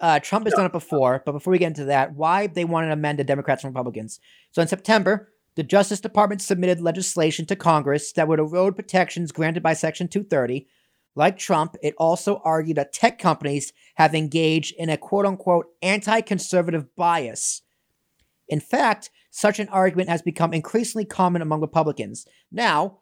Uh, 0.00 0.20
Trump 0.20 0.46
has 0.46 0.54
done 0.54 0.66
it 0.66 0.72
before, 0.72 1.22
but 1.26 1.32
before 1.32 1.50
we 1.50 1.58
get 1.58 1.66
into 1.68 1.84
that, 1.86 2.14
why 2.14 2.46
they 2.46 2.64
wanted 2.64 2.88
to 2.88 2.92
amend 2.92 3.18
the 3.18 3.24
Democrats 3.24 3.64
and 3.64 3.74
Republicans. 3.74 4.20
So 4.52 4.62
in 4.62 4.68
September, 4.68 5.32
the 5.56 5.64
Justice 5.64 6.00
Department 6.00 6.40
submitted 6.40 6.80
legislation 6.80 7.44
to 7.46 7.56
Congress 7.56 8.12
that 8.12 8.28
would 8.28 8.38
erode 8.38 8.76
protections 8.76 9.32
granted 9.32 9.62
by 9.62 9.72
Section 9.72 10.06
230. 10.06 10.68
Like 11.16 11.36
Trump, 11.36 11.74
it 11.82 11.96
also 11.98 12.40
argued 12.44 12.76
that 12.76 12.92
tech 12.92 13.18
companies 13.18 13.72
have 13.96 14.14
engaged 14.14 14.72
in 14.78 14.88
a 14.88 14.96
quote 14.96 15.26
unquote 15.26 15.66
anti 15.82 16.20
conservative 16.20 16.94
bias. 16.94 17.62
In 18.46 18.60
fact, 18.60 19.10
such 19.30 19.58
an 19.58 19.68
argument 19.68 20.08
has 20.08 20.22
become 20.22 20.54
increasingly 20.54 21.04
common 21.04 21.42
among 21.42 21.60
Republicans. 21.60 22.24
Now, 22.52 23.00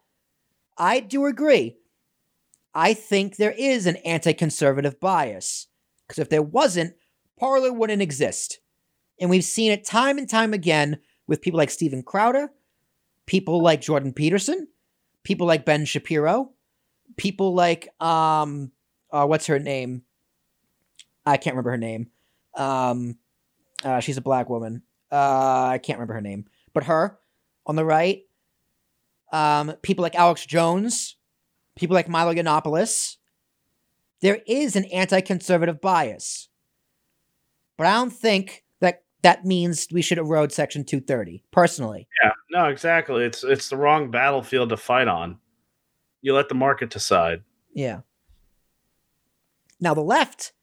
I 0.79 0.99
do 0.99 1.25
agree. 1.25 1.77
I 2.73 2.95
think 2.95 3.35
there 3.35 3.55
is 3.57 3.85
an 3.85 3.97
anti 3.97 4.33
conservative 4.33 4.99
bias. 4.99 5.67
Because 6.07 6.19
if 6.19 6.29
there 6.29 6.41
wasn't, 6.41 6.95
Parler 7.37 7.73
wouldn't 7.73 8.01
exist. 8.01 8.59
And 9.19 9.29
we've 9.29 9.43
seen 9.43 9.71
it 9.71 9.83
time 9.83 10.17
and 10.17 10.29
time 10.29 10.53
again 10.53 10.99
with 11.27 11.41
people 11.41 11.57
like 11.57 11.69
Steven 11.69 12.03
Crowder, 12.03 12.51
people 13.25 13.61
like 13.61 13.81
Jordan 13.81 14.13
Peterson, 14.13 14.67
people 15.23 15.47
like 15.47 15.65
Ben 15.65 15.85
Shapiro, 15.85 16.51
people 17.17 17.53
like 17.53 17.89
um 18.01 18.71
uh, 19.11 19.25
what's 19.25 19.47
her 19.47 19.59
name? 19.59 20.03
I 21.25 21.37
can't 21.37 21.55
remember 21.55 21.71
her 21.71 21.77
name. 21.77 22.09
Um 22.55 23.17
uh, 23.83 23.99
she's 23.99 24.17
a 24.17 24.21
black 24.21 24.49
woman. 24.49 24.83
Uh 25.11 25.69
I 25.73 25.79
can't 25.79 25.99
remember 25.99 26.13
her 26.13 26.21
name. 26.21 26.45
But 26.73 26.85
her 26.85 27.19
on 27.65 27.75
the 27.75 27.85
right. 27.85 28.21
Um 29.31 29.73
people 29.81 30.03
like 30.03 30.15
Alex 30.15 30.45
Jones, 30.45 31.17
people 31.75 31.95
like 31.95 32.07
Milo 32.09 32.33
Yiannopoulos. 32.33 33.17
There 34.21 34.39
is 34.47 34.75
an 34.75 34.85
anti-conservative 34.85 35.81
bias. 35.81 36.49
But 37.77 37.87
I 37.87 37.93
don't 37.93 38.09
think 38.11 38.63
that 38.79 39.03
that 39.21 39.45
means 39.45 39.87
we 39.91 40.01
should 40.01 40.17
erode 40.17 40.51
section 40.51 40.83
230 40.83 41.43
personally. 41.51 42.07
Yeah, 42.23 42.31
no, 42.51 42.65
exactly. 42.65 43.23
It's 43.23 43.43
it's 43.43 43.69
the 43.69 43.77
wrong 43.77 44.09
battlefield 44.09 44.69
to 44.69 44.77
fight 44.77 45.07
on. 45.07 45.37
You 46.21 46.33
let 46.33 46.49
the 46.49 46.55
market 46.55 46.89
decide. 46.89 47.43
Yeah. 47.73 48.01
Now, 49.79 49.93
the 49.93 50.01
left, 50.01 50.53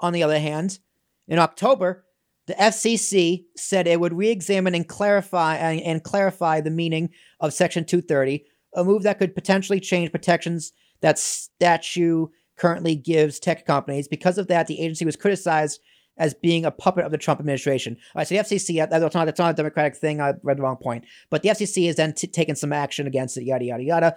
on 0.00 0.12
the 0.12 0.24
other 0.24 0.40
hand, 0.40 0.80
in 1.28 1.38
October, 1.38 2.04
the 2.46 2.54
FCC 2.54 3.44
said 3.56 3.86
it 3.86 4.00
would 4.00 4.12
re-examine 4.12 4.74
and 4.74 4.88
clarify 4.88 5.54
and, 5.54 5.80
and 5.82 6.02
clarify 6.02 6.60
the 6.60 6.70
meaning 6.70 7.10
of 7.38 7.54
Section 7.54 7.84
230, 7.84 8.44
a 8.74 8.82
move 8.82 9.04
that 9.04 9.20
could 9.20 9.36
potentially 9.36 9.78
change 9.78 10.10
protections 10.10 10.72
that 11.00 11.18
statute 11.18 12.28
currently 12.60 12.94
gives 12.94 13.40
tech 13.40 13.66
companies. 13.66 14.06
Because 14.06 14.38
of 14.38 14.46
that, 14.48 14.66
the 14.66 14.80
agency 14.80 15.04
was 15.04 15.16
criticized 15.16 15.80
as 16.18 16.34
being 16.34 16.66
a 16.66 16.70
puppet 16.70 17.04
of 17.06 17.10
the 17.10 17.18
Trump 17.18 17.40
administration. 17.40 17.96
All 18.14 18.20
right, 18.20 18.28
so 18.28 18.34
the 18.34 18.42
FCC, 18.42 18.88
that's 18.88 19.14
not, 19.14 19.24
that's 19.24 19.38
not 19.38 19.50
a 19.50 19.56
Democratic 19.56 19.96
thing. 19.96 20.20
I 20.20 20.34
read 20.42 20.58
the 20.58 20.62
wrong 20.62 20.76
point. 20.76 21.04
But 21.30 21.42
the 21.42 21.48
FCC 21.48 21.86
has 21.86 21.96
then 21.96 22.12
t- 22.12 22.26
taken 22.26 22.54
some 22.54 22.72
action 22.72 23.06
against 23.06 23.38
it, 23.38 23.44
yada, 23.44 23.64
yada, 23.64 23.82
yada. 23.82 24.16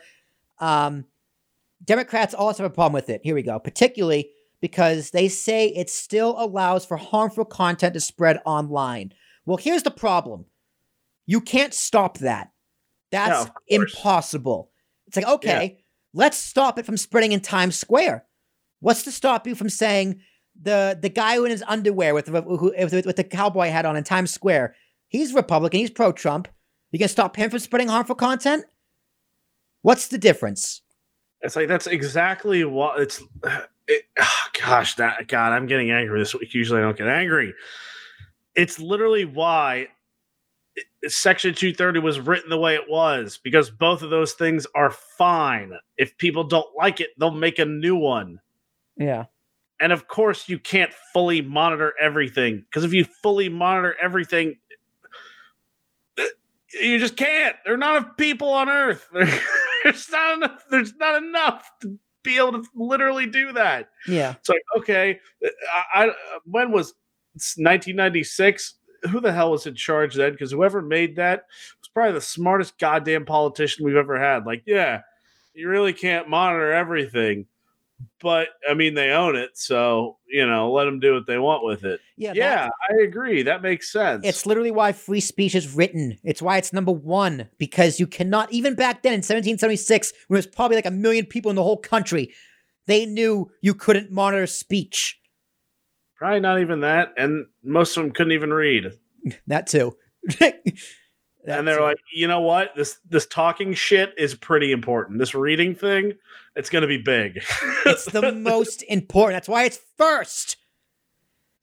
Um, 0.59 1.05
Democrats 1.85 2.33
also 2.33 2.63
have 2.63 2.71
a 2.71 2.75
problem 2.75 2.93
with 2.93 3.09
it. 3.09 3.21
Here 3.23 3.33
we 3.35 3.43
go. 3.43 3.57
Particularly 3.59 4.29
because 4.59 5.11
they 5.11 5.29
say 5.29 5.67
it 5.67 5.89
still 5.89 6.35
allows 6.37 6.85
for 6.85 6.97
harmful 6.97 7.45
content 7.45 7.93
to 7.93 8.01
spread 8.01 8.39
online. 8.45 9.13
Well, 9.45 9.57
here's 9.57 9.83
the 9.83 9.91
problem 9.91 10.45
you 11.25 11.39
can't 11.39 11.73
stop 11.73 12.17
that. 12.17 12.51
That's 13.11 13.45
Yeah, 13.45 13.51
course. 13.51 13.91
impossible. 13.93 14.71
It's 15.07 15.15
like, 15.15 15.27
okay, 15.27 15.83
let's 16.13 16.37
stop 16.37 16.77
it 16.79 16.85
from 16.85 16.97
spreading 16.97 17.31
in 17.31 17.39
Times 17.39 17.77
Square. 17.77 18.25
What's 18.83 19.03
to 19.03 19.13
stop 19.13 19.47
you 19.47 19.55
from 19.55 19.69
saying 19.69 20.19
the 20.61 20.99
the 21.01 21.07
guy 21.07 21.35
who 21.35 21.45
in 21.45 21.51
his 21.51 21.63
underwear 21.69 22.13
with 22.13 22.27
who, 22.27 22.73
with, 22.77 23.05
with 23.05 23.15
the 23.15 23.23
cowboy 23.23 23.69
hat 23.69 23.85
on 23.85 23.95
in 23.95 24.03
Times 24.03 24.31
Square, 24.31 24.75
he's 25.07 25.33
Republican. 25.33 25.79
He's 25.79 25.89
pro 25.89 26.11
Trump. 26.11 26.49
You 26.91 26.99
gonna 26.99 27.07
stop 27.07 27.37
him 27.37 27.49
from 27.49 27.59
spreading 27.59 27.87
harmful 27.87 28.15
content? 28.15 28.65
What's 29.83 30.09
the 30.09 30.17
difference? 30.17 30.81
It's 31.39 31.55
like 31.55 31.69
that's 31.69 31.87
exactly 31.87 32.65
what 32.65 32.99
it's. 32.99 33.23
It, 33.87 34.03
oh, 34.19 34.45
gosh, 34.61 34.95
that 34.95 35.29
God, 35.29 35.53
I'm 35.53 35.65
getting 35.65 35.91
angry 35.91 36.19
this 36.19 36.33
week. 36.33 36.53
Usually, 36.53 36.79
I 36.79 36.83
don't 36.83 36.97
get 36.97 37.07
angry. 37.07 37.53
It's 38.53 38.79
literally 38.79 39.23
why 39.23 39.87
Section 41.07 41.53
230 41.53 41.99
was 41.99 42.19
written 42.19 42.49
the 42.49 42.57
way 42.57 42.75
it 42.75 42.89
was 42.89 43.39
because 43.41 43.69
both 43.69 44.01
of 44.01 44.09
those 44.09 44.33
things 44.33 44.67
are 44.75 44.91
fine. 44.91 45.71
If 45.97 46.17
people 46.17 46.43
don't 46.43 46.67
like 46.77 46.99
it, 46.99 47.11
they'll 47.17 47.31
make 47.31 47.59
a 47.59 47.65
new 47.65 47.95
one. 47.95 48.39
Yeah. 48.97 49.25
And 49.79 49.91
of 49.91 50.07
course, 50.07 50.47
you 50.47 50.59
can't 50.59 50.93
fully 51.13 51.41
monitor 51.41 51.93
everything 51.99 52.63
because 52.69 52.83
if 52.83 52.93
you 52.93 53.05
fully 53.05 53.49
monitor 53.49 53.95
everything, 54.01 54.57
eh, 56.17 56.27
you 56.81 56.99
just 56.99 57.17
can't. 57.17 57.55
There 57.65 57.73
are 57.73 57.77
not 57.77 57.97
enough 57.97 58.17
people 58.17 58.49
on 58.49 58.69
Earth. 58.69 59.09
There's 59.83 60.09
not 60.09 60.37
enough. 60.37 60.63
There's 60.69 60.95
not 60.95 61.21
enough 61.21 61.69
to 61.81 61.97
be 62.23 62.37
able 62.37 62.53
to 62.53 62.63
literally 62.75 63.25
do 63.25 63.51
that. 63.53 63.89
Yeah. 64.07 64.35
It's 64.39 64.47
like 64.47 64.61
okay, 64.77 65.19
I, 65.93 66.05
I 66.05 66.11
when 66.45 66.71
was 66.71 66.93
it's 67.35 67.57
1996? 67.57 68.75
Who 69.09 69.19
the 69.19 69.33
hell 69.33 69.51
was 69.51 69.67
in 69.67 69.75
charge 69.75 70.15
then? 70.15 70.31
Because 70.31 70.51
whoever 70.51 70.81
made 70.81 71.17
that 71.17 71.45
was 71.81 71.89
probably 71.93 72.13
the 72.13 72.21
smartest 72.21 72.77
goddamn 72.77 73.25
politician 73.25 73.85
we've 73.85 73.95
ever 73.95 74.19
had. 74.19 74.45
Like, 74.45 74.63
yeah, 74.65 75.01
you 75.53 75.67
really 75.67 75.93
can't 75.93 76.29
monitor 76.29 76.71
everything, 76.71 77.45
but 78.21 78.49
I 78.69 78.73
mean 78.73 78.93
they 78.93 79.11
own 79.11 79.35
it, 79.35 79.51
so 79.53 80.17
you 80.27 80.45
know 80.47 80.71
let 80.71 80.85
them 80.85 80.99
do 80.99 81.13
what 81.13 81.27
they 81.27 81.37
want 81.37 81.63
with 81.63 81.83
it. 81.83 81.99
Yeah. 82.17 82.33
Yeah, 82.35 82.69
I 82.89 83.03
agree. 83.03 83.43
That 83.43 83.61
makes 83.61 83.91
sense. 83.91 84.25
It's 84.25 84.45
literally 84.45 84.71
why 84.71 84.91
free 84.91 85.19
speech 85.19 85.55
is 85.55 85.73
written. 85.75 86.17
It's 86.23 86.41
why 86.41 86.57
it's 86.57 86.73
number 86.73 86.91
one 86.91 87.49
because 87.57 87.99
you 87.99 88.07
cannot, 88.07 88.51
even 88.51 88.75
back 88.75 89.01
then 89.03 89.13
in 89.13 89.17
1776, 89.19 90.13
when 90.27 90.35
there's 90.35 90.47
probably 90.47 90.75
like 90.77 90.85
a 90.85 90.91
million 90.91 91.25
people 91.25 91.49
in 91.49 91.55
the 91.55 91.63
whole 91.63 91.77
country, 91.77 92.31
they 92.87 93.05
knew 93.05 93.49
you 93.61 93.73
couldn't 93.73 94.11
monitor 94.11 94.47
speech. 94.47 95.19
probably 96.15 96.39
not 96.39 96.59
even 96.61 96.81
that, 96.81 97.13
and 97.17 97.45
most 97.63 97.97
of 97.97 98.03
them 98.03 98.11
couldn't 98.13 98.33
even 98.33 98.53
read. 98.53 98.91
That 99.47 99.67
too. 99.67 99.95
and 101.45 101.67
they're 101.67 101.81
like, 101.81 101.97
you 102.13 102.27
know 102.27 102.41
what? 102.41 102.75
This 102.75 102.99
this 103.09 103.25
talking 103.25 103.73
shit 103.73 104.13
is 104.17 104.35
pretty 104.35 104.71
important. 104.71 105.19
This 105.19 105.35
reading 105.35 105.75
thing, 105.75 106.13
it's 106.55 106.69
gonna 106.69 106.87
be 106.87 106.97
big. 106.97 107.43
it's 107.85 108.05
the 108.05 108.31
most 108.31 108.83
important. 108.83 109.35
That's 109.35 109.49
why 109.49 109.65
it's 109.65 109.79
first. 109.97 110.57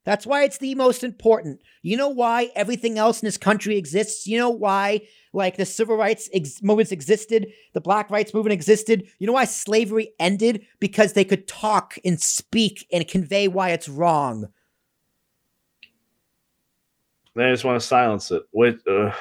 That's 0.05 0.27
why 0.27 0.45
it's 0.45 0.59
the 0.59 0.75
most 0.75 1.05
important. 1.05 1.61
You 1.83 1.97
know 1.97 2.09
why 2.09 2.51
everything 2.55 2.99
else 2.99 3.23
in 3.23 3.27
this 3.27 3.37
country 3.37 3.77
exists? 3.77 4.27
You 4.27 4.39
know 4.39 4.51
why, 4.51 5.03
like, 5.35 5.57
the 5.59 5.67
civil 5.67 5.95
rights 5.95 6.29
ex- 6.33 6.63
movements 6.63 6.91
existed, 6.91 7.49
the 7.75 7.83
black 7.83 8.11
rights 8.11 8.33
movement 8.33 8.55
existed? 8.55 9.07
You 9.19 9.27
know 9.27 9.35
why 9.35 9.45
slavery 9.45 10.13
ended? 10.19 10.67
Because 10.81 11.13
they 11.13 11.25
could 11.25 11.47
talk 11.47 11.99
and 12.03 12.21
speak 12.21 12.87
and 12.91 13.07
convey 13.07 13.47
why 13.47 13.71
it's 13.71 13.91
wrong. 13.91 14.49
They 17.37 17.51
just 17.51 17.65
want 17.65 17.81
to 17.81 17.87
silence 17.87 18.31
it. 18.31 18.43
With, 18.53 18.81
uh, 18.89 19.13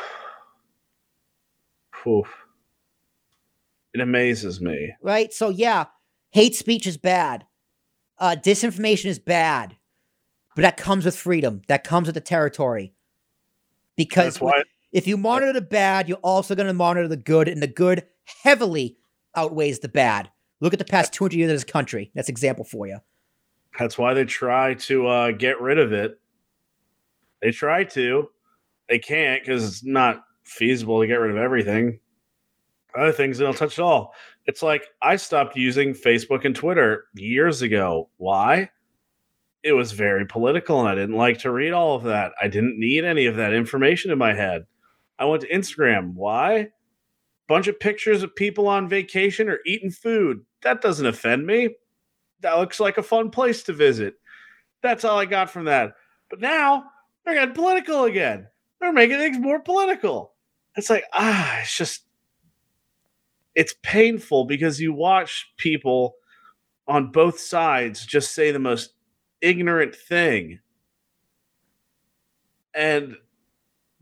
whew. 2.04 2.26
it 3.94 4.02
amazes 4.02 4.62
me. 4.62 4.94
right? 5.02 5.34
So 5.34 5.50
yeah, 5.50 5.86
hate 6.32 6.56
speech 6.56 6.88
is 6.88 6.98
bad. 6.98 7.46
Uh, 8.18 8.36
disinformation 8.36 9.06
is 9.06 9.20
bad, 9.20 9.78
but 10.56 10.64
that 10.64 10.78
comes 10.78 11.06
with 11.06 11.16
freedom. 11.16 11.62
That 11.68 11.84
comes 11.84 12.08
with 12.08 12.16
the 12.16 12.22
territory. 12.22 12.94
Because 13.96 14.40
if 14.92 15.08
you 15.08 15.18
monitor 15.18 15.54
the 15.54 15.62
bad, 15.62 16.08
you're 16.08 16.18
also 16.18 16.56
going 16.56 16.68
to 16.68 16.74
monitor 16.74 17.08
the 17.08 17.18
good, 17.18 17.48
and 17.48 17.62
the 17.62 17.68
good 17.68 18.04
heavily 18.44 18.98
outweighs 19.36 19.80
the 19.80 19.90
bad. 19.90 20.30
Look 20.62 20.74
at 20.74 20.80
the 20.80 20.86
past 20.86 21.14
200 21.14 21.36
years 21.36 21.52
of 21.52 21.56
this 21.56 21.64
country. 21.64 22.12
That's 22.16 22.30
example 22.30 22.66
for 22.66 22.88
you. 22.88 23.00
that's 23.78 23.98
why 23.98 24.14
they 24.14 24.26
try 24.26 24.74
to 24.74 25.08
uh, 25.08 25.32
get 25.32 25.62
rid 25.62 25.80
of 25.80 25.94
it. 25.94 26.20
They 27.42 27.52
try 27.52 27.86
to. 27.86 28.30
They 28.90 29.00
can't 29.00 29.42
because 29.42 29.66
it's 29.66 29.84
not 29.84 30.24
feasible 30.50 31.00
to 31.00 31.08
get 31.08 31.16
rid 31.16 31.32
of 31.32 31.38
everything. 31.38 32.00
Other 32.98 33.12
things 33.12 33.38
they 33.38 33.46
don't 33.46 33.56
touch 33.56 33.78
at 33.78 33.84
all. 33.84 34.14
It's 34.46 34.64
like 34.64 34.88
I 35.02 35.16
stopped 35.16 35.56
using 35.56 35.94
Facebook 35.94 36.44
and 36.46 36.56
Twitter 36.56 37.06
years 37.14 37.62
ago. 37.62 38.10
Why? 38.18 38.72
It 39.62 39.74
was 39.74 39.92
very 39.92 40.26
political 40.26 40.80
and 40.80 40.90
I 40.90 40.96
didn't 40.96 41.18
like 41.18 41.38
to 41.40 41.52
read 41.52 41.72
all 41.72 41.96
of 41.96 42.04
that. 42.04 42.32
I 42.42 42.48
didn't 42.48 42.80
need 42.80 43.06
any 43.06 43.28
of 43.28 43.36
that 43.36 43.54
information 43.54 44.10
in 44.10 44.18
my 44.18 44.34
head. 44.34 44.66
I 45.20 45.26
went 45.26 45.44
to 45.44 45.50
Instagram. 45.50 46.14
Why? 46.14 46.70
Bunch 47.48 47.68
of 47.68 47.80
pictures 47.80 48.24
of 48.24 48.36
people 48.36 48.68
on 48.68 48.90
vacation 48.90 49.50
or 49.50 49.60
eating 49.66 49.92
food. 49.92 50.44
That 50.62 50.82
doesn't 50.82 51.06
offend 51.06 51.46
me. 51.46 51.76
That 52.40 52.58
looks 52.58 52.80
like 52.80 52.98
a 52.98 53.04
fun 53.04 53.30
place 53.30 53.64
to 53.64 53.74
visit. 53.74 54.16
That's 54.82 55.04
all 55.04 55.20
I 55.20 55.26
got 55.26 55.50
from 55.50 55.66
that. 55.66 55.94
But 56.30 56.40
now 56.40 56.86
they're 57.24 57.34
getting 57.34 57.56
political 57.56 58.06
again. 58.06 58.48
They're 58.80 58.94
making 58.94 59.18
things 59.18 59.38
more 59.38 59.60
political. 59.60 60.34
It's 60.80 60.90
like, 60.90 61.06
ah, 61.14 61.60
it's 61.60 61.78
just, 61.78 62.06
it's 63.54 63.76
painful 63.84 64.46
because 64.46 64.80
you 64.80 64.94
watch 64.94 65.52
people 65.58 66.16
on 66.88 67.12
both 67.12 67.40
sides 67.40 68.06
just 68.06 68.34
say 68.34 68.52
the 68.52 68.60
most 68.60 68.94
ignorant 69.42 69.96
thing. 69.96 70.60
And 72.74 73.16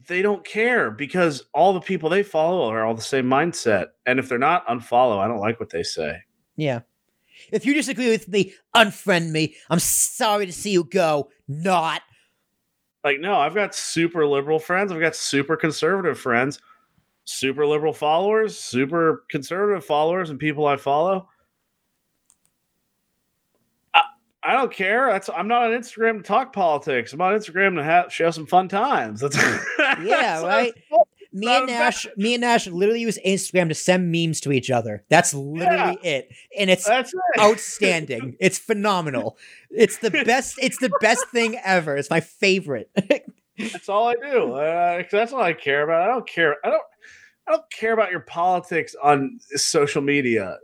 they 0.08 0.22
don't 0.22 0.46
care 0.46 0.90
because 0.90 1.44
all 1.54 1.74
the 1.74 1.82
people 1.82 2.10
they 2.10 2.24
follow 2.24 2.70
are 2.70 2.86
all 2.86 2.96
the 2.96 3.02
same 3.02 3.26
mindset. 3.26 3.88
And 4.06 4.20
if 4.20 4.30
they're 4.30 4.38
not, 4.38 4.66
unfollow. 4.68 5.18
I 5.18 5.28
don't 5.28 5.40
like 5.40 5.60
what 5.60 5.70
they 5.70 5.84
say. 5.84 6.22
Yeah. 6.56 6.82
If 7.52 7.66
you 7.66 7.74
disagree 7.74 8.10
with 8.10 8.28
me, 8.28 8.54
unfriend 8.76 9.32
me. 9.32 9.56
I'm 9.70 9.80
sorry 9.80 10.46
to 10.46 10.54
see 10.54 10.72
you 10.72 10.84
go. 10.84 11.30
Not. 11.48 12.02
Like, 13.08 13.22
no, 13.22 13.36
I've 13.36 13.56
got 13.56 13.74
super 13.74 14.28
liberal 14.28 14.60
friends. 14.60 14.92
I've 14.92 15.00
got 15.00 15.16
super 15.16 15.56
conservative 15.56 16.20
friends, 16.20 16.60
super 17.24 17.66
liberal 17.66 17.94
followers, 17.94 18.60
super 18.60 19.24
conservative 19.30 19.86
followers, 19.86 20.30
and 20.30 20.38
people 20.38 20.68
I 20.68 20.76
follow. 20.76 21.30
I, 23.94 24.02
I 24.44 24.52
don't 24.52 24.74
care. 24.74 25.10
That's 25.10 25.30
I'm 25.30 25.48
not 25.48 25.64
on 25.64 25.72
Instagram 25.72 26.18
to 26.18 26.22
talk 26.24 26.52
politics. 26.52 27.14
I'm 27.14 27.22
on 27.22 27.34
Instagram 27.34 27.76
to 27.78 27.84
have, 27.86 28.12
show 28.12 28.30
some 28.30 28.46
fun 28.46 28.68
times. 28.68 29.22
That's 29.22 29.38
Yeah, 29.38 29.64
that's- 30.42 30.44
right? 30.44 30.74
Me 31.40 31.48
and 31.56 31.64
a 31.70 31.72
Nash, 31.74 32.08
me 32.18 32.34
and 32.36 32.42
Nash 32.42 32.68
literally 32.68 33.02
use 33.02 33.20
Instagram 33.26 33.70
to 33.70 33.76
send 33.76 34.12
memes 34.12 34.42
to 34.42 34.52
each 34.52 34.70
other. 34.72 35.04
That's 35.10 35.34
literally 35.34 35.98
it, 36.04 36.30
and 36.58 36.70
it's 36.70 36.88
it. 36.90 37.08
outstanding. 37.40 38.36
it's 38.40 38.58
phenomenal. 38.60 39.38
It's 39.70 39.98
the 40.00 40.12
best. 40.12 40.58
It's 40.62 40.78
the 40.80 40.92
best 41.02 41.28
thing 41.30 41.60
ever. 41.64 41.96
It's 41.98 42.10
my 42.10 42.20
favorite. 42.22 42.90
That's 43.58 43.90
all 43.90 44.08
I 44.08 44.14
do. 44.14 44.54
Uh, 44.54 45.02
that's 45.12 45.34
all 45.34 45.42
I 45.42 45.54
care 45.54 45.82
about. 45.82 46.04
I 46.04 46.14
don't 46.14 46.28
care. 46.28 46.58
I 46.64 46.70
don't. 46.70 46.84
I 47.48 47.52
don't 47.54 47.72
care 47.72 47.92
about 47.94 48.12
your 48.12 48.20
politics 48.20 48.96
on 49.02 49.40
social 49.56 50.02
media. 50.04 50.58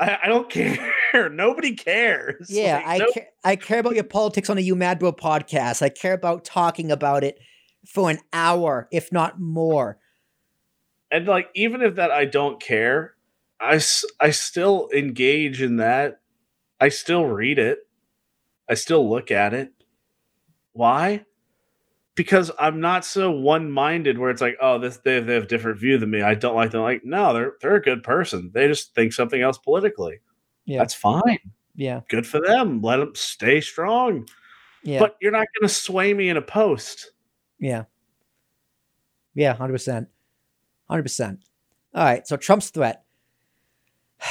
I, 0.00 0.18
I 0.24 0.26
don't 0.28 0.48
care. 1.12 1.28
Nobody 1.30 1.74
cares. 1.76 2.48
yeah, 2.50 2.76
Like, 2.76 2.86
I 2.86 2.98
no- 2.98 3.06
ca- 3.14 3.26
I 3.44 3.56
care 3.56 3.78
about 3.78 3.94
your 3.94 4.04
politics 4.04 4.50
on 4.50 4.56
the 4.56 4.62
You 4.64 4.74
Mad 4.74 4.98
Bro 4.98 5.12
podcast. 5.12 5.80
I 5.82 5.90
care 5.90 6.14
about 6.14 6.44
talking 6.44 6.90
about 6.90 7.22
it 7.24 7.38
for 7.86 8.10
an 8.10 8.18
hour, 8.32 8.88
if 8.92 9.12
not 9.12 9.40
more. 9.40 9.98
and 11.10 11.26
like 11.26 11.48
even 11.54 11.80
if 11.82 11.94
that 11.96 12.10
I 12.10 12.24
don't 12.26 12.60
care, 12.60 13.14
I, 13.60 13.80
I 14.20 14.30
still 14.30 14.88
engage 14.94 15.62
in 15.62 15.76
that. 15.76 16.20
I 16.80 16.90
still 16.90 17.24
read 17.24 17.58
it. 17.58 17.78
I 18.68 18.74
still 18.74 19.08
look 19.08 19.30
at 19.30 19.54
it. 19.54 19.72
Why? 20.72 21.24
Because 22.14 22.50
I'm 22.58 22.80
not 22.80 23.04
so 23.04 23.30
one-minded 23.30 24.18
where 24.18 24.30
it's 24.30 24.42
like, 24.42 24.56
oh, 24.60 24.78
this 24.78 24.98
they, 24.98 25.20
they 25.20 25.34
have 25.34 25.44
a 25.44 25.46
different 25.46 25.78
view 25.80 25.98
than 25.98 26.10
me. 26.10 26.20
I 26.22 26.34
don't 26.34 26.54
like 26.56 26.72
them. 26.72 26.82
Like, 26.82 27.04
no, 27.04 27.32
they're 27.32 27.52
they're 27.60 27.76
a 27.76 27.82
good 27.82 28.02
person. 28.02 28.50
They 28.52 28.66
just 28.68 28.94
think 28.94 29.12
something 29.12 29.40
else 29.40 29.58
politically. 29.58 30.20
Yeah. 30.66 30.78
That's 30.78 30.94
fine. 30.94 31.38
Yeah, 31.74 32.00
Good 32.08 32.26
for 32.26 32.40
them. 32.40 32.82
Let 32.82 32.96
them 32.96 33.12
stay 33.14 33.60
strong. 33.60 34.28
yeah, 34.82 34.98
But 34.98 35.16
you're 35.20 35.30
not 35.30 35.46
going 35.58 35.68
to 35.68 35.72
sway 35.74 36.12
me 36.12 36.28
in 36.28 36.36
a 36.36 36.42
post. 36.42 37.12
Yeah, 37.58 37.84
yeah. 39.34 39.54
Hundred 39.54 39.74
percent, 39.74 40.08
hundred 40.88 41.02
percent. 41.04 41.40
All 41.94 42.04
right. 42.04 42.26
So 42.26 42.36
Trump's 42.36 42.70
threat. 42.70 43.04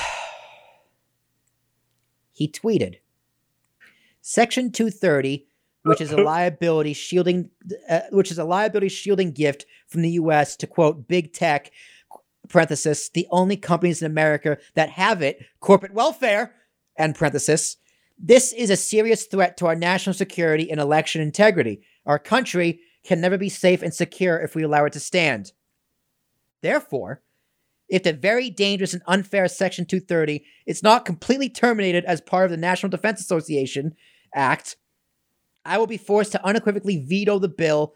he 2.32 2.47
tweeted, 2.47 2.95
"Section 4.21 4.71
two 4.71 4.89
thirty, 4.89 5.47
which 5.84 6.01
is 6.01 6.11
a 6.11 6.17
liability 6.21 6.93
shielding, 6.93 7.49
uh, 7.89 8.01
which 8.11 8.32
is 8.32 8.38
a 8.38 8.43
liability 8.43 8.89
shielding 8.89 9.32
gift 9.32 9.65
from 9.88 10.01
the 10.01 10.11
U.S. 10.11 10.55
to 10.57 10.67
quote 10.67 11.07
big 11.07 11.34
tech." 11.34 11.71
Parenthesis, 12.49 13.09
the 13.09 13.28
only 13.30 13.57
companies 13.57 14.01
in 14.01 14.09
America 14.09 14.57
that 14.73 14.89
have 14.91 15.21
it, 15.21 15.45
corporate 15.59 15.93
welfare, 15.93 16.53
and 16.97 17.15
parenthesis, 17.15 17.78
This 18.17 18.51
is 18.51 18.69
a 18.69 18.75
serious 18.75 19.25
threat 19.25 19.57
to 19.57 19.67
our 19.67 19.75
national 19.75 20.15
security 20.15 20.71
and 20.71 20.80
election 20.80 21.21
integrity. 21.21 21.82
Our 22.05 22.17
country 22.17 22.80
can 23.08 23.22
never 23.22 23.38
be 23.38 23.49
safe 23.49 23.82
and 23.82 23.93
secure 23.93 24.38
if 24.38 24.53
we 24.53 24.64
allow 24.64 24.86
it 24.86 24.93
to 24.93 24.99
stand. 24.99 25.53
Therefore, 26.62 27.22
if 27.88 28.03
the 28.03 28.12
very 28.12 28.49
dangerous 28.49 28.93
and 28.93 29.01
unfair 29.08 29.47
Section 29.47 29.86
230 29.86 30.43
is 30.66 30.84
not 30.84 31.05
completely 31.05 31.49
terminated 31.49 32.03
as 32.03 32.20
part 32.20 32.45
of 32.45 32.51
the 32.51 32.58
National 32.58 32.89
Defense 32.89 33.22
Association 33.22 33.95
Act, 34.36 34.76
I 35.64 35.78
will 35.78 35.88
be 35.88 35.97
forced 35.97 36.34
to 36.34 36.45
unequivocally 36.45 36.97
veto 36.97 37.39
the 37.39 37.47
bill 37.47 37.93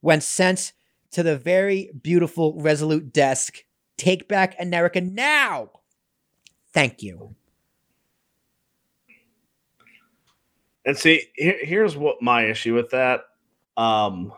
when 0.00 0.20
sent 0.20 0.72
to 1.10 1.24
the 1.24 1.36
very 1.36 1.90
beautiful 2.00 2.54
Resolute 2.60 3.12
desk. 3.12 3.64
Take 3.96 4.28
back 4.28 4.54
America 4.60 5.00
now! 5.00 5.70
Thank 6.72 7.02
you. 7.02 7.34
And 10.84 10.96
see, 10.96 11.22
here, 11.34 11.58
here's 11.60 11.96
what 11.96 12.22
my 12.22 12.44
issue 12.44 12.74
with 12.74 12.90
that. 12.90 13.22
Um, 13.76 14.32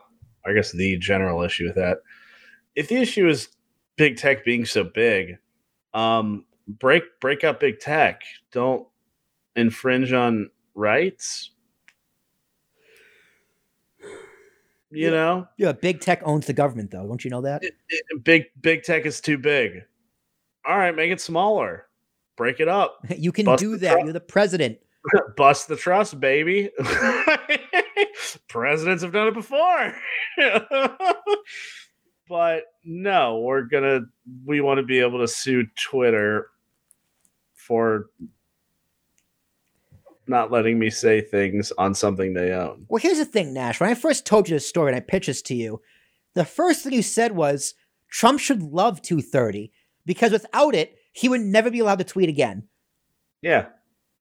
I 0.46 0.52
guess 0.52 0.72
the 0.72 0.96
general 0.98 1.42
issue 1.42 1.66
with 1.66 1.76
that. 1.76 1.98
If 2.74 2.88
the 2.88 2.96
issue 2.96 3.28
is 3.28 3.48
big 3.96 4.16
tech 4.16 4.44
being 4.44 4.64
so 4.64 4.84
big, 4.84 5.38
um, 5.94 6.44
break 6.66 7.02
break 7.20 7.44
up 7.44 7.60
big 7.60 7.80
tech. 7.80 8.22
Don't 8.52 8.86
infringe 9.56 10.12
on 10.12 10.50
rights. 10.74 11.50
You 14.90 15.04
Yeah. 15.04 15.10
know, 15.10 15.48
Yeah, 15.58 15.72
big 15.72 16.00
tech 16.00 16.22
owns 16.24 16.46
the 16.46 16.52
government, 16.54 16.90
though. 16.90 17.06
Don't 17.06 17.22
you 17.24 17.30
know 17.30 17.42
that? 17.42 17.62
It- 17.62 17.76
it- 17.90 18.24
big 18.24 18.46
big 18.60 18.82
tech 18.84 19.04
is 19.04 19.20
too 19.20 19.36
big. 19.38 19.82
All 20.64 20.78
right, 20.78 20.94
make 20.94 21.10
it 21.10 21.20
smaller. 21.20 21.86
Break 22.36 22.60
it 22.60 22.68
up. 22.68 23.00
You 23.18 23.32
can 23.32 23.44
Bust 23.44 23.60
do 23.62 23.76
that. 23.78 23.92
tru- 23.96 24.04
You're 24.04 24.12
the 24.14 24.20
president. 24.20 24.78
Bust 25.36 25.68
the 25.68 25.76
trust, 25.76 26.20
baby. 26.20 26.70
Presidents 28.48 29.02
have 29.02 29.12
done 29.12 29.28
it 29.28 29.34
before. 29.34 29.94
but 32.28 32.64
no, 32.84 33.40
we're 33.40 33.62
gonna 33.62 34.00
we 34.44 34.60
want 34.60 34.78
to 34.78 34.84
be 34.84 35.00
able 35.00 35.20
to 35.20 35.28
sue 35.28 35.66
Twitter 35.76 36.48
for 37.54 38.06
not 40.26 40.52
letting 40.52 40.78
me 40.78 40.90
say 40.90 41.20
things 41.20 41.72
on 41.78 41.94
something 41.94 42.34
they 42.34 42.52
own. 42.52 42.84
Well, 42.88 43.00
here's 43.00 43.18
the 43.18 43.24
thing, 43.24 43.54
Nash. 43.54 43.80
When 43.80 43.90
I 43.90 43.94
first 43.94 44.26
told 44.26 44.48
you 44.48 44.56
this 44.56 44.68
story 44.68 44.92
and 44.92 44.96
I 44.96 45.00
pitched 45.00 45.26
this 45.26 45.42
to 45.42 45.54
you, 45.54 45.80
the 46.34 46.44
first 46.44 46.82
thing 46.82 46.92
you 46.92 47.02
said 47.02 47.32
was 47.32 47.74
Trump 48.10 48.40
should 48.40 48.62
love 48.62 49.02
230 49.02 49.72
because 50.04 50.32
without 50.32 50.74
it, 50.74 50.96
he 51.12 51.28
would 51.28 51.40
never 51.40 51.70
be 51.70 51.80
allowed 51.80 51.98
to 51.98 52.04
tweet 52.04 52.28
again. 52.28 52.68
Yeah, 53.42 53.66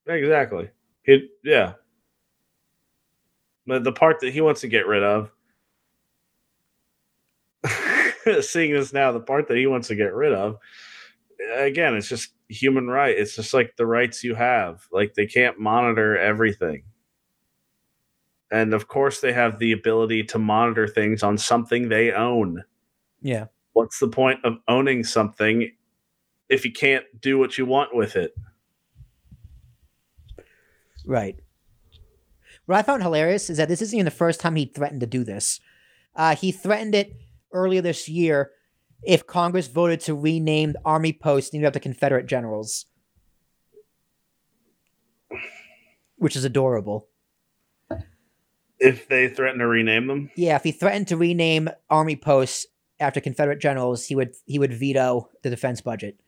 exactly. 0.07 0.69
It 1.05 1.23
yeah. 1.43 1.73
But 3.67 3.83
the 3.83 3.91
part 3.91 4.21
that 4.21 4.31
he 4.31 4.41
wants 4.41 4.61
to 4.61 4.67
get 4.67 4.87
rid 4.87 5.03
of, 5.03 5.29
seeing 8.41 8.73
this 8.73 8.93
now, 8.93 9.11
the 9.11 9.19
part 9.19 9.49
that 9.49 9.57
he 9.57 9.67
wants 9.67 9.89
to 9.89 9.95
get 9.95 10.13
rid 10.13 10.33
of, 10.33 10.57
again, 11.55 11.95
it's 11.95 12.07
just 12.07 12.33
human 12.47 12.87
right. 12.87 13.17
It's 13.17 13.35
just 13.35 13.53
like 13.53 13.75
the 13.75 13.85
rights 13.85 14.23
you 14.23 14.35
have. 14.35 14.87
Like 14.91 15.13
they 15.13 15.25
can't 15.25 15.59
monitor 15.59 16.17
everything. 16.17 16.83
And 18.49 18.73
of 18.73 18.87
course, 18.87 19.19
they 19.19 19.33
have 19.33 19.59
the 19.59 19.73
ability 19.73 20.23
to 20.23 20.39
monitor 20.39 20.87
things 20.87 21.21
on 21.21 21.37
something 21.37 21.89
they 21.89 22.13
own. 22.13 22.63
Yeah. 23.21 23.47
What's 23.73 23.99
the 23.99 24.07
point 24.07 24.39
of 24.45 24.57
owning 24.67 25.03
something 25.03 25.71
if 26.49 26.63
you 26.63 26.71
can't 26.71 27.03
do 27.19 27.37
what 27.37 27.57
you 27.57 27.65
want 27.65 27.93
with 27.93 28.15
it? 28.15 28.33
Right. 31.05 31.37
What 32.67 32.77
I 32.77 32.81
found 32.83 33.01
hilarious 33.01 33.49
is 33.49 33.57
that 33.57 33.69
this 33.69 33.81
isn't 33.81 33.95
even 33.97 34.05
the 34.05 34.11
first 34.11 34.39
time 34.39 34.55
he 34.55 34.65
threatened 34.65 34.99
to 35.01 35.07
do 35.07 35.23
this. 35.23 35.59
Uh, 36.15 36.35
he 36.35 36.51
threatened 36.51 36.93
it 36.95 37.13
earlier 37.53 37.81
this 37.81 38.07
year 38.09 38.51
if 39.03 39.25
Congress 39.25 39.67
voted 39.67 40.01
to 40.01 40.13
rename 40.15 40.73
the 40.73 40.81
Army 40.83 41.13
posts 41.13 41.53
named 41.53 41.65
after 41.65 41.79
Confederate 41.79 42.25
generals, 42.27 42.85
which 46.17 46.35
is 46.35 46.43
adorable. 46.43 47.07
If 48.79 49.07
they 49.07 49.29
threaten 49.29 49.59
to 49.59 49.67
rename 49.67 50.07
them, 50.07 50.29
Yeah, 50.35 50.55
if 50.55 50.63
he 50.63 50.71
threatened 50.71 51.07
to 51.07 51.17
rename 51.17 51.69
Army 51.89 52.15
posts 52.15 52.65
after 52.99 53.19
Confederate 53.21 53.59
generals, 53.59 54.05
he 54.05 54.15
would 54.15 54.35
he 54.45 54.59
would 54.59 54.73
veto 54.73 55.29
the 55.41 55.49
defense 55.49 55.81
budget. 55.81 56.19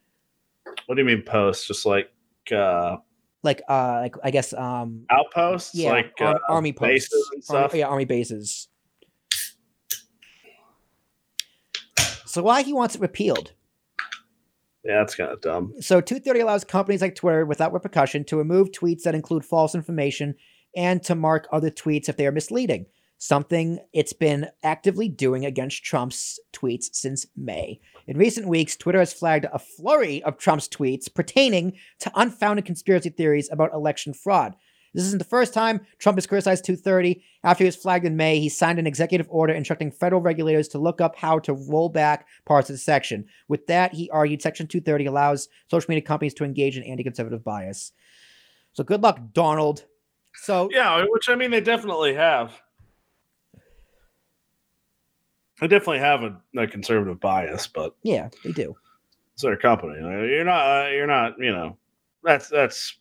what 0.85 0.95
do 0.95 1.01
you 1.01 1.05
mean 1.05 1.21
posts? 1.23 1.67
Just 1.67 1.85
like 1.85 2.09
uh, 2.55 2.97
Like, 3.41 3.61
uh, 3.69 3.99
like 4.01 4.15
I 4.23 4.31
guess, 4.31 4.53
um, 4.53 5.05
outposts, 5.09 5.73
yeah, 5.73 5.91
like 5.91 6.13
ar- 6.19 6.35
uh, 6.35 6.53
army 6.53 6.73
posts, 6.73 7.09
bases 7.09 7.29
and 7.49 7.57
Army- 7.57 7.79
yeah, 7.79 7.87
army 7.87 8.05
bases. 8.05 8.67
So 12.25 12.43
why 12.43 12.61
he 12.61 12.73
wants 12.73 12.95
it 12.95 13.01
repealed? 13.01 13.53
Yeah, 14.83 14.99
that's 14.99 15.15
kind 15.15 15.31
of 15.31 15.41
dumb. 15.41 15.73
So 15.81 15.99
230 15.99 16.39
allows 16.41 16.63
companies 16.63 17.01
like 17.01 17.15
Twitter 17.15 17.45
without 17.45 17.73
repercussion 17.73 18.23
to 18.25 18.37
remove 18.37 18.71
tweets 18.71 19.03
that 19.03 19.15
include 19.15 19.43
false 19.43 19.73
information 19.73 20.35
and 20.75 21.01
to 21.03 21.15
mark 21.15 21.47
other 21.51 21.71
tweets 21.71 22.07
if 22.07 22.17
they 22.17 22.27
are 22.27 22.31
misleading. 22.31 22.85
Something 23.21 23.79
it's 23.91 24.13
been 24.13 24.47
actively 24.63 25.09
doing 25.09 25.45
against 25.45 25.83
Trump's 25.83 26.39
tweets 26.53 26.85
since 26.93 27.25
May. 27.35 27.81
In 28.07 28.17
recent 28.17 28.47
weeks, 28.47 28.77
Twitter 28.77 28.99
has 28.99 29.11
flagged 29.11 29.45
a 29.51 29.59
flurry 29.59 30.23
of 30.23 30.37
Trump's 30.37 30.69
tweets 30.69 31.13
pertaining 31.13 31.73
to 31.99 32.11
unfounded 32.15 32.63
conspiracy 32.63 33.09
theories 33.09 33.49
about 33.51 33.73
election 33.73 34.13
fraud. 34.13 34.55
This 34.93 35.03
isn't 35.03 35.19
the 35.19 35.25
first 35.25 35.53
time 35.53 35.81
Trump 35.97 36.17
has 36.17 36.25
criticized 36.25 36.63
230. 36.63 37.21
After 37.43 37.65
he 37.65 37.67
was 37.67 37.75
flagged 37.75 38.05
in 38.05 38.15
May, 38.15 38.39
he 38.39 38.47
signed 38.47 38.79
an 38.79 38.87
executive 38.87 39.27
order 39.29 39.53
instructing 39.53 39.91
federal 39.91 40.21
regulators 40.21 40.69
to 40.69 40.79
look 40.79 41.01
up 41.01 41.17
how 41.17 41.39
to 41.39 41.53
roll 41.53 41.89
back 41.89 42.25
parts 42.45 42.69
of 42.69 42.75
the 42.75 42.79
section. 42.79 43.25
With 43.49 43.67
that, 43.67 43.93
he 43.93 44.09
argued 44.11 44.41
Section 44.41 44.65
230 44.65 45.07
allows 45.07 45.49
social 45.69 45.91
media 45.91 46.03
companies 46.03 46.33
to 46.35 46.45
engage 46.45 46.77
in 46.77 46.83
anti 46.83 47.03
conservative 47.03 47.43
bias. 47.43 47.91
So 48.71 48.85
good 48.85 49.03
luck, 49.03 49.19
Donald. 49.33 49.83
So, 50.35 50.69
Yeah, 50.71 51.03
which 51.09 51.27
I 51.27 51.35
mean, 51.35 51.51
they 51.51 51.59
definitely 51.59 52.13
have. 52.13 52.61
They 55.59 55.67
definitely 55.67 55.99
have 55.99 56.23
a, 56.23 56.37
a 56.57 56.67
conservative 56.67 57.19
bias, 57.19 57.67
but 57.67 57.95
yeah, 58.03 58.29
they 58.43 58.51
do. 58.51 58.75
it's 59.33 59.43
their 59.43 59.57
company. 59.57 59.95
You're 59.99 60.45
not. 60.45 60.85
Uh, 60.85 60.89
you're 60.89 61.07
not. 61.07 61.33
You 61.39 61.51
know, 61.51 61.77
that's 62.23 62.49
that's 62.49 62.97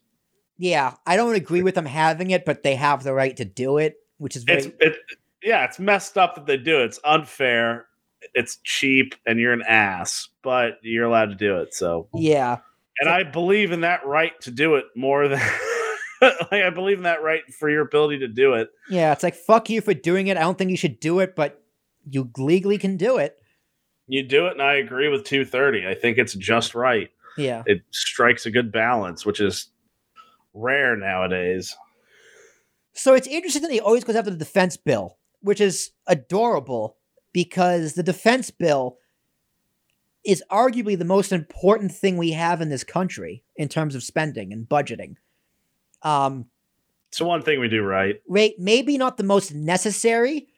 Yeah, 0.57 0.95
I 1.07 1.17
don't 1.17 1.35
agree 1.35 1.63
with 1.63 1.75
them 1.75 1.87
having 1.87 2.31
it, 2.31 2.45
but 2.45 2.63
they 2.63 2.75
have 2.75 3.05
the 3.05 3.15
right 3.15 3.37
to 3.37 3.45
do 3.45 3.79
it, 3.79 3.97
which 4.19 4.37
is 4.37 4.45
very. 4.45 4.59
it's 4.59 4.77
it. 4.81 4.97
Yeah, 5.43 5.65
it's 5.65 5.79
messed 5.79 6.19
up 6.19 6.35
that 6.35 6.47
they 6.47 6.57
do 6.57 6.81
it. 6.81 6.87
It's 6.87 7.01
unfair. 7.05 7.87
It's 8.35 8.59
cheap, 8.65 9.15
and 9.25 9.39
you're 9.39 9.53
an 9.53 9.63
ass, 9.63 10.29
but 10.43 10.79
you're 10.83 11.07
allowed 11.07 11.27
to 11.27 11.37
do 11.37 11.59
it. 11.59 11.75
So 11.75 12.09
yeah, 12.15 12.59
and 13.01 13.09
I 13.09 13.23
believe 13.23 13.71
in 13.73 13.83
that 13.83 14.05
right 14.05 14.39
to 14.43 14.51
do 14.51 14.75
it 14.75 14.87
more 14.97 15.29
than 15.29 15.41
like 16.21 16.53
I 16.53 16.71
believe 16.71 16.99
in 16.99 17.05
that 17.05 17.23
right 17.23 17.43
for 17.55 17.71
your 17.71 17.83
ability 17.83 18.19
to 18.21 18.29
do 18.29 18.55
it. 18.55 18.71
yeah, 18.91 19.13
it's 19.13 19.23
like, 19.23 19.35
fuck 19.35 19.71
you 19.71 19.81
for 19.81 19.95
doing 19.95 20.27
it. 20.27 20.37
I 20.37 20.41
don't 20.41 20.59
think 20.59 20.71
you 20.71 20.77
should 20.77 20.99
do 20.99 21.21
it, 21.21 21.37
but 21.37 21.63
you 22.11 22.31
legally 22.37 22.79
can 22.79 22.97
do 22.97 23.19
it. 23.19 23.37
You 24.07 24.23
do 24.23 24.47
it, 24.47 24.53
and 24.53 24.63
I 24.63 24.75
agree 24.75 25.09
with 25.09 25.25
230. 25.25 25.87
I 25.87 25.95
think 25.95 26.19
it's 26.19 26.35
just 26.35 26.75
right. 26.75 27.11
Yeah. 27.37 27.63
It 27.67 27.83
strikes 27.91 28.47
a 28.47 28.51
good 28.51 28.73
balance, 28.73 29.27
which 29.27 29.41
is 29.41 29.71
rare 30.55 30.97
nowadays. 30.97 31.77
So 32.95 33.15
it's 33.15 33.29
interesting 33.29 33.63
that 33.63 33.71
he 33.71 33.81
always 33.81 34.05
goes 34.05 34.17
after 34.17 34.31
the 34.31 34.37
defense 34.37 34.77
bill, 34.77 35.19
which 35.41 35.61
is 35.61 35.91
adorable 36.07 36.97
because 37.33 37.95
the 37.95 38.03
defense 38.03 38.51
bill 38.51 38.99
is 40.25 40.43
arguably 40.51 40.99
the 40.99 41.05
most 41.05 41.31
important 41.31 41.93
thing 41.93 42.17
we 42.17 42.33
have 42.33 42.61
in 42.61 42.71
this 42.71 42.85
country 42.85 43.45
in 43.57 43.69
terms 43.69 43.95
of 43.95 44.03
spending 44.03 44.53
and 44.53 44.69
budgeting. 44.69 45.17
Um, 46.03 46.47
It's 47.09 47.19
the 47.19 47.25
one 47.25 47.43
thing 47.43 47.61
we 47.61 47.69
do 47.69 47.83
right. 47.83 48.21
right, 48.29 48.55
maybe 48.59 48.99
not 48.99 49.17
the 49.17 49.23
most 49.23 49.55
necessary, 49.55 50.49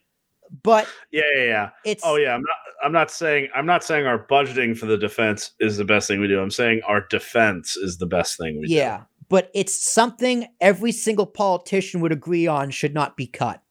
but 0.62 0.88
Yeah, 1.10 1.22
yeah, 1.36 1.44
yeah. 1.44 1.70
it's 1.84 2.02
Oh 2.04 2.16
yeah, 2.16 2.34
I'm 2.34 2.42
not 2.42 2.56
I'm 2.82 2.92
not 2.92 3.10
saying 3.10 3.48
I'm 3.54 3.66
not 3.66 3.84
saying 3.84 4.06
our 4.06 4.26
budgeting 4.26 4.76
for 4.76 4.86
the 4.86 4.98
defense 4.98 5.52
is 5.60 5.76
the 5.76 5.84
best 5.84 6.08
thing 6.08 6.20
we 6.20 6.28
do. 6.28 6.40
I'm 6.40 6.50
saying 6.50 6.82
our 6.86 7.06
defense 7.08 7.76
is 7.76 7.98
the 7.98 8.06
best 8.06 8.36
thing 8.38 8.60
we 8.60 8.66
do. 8.66 8.74
yeah, 8.74 9.02
but 9.28 9.50
it's 9.54 9.92
something 9.92 10.46
every 10.60 10.92
single 10.92 11.26
politician 11.26 12.00
would 12.00 12.12
agree 12.12 12.46
on 12.46 12.70
should 12.70 12.94
not 12.94 13.16
be 13.16 13.26
cut. 13.26 13.62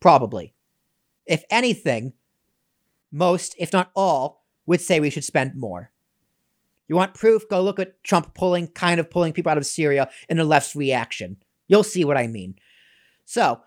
Probably. 0.00 0.54
If 1.26 1.44
anything, 1.50 2.12
most, 3.10 3.54
if 3.58 3.72
not 3.72 3.90
all, 3.94 4.44
would 4.64 4.80
say 4.80 5.00
we 5.00 5.10
should 5.10 5.24
spend 5.24 5.52
more. 5.56 5.90
You 6.88 6.96
want 6.96 7.14
proof? 7.14 7.48
Go 7.48 7.62
look 7.62 7.78
at 7.78 8.02
Trump 8.02 8.34
pulling, 8.34 8.68
kind 8.68 8.98
of 8.98 9.10
pulling 9.10 9.32
people 9.32 9.50
out 9.50 9.58
of 9.58 9.66
Syria 9.66 10.08
and 10.28 10.38
the 10.38 10.44
left's 10.44 10.74
reaction. 10.74 11.36
You'll 11.66 11.84
see 11.84 12.04
what 12.04 12.16
I 12.16 12.26
mean. 12.26 12.54
So, 13.26 13.60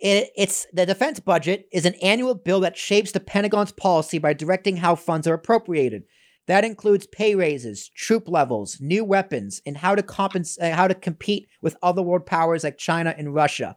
it, 0.00 0.30
it's 0.36 0.66
the 0.72 0.86
defense 0.86 1.20
budget 1.20 1.68
is 1.72 1.86
an 1.86 1.94
annual 2.02 2.34
bill 2.34 2.60
that 2.60 2.76
shapes 2.76 3.12
the 3.12 3.20
Pentagon's 3.20 3.72
policy 3.72 4.18
by 4.18 4.32
directing 4.32 4.76
how 4.76 4.94
funds 4.94 5.26
are 5.26 5.34
appropriated. 5.34 6.04
That 6.46 6.64
includes 6.64 7.06
pay 7.06 7.34
raises, 7.34 7.88
troop 7.88 8.28
levels, 8.28 8.78
new 8.80 9.04
weapons, 9.04 9.62
and 9.64 9.78
how 9.78 9.94
to 9.94 10.02
compens- 10.02 10.60
uh, 10.60 10.74
how 10.74 10.88
to 10.88 10.94
compete 10.94 11.48
with 11.62 11.76
other 11.82 12.02
world 12.02 12.26
powers 12.26 12.64
like 12.64 12.76
China 12.76 13.14
and 13.16 13.34
Russia. 13.34 13.76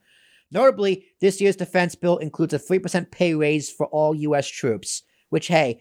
Notably, 0.52 1.06
this 1.22 1.40
year's 1.40 1.56
defense 1.56 1.96
bill 1.96 2.18
includes 2.18 2.54
a 2.54 2.60
3% 2.60 3.12
pay 3.12 3.34
raise 3.34 3.72
for 3.72 3.86
all 3.88 4.16
US 4.16 4.48
troops, 4.48 5.04
which 5.30 5.48
hey, 5.48 5.80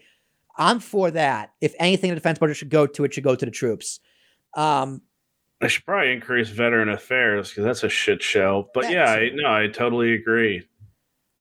I'm 0.57 0.79
for 0.79 1.11
that. 1.11 1.51
If 1.61 1.73
anything 1.79 2.09
the 2.09 2.15
defense 2.15 2.39
budget 2.39 2.57
should 2.57 2.69
go 2.69 2.87
to, 2.87 3.03
it 3.03 3.13
should 3.13 3.23
go 3.23 3.35
to 3.35 3.45
the 3.45 3.51
troops. 3.51 3.99
Um, 4.55 5.01
They 5.59 5.67
should 5.69 5.85
probably 5.85 6.13
increase 6.13 6.49
veteran 6.49 6.89
affairs 6.89 7.49
because 7.49 7.63
that's 7.63 7.83
a 7.83 7.89
shit 7.89 8.21
show. 8.21 8.69
But 8.73 8.83
That 8.83 8.91
yeah, 8.91 9.11
I, 9.11 9.29
no, 9.33 9.51
I 9.51 9.67
totally 9.67 10.13
agree. 10.13 10.67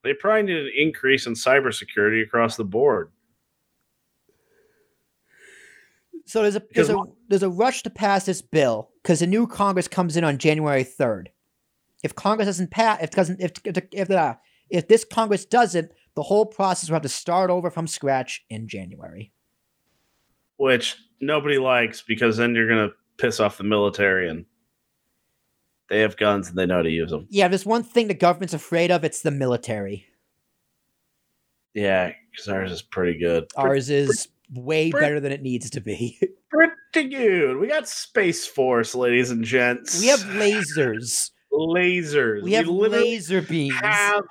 They 0.03 0.15
probably 0.15 0.45
need 0.45 0.57
an 0.57 0.73
increase 0.77 1.27
in 1.27 1.35
cybersecurity 1.35 2.23
across 2.23 2.57
the 2.57 2.65
board. 2.65 3.11
So 6.25 6.43
there's 6.43 6.57
a 6.57 6.63
there's 6.75 6.91
a 6.91 6.97
there's 7.29 7.43
a 7.43 7.51
rush 7.51 7.83
to 7.85 7.91
pass 7.91 8.25
this 8.27 8.43
bill 8.43 8.91
because 9.03 9.21
the 9.21 9.27
new 9.27 9.47
Congress 9.47 9.87
comes 9.87 10.17
in 10.17 10.25
on 10.25 10.39
January 10.39 10.83
third. 10.83 11.31
If 12.03 12.15
Congress 12.15 12.47
doesn't 12.47 12.71
pass, 12.71 13.01
if 13.03 13.11
doesn't 13.11 13.41
if 13.41 13.53
if 13.65 13.79
if, 13.93 14.11
uh, 14.11 14.35
if 14.71 14.89
this 14.89 15.05
Congress 15.05 15.45
doesn't, 15.45 15.93
the 16.15 16.23
whole 16.23 16.47
process 16.47 16.89
will 16.89 16.95
have 16.95 17.03
to 17.03 17.09
start 17.09 17.51
over 17.51 17.71
from 17.71 17.87
scratch 17.87 18.45
in 18.49 18.67
January. 18.67 19.33
which 20.57 20.97
nobody 21.21 21.59
likes 21.59 22.03
because 22.03 22.37
then 22.37 22.55
you're 22.55 22.69
going 22.69 22.89
to 22.89 22.95
piss 23.19 23.41
off 23.41 23.59
the 23.59 23.65
military 23.65 24.29
and 24.29 24.45
they 25.89 26.01
have 26.01 26.17
guns 26.17 26.49
and 26.49 26.57
they 26.59 26.67
know 26.67 26.77
how 26.77 26.83
to 26.83 26.91
use 26.91 27.11
them. 27.11 27.27
Yeah, 27.31 27.49
there's 27.49 27.67
one 27.67 27.83
thing 27.83 28.09
the 28.09 28.15
government's 28.15 28.55
afraid 28.55 28.91
of, 28.91 29.05
it's 29.05 29.23
the 29.23 29.31
military. 29.31 30.07
Yeah, 31.75 32.13
because 32.31 32.49
ours 32.49 32.73
is 32.73 32.83
pretty 32.83 33.19
good. 33.19 33.47
Ours 33.57 33.91
is 33.91 34.29
way 34.55 34.91
Brit- 34.91 35.03
better 35.03 35.21
than 35.21 35.33
it 35.33 35.43
needs 35.43 35.71
to 35.71 35.81
be. 35.81 36.19
Pretty 36.49 37.11
good. 37.11 37.59
We 37.59 37.67
got 37.67 37.87
Space 37.89 38.47
Force, 38.47 38.95
ladies 38.95 39.31
and 39.31 39.45
gents. 39.45 40.01
we 40.01 40.07
have 40.07 40.21
lasers. 40.21 41.31
lasers. 41.53 42.43
We 42.43 42.53
have 42.53 42.67
literally 42.69 43.11
laser 43.11 43.43
beams. 43.43 43.75
have 43.75 44.25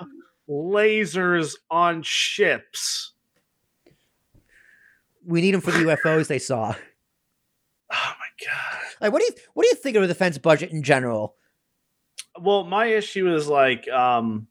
lasers 0.50 1.54
on 1.70 2.02
ships. 2.02 3.12
We 5.24 5.42
need 5.42 5.54
them 5.54 5.62
for 5.62 5.72
the 5.72 5.80
UFOs 5.80 6.28
they 6.28 6.40
saw. 6.40 6.74
Oh 7.92 8.14
my 8.20 8.24
god. 8.44 8.82
Like, 9.02 9.12
what 9.12 9.20
do 9.20 9.26
you 9.26 9.34
what 9.54 9.64
do 9.64 9.70
you 9.70 9.76
think 9.76 9.96
of 9.96 10.02
the 10.02 10.08
defense 10.08 10.38
budget 10.38 10.72
in 10.72 10.84
general? 10.84 11.36
Well, 12.40 12.66
my 12.66 12.88
issue 12.88 13.34
is 13.34 13.48
like 13.48 13.88
um 13.90 14.48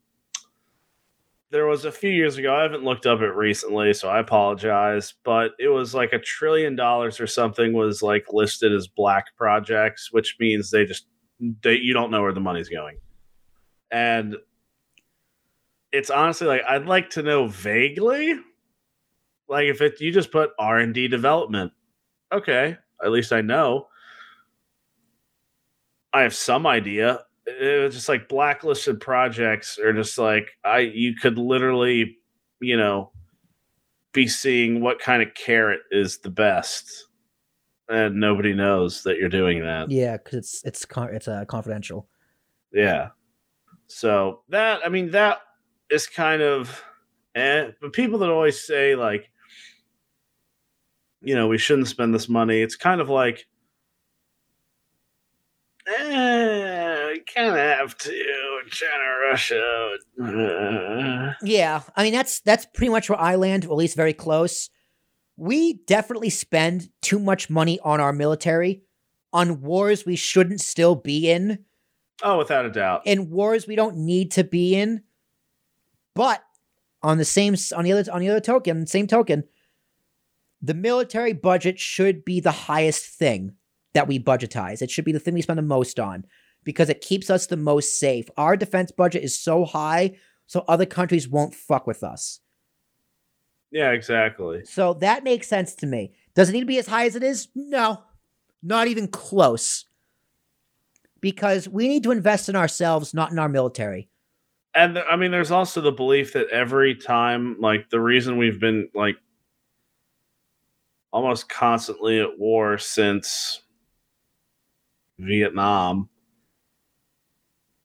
there 1.51 1.67
was 1.67 1.85
a 1.85 1.93
few 1.93 2.11
years 2.11 2.37
ago, 2.37 2.53
I 2.53 2.63
haven't 2.63 2.83
looked 2.83 3.07
up 3.07 3.21
it 3.21 3.29
recently, 3.29 3.95
so 3.95 4.09
I 4.09 4.19
apologize, 4.19 5.15
but 5.25 5.53
it 5.61 5.69
was 5.69 5.95
like 5.95 6.13
a 6.13 6.19
trillion 6.19 6.75
dollars 6.75 7.21
or 7.21 7.29
something 7.29 7.73
was 7.73 8.03
like 8.03 8.25
listed 8.33 8.73
as 8.73 8.89
black 8.89 9.37
projects, 9.37 10.09
which 10.11 10.37
means 10.41 10.71
they 10.71 10.85
just 10.85 11.07
they 11.63 11.75
you 11.75 11.95
don't 11.95 12.11
know 12.11 12.23
where 12.23 12.33
the 12.33 12.41
money's 12.41 12.69
going. 12.69 12.99
And 13.91 14.37
it's 15.93 16.11
honestly 16.11 16.49
like 16.49 16.63
I'd 16.69 16.87
like 16.87 17.11
to 17.11 17.23
know 17.23 17.47
vaguely 17.47 18.35
like 19.49 19.67
if 19.67 19.81
it 19.81 20.01
you 20.01 20.11
just 20.11 20.33
put 20.33 20.51
R&D 20.59 21.09
development. 21.09 21.73
Okay, 22.33 22.77
at 23.05 23.13
least 23.13 23.33
I 23.33 23.41
know. 23.41 23.89
I 26.13 26.23
have 26.23 26.35
some 26.35 26.67
idea. 26.67 27.21
It 27.47 27.83
was 27.85 27.95
just 27.95 28.09
like 28.09 28.29
blacklisted 28.29 29.01
projects 29.01 29.79
are 29.79 29.93
just 29.93 30.17
like 30.17 30.49
I 30.65 30.79
you 30.79 31.15
could 31.15 31.37
literally, 31.37 32.19
you 32.61 32.77
know, 32.77 33.13
be 34.13 34.29
seeing 34.29 34.81
what 34.81 34.99
kind 34.99 35.23
of 35.23 35.35
carrot 35.35 35.81
is 35.91 36.19
the 36.19 36.31
best. 36.31 37.09
And 37.89 38.19
nobody 38.19 38.55
knows 38.55 39.03
that 39.03 39.19
you're 39.19 39.29
doing 39.29 39.61
that. 39.61 39.91
Yeah, 39.91 40.17
because 40.17 40.39
it's 40.39 40.65
it's 40.65 40.87
it's 40.95 41.29
uh, 41.29 41.45
confidential. 41.47 42.09
Yeah. 42.73 43.11
So 43.89 44.41
that 44.49 44.81
I 44.85 44.89
mean 44.89 45.11
that 45.11 45.41
is 45.91 46.07
kind 46.07 46.41
of 46.41 46.83
eh, 47.35 47.73
but 47.81 47.93
people 47.93 48.19
that 48.21 48.31
always 48.31 48.65
say 48.65 48.95
like 48.95 49.31
you 51.25 51.35
know, 51.35 51.47
we 51.49 51.59
shouldn't 51.59 51.89
spend 51.89 52.15
this 52.15 52.29
money, 52.29 52.61
it's 52.61 52.77
kind 52.77 53.01
of 53.01 53.09
like 53.09 53.47
eh, 55.87 57.09
we 57.13 57.21
kind 57.35 57.49
of 57.49 57.57
have 57.57 57.97
to. 57.99 58.25
China, 58.71 59.05
Russia. 59.31 59.97
uh, 60.23 61.33
Yeah, 61.43 61.83
I 61.95 62.03
mean 62.03 62.13
that's 62.15 62.41
that's 62.41 62.67
pretty 62.75 62.91
much 62.91 63.11
where 63.11 63.21
I 63.21 63.37
land, 63.37 63.65
or 63.67 63.69
at 63.73 63.77
least 63.77 63.97
very 63.97 64.15
close. 64.15 64.71
We 65.37 65.75
definitely 65.87 66.31
spend 66.31 66.89
too 67.03 67.19
much 67.19 67.51
money 67.51 67.79
on 67.85 68.01
our 68.01 68.13
military, 68.13 68.83
on 69.33 69.61
wars 69.61 70.07
we 70.07 70.17
shouldn't 70.17 70.61
still 70.61 70.95
be 70.95 71.31
in, 71.31 71.65
oh, 72.23 72.39
without 72.39 72.65
a 72.65 72.71
doubt. 72.71 73.03
in 73.05 73.31
wars 73.31 73.67
we 73.67 73.77
don't 73.77 73.97
need 73.97 74.31
to 74.33 74.45
be 74.45 74.77
in. 74.77 75.03
But 76.15 76.43
on 77.03 77.19
the 77.19 77.25
same 77.25 77.55
on 77.77 77.85
the 77.85 77.93
other 77.93 78.13
on 78.13 78.21
the 78.21 78.31
other 78.31 78.41
token, 78.41 78.87
same 78.87 79.07
token, 79.07 79.45
the 80.65 80.75
military 80.75 81.35
budget 81.35 81.79
should 81.79 82.25
be 82.25 82.41
the 82.41 82.51
highest 82.51 83.05
thing 83.19 83.53
that 83.93 84.09
we 84.09 84.19
budgetize. 84.19 84.81
It 84.81 84.91
should 84.91 85.05
be 85.05 85.13
the 85.13 85.21
thing 85.21 85.35
we 85.35 85.43
spend 85.43 85.59
the 85.59 85.63
most 85.63 86.01
on 86.01 86.25
because 86.65 86.89
it 86.89 87.03
keeps 87.03 87.29
us 87.29 87.47
the 87.47 87.57
most 87.57 88.01
safe. 88.01 88.31
Our 88.39 88.57
defense 88.57 88.91
budget 88.91 89.23
is 89.23 89.39
so 89.39 89.67
high, 89.67 90.17
so 90.47 90.65
other 90.67 90.87
countries 90.87 91.29
won't 91.29 91.55
fuck 91.55 91.87
with 91.87 92.03
us. 92.03 92.41
Yeah, 93.71 93.91
exactly. 93.91 94.65
So 94.65 94.95
that 94.95 95.23
makes 95.23 95.49
sense 95.49 95.75
to 95.77 95.87
me. 95.87 96.15
Does 96.35 96.49
it 96.49 96.53
need 96.53 96.61
to 96.61 96.67
be 96.67 96.79
as 96.79 96.87
high 96.87 97.05
as 97.05 97.17
it 97.17 97.23
is? 97.23 97.49
No, 97.55 98.03
not 98.63 98.87
even 98.87 99.09
close. 99.09 99.85
Because 101.21 101.69
we 101.69 101.89
need 101.89 102.05
to 102.05 102.11
invest 102.11 102.49
in 102.49 102.57
ourselves, 102.57 103.13
not 103.13 103.33
in 103.33 103.39
our 103.39 103.49
military. 103.49 104.09
And 104.75 104.99
I 104.99 105.17
mean, 105.17 105.31
there's 105.31 105.51
also 105.51 105.81
the 105.81 105.93
belief 105.93 106.33
that 106.33 106.49
every 106.49 106.95
time, 106.95 107.57
like, 107.61 107.91
the 107.91 108.01
reason 108.01 108.39
we've 108.39 108.61
been 108.61 108.89
like 108.95 109.17
almost 111.15 111.49
constantly 111.49 112.21
at 112.21 112.37
war 112.41 112.77
since 112.77 113.63
Vietnam, 115.21 116.09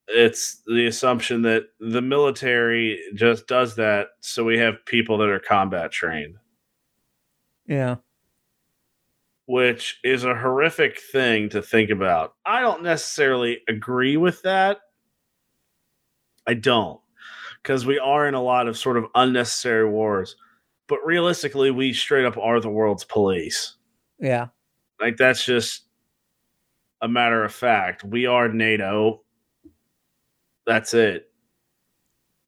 it's 0.07 0.63
the 0.65 0.87
assumption 0.87 1.43
that 1.43 1.65
the 1.79 2.01
military 2.01 2.99
just 3.13 3.45
does 3.45 3.75
that 3.75 4.07
so 4.19 4.43
we 4.43 4.57
have 4.57 4.83
people 4.87 5.19
that 5.19 5.29
are 5.29 5.39
combat 5.39 5.91
trained, 5.91 6.37
Yeah. 7.67 7.97
which 9.45 9.99
is 10.03 10.23
a 10.23 10.33
horrific 10.33 10.99
thing 10.99 11.49
to 11.49 11.61
think 11.61 11.91
about. 11.91 12.33
I 12.47 12.61
don't 12.61 12.81
necessarily 12.81 13.59
agree 13.67 14.17
with 14.17 14.41
that. 14.41 14.79
I 16.47 16.55
don't. 16.55 16.99
Because 17.61 17.85
we 17.85 17.99
are 17.99 18.27
in 18.27 18.33
a 18.33 18.41
lot 18.41 18.67
of 18.67 18.75
sort 18.75 18.97
of 18.97 19.05
unnecessary 19.13 19.87
wars. 19.87 20.35
But 20.89 20.99
realistically, 21.05 21.71
we 21.71 21.93
straight 21.93 22.25
up 22.25 22.37
are 22.37 22.59
the 22.59 22.69
world's 22.69 23.05
police. 23.05 23.75
Yeah. 24.19 24.47
Like, 24.99 25.15
that's 25.15 25.45
just 25.45 25.83
a 27.01 27.07
matter 27.07 27.45
of 27.45 27.53
fact. 27.53 28.03
We 28.03 28.25
are 28.25 28.49
NATO. 28.49 29.21
That's 30.65 30.93
it. 30.93 31.31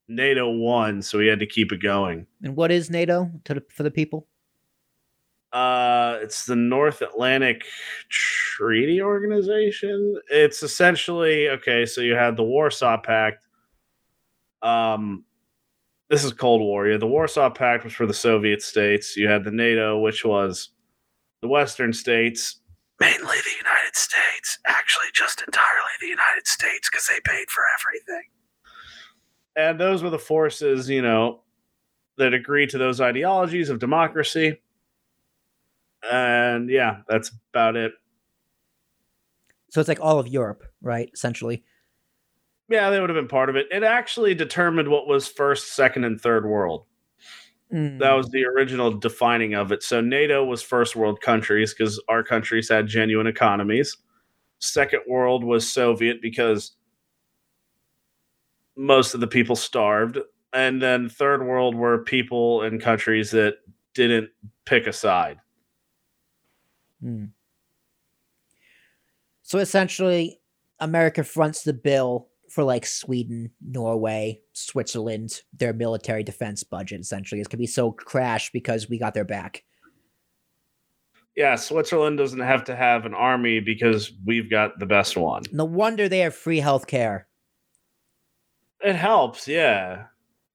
NATO 0.08 0.50
won, 0.50 1.00
so 1.00 1.16
we 1.18 1.28
had 1.28 1.38
to 1.38 1.46
keep 1.46 1.72
it 1.72 1.80
going. 1.80 2.26
And 2.42 2.54
what 2.54 2.70
is 2.70 2.90
NATO 2.90 3.30
to 3.44 3.54
the, 3.54 3.64
for 3.70 3.84
the 3.84 3.90
people? 3.90 4.26
Uh, 5.52 6.18
it's 6.20 6.46
the 6.46 6.56
North 6.56 7.00
Atlantic 7.02 7.64
Treaty 8.08 9.00
Organization. 9.00 10.20
It's 10.30 10.62
essentially 10.62 11.48
okay. 11.48 11.86
So 11.86 12.00
you 12.00 12.14
had 12.14 12.36
the 12.36 12.42
Warsaw 12.42 12.98
Pact. 12.98 13.46
Um, 14.62 15.24
this 16.12 16.22
is 16.22 16.32
Cold 16.32 16.60
War. 16.60 16.86
Yeah, 16.86 16.98
the 16.98 17.06
Warsaw 17.06 17.50
Pact 17.50 17.82
was 17.82 17.92
for 17.92 18.06
the 18.06 18.14
Soviet 18.14 18.62
states. 18.62 19.16
You 19.16 19.28
had 19.28 19.42
the 19.42 19.50
NATO, 19.50 19.98
which 19.98 20.24
was 20.24 20.68
the 21.40 21.48
Western 21.48 21.92
states, 21.92 22.60
mainly 23.00 23.18
the 23.18 23.56
United 23.58 23.94
States. 23.96 24.58
Actually, 24.66 25.08
just 25.12 25.42
entirely 25.44 25.92
the 26.00 26.06
United 26.06 26.46
States 26.46 26.88
because 26.88 27.06
they 27.06 27.18
paid 27.24 27.50
for 27.50 27.64
everything. 27.80 28.28
And 29.56 29.80
those 29.80 30.04
were 30.04 30.10
the 30.10 30.18
forces, 30.18 30.88
you 30.88 31.02
know, 31.02 31.40
that 32.18 32.32
agreed 32.32 32.70
to 32.70 32.78
those 32.78 33.00
ideologies 33.00 33.70
of 33.70 33.80
democracy 33.80 34.60
and 36.10 36.68
yeah, 36.68 36.98
that's 37.08 37.30
about 37.52 37.76
it. 37.76 37.92
So 39.70 39.80
it's 39.80 39.88
like 39.88 40.00
all 40.00 40.18
of 40.18 40.28
Europe, 40.28 40.64
right? 40.82 41.08
Essentially. 41.14 41.62
Yeah, 42.68 42.90
they 42.90 43.00
would 43.00 43.10
have 43.10 43.16
been 43.16 43.28
part 43.28 43.50
of 43.50 43.56
it. 43.56 43.66
It 43.70 43.82
actually 43.82 44.34
determined 44.34 44.88
what 44.88 45.06
was 45.06 45.28
first, 45.28 45.74
second, 45.74 46.04
and 46.04 46.20
third 46.20 46.46
world. 46.46 46.86
Mm. 47.72 47.98
That 47.98 48.12
was 48.12 48.28
the 48.30 48.44
original 48.44 48.90
defining 48.90 49.54
of 49.54 49.72
it. 49.72 49.82
So 49.82 50.00
NATO 50.00 50.44
was 50.44 50.62
first 50.62 50.94
world 50.94 51.20
countries 51.20 51.74
because 51.74 52.02
our 52.08 52.22
countries 52.22 52.68
had 52.68 52.86
genuine 52.86 53.26
economies. 53.26 53.96
Second 54.58 55.00
world 55.08 55.42
was 55.42 55.70
Soviet 55.70 56.20
because 56.22 56.72
most 58.76 59.14
of 59.14 59.20
the 59.20 59.26
people 59.26 59.56
starved. 59.56 60.18
And 60.52 60.82
then 60.82 61.08
third 61.08 61.46
world 61.46 61.74
were 61.74 62.04
people 62.04 62.62
and 62.62 62.80
countries 62.80 63.30
that 63.30 63.56
didn't 63.94 64.28
pick 64.66 64.86
a 64.86 64.92
side. 64.92 65.38
Hmm. 67.00 67.26
So 69.42 69.58
essentially, 69.58 70.40
America 70.78 71.24
fronts 71.24 71.62
the 71.64 71.72
bill 71.72 72.28
for 72.52 72.64
like 72.64 72.84
Sweden, 72.84 73.50
Norway, 73.66 74.38
Switzerland, 74.52 75.40
their 75.58 75.72
military 75.72 76.22
defense 76.22 76.62
budget. 76.62 77.00
Essentially, 77.00 77.40
is 77.40 77.48
gonna 77.48 77.58
be 77.58 77.66
so 77.66 77.92
crash 77.92 78.50
because 78.52 78.90
we 78.90 78.98
got 78.98 79.14
their 79.14 79.24
back. 79.24 79.64
Yeah, 81.34 81.54
Switzerland 81.56 82.18
doesn't 82.18 82.40
have 82.40 82.64
to 82.64 82.76
have 82.76 83.06
an 83.06 83.14
army 83.14 83.60
because 83.60 84.12
we've 84.26 84.50
got 84.50 84.78
the 84.78 84.84
best 84.84 85.16
one. 85.16 85.44
No 85.50 85.64
wonder 85.64 86.08
they 86.08 86.18
have 86.18 86.34
free 86.34 86.60
health 86.60 86.86
care. 86.86 87.26
It 88.84 88.96
helps, 88.96 89.48
yeah. 89.48 90.06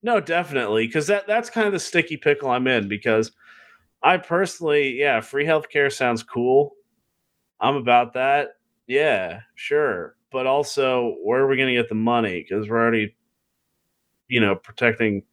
No, 0.04 0.20
definitely, 0.20 0.86
because 0.86 1.08
that 1.08 1.26
that's 1.26 1.50
kind 1.50 1.66
of 1.66 1.74
the 1.74 1.80
sticky 1.80 2.18
pickle 2.18 2.52
I'm 2.52 2.68
in. 2.68 2.88
Because 2.88 3.32
I 4.04 4.18
personally, 4.18 5.00
yeah, 5.00 5.20
free 5.22 5.46
healthcare 5.46 5.92
sounds 5.92 6.22
cool. 6.22 6.76
I'm 7.60 7.76
about 7.76 8.14
that. 8.14 8.50
Yeah, 8.86 9.40
sure, 9.56 10.16
but 10.32 10.46
also, 10.46 11.16
where 11.24 11.42
are 11.42 11.48
we 11.48 11.58
going 11.58 11.74
to 11.74 11.82
get 11.82 11.90
the 11.90 11.96
money? 11.96 12.46
Because 12.48 12.70
we're 12.70 12.82
already, 12.82 13.16
you 14.28 14.40
know, 14.42 14.56
protecting 14.56 15.24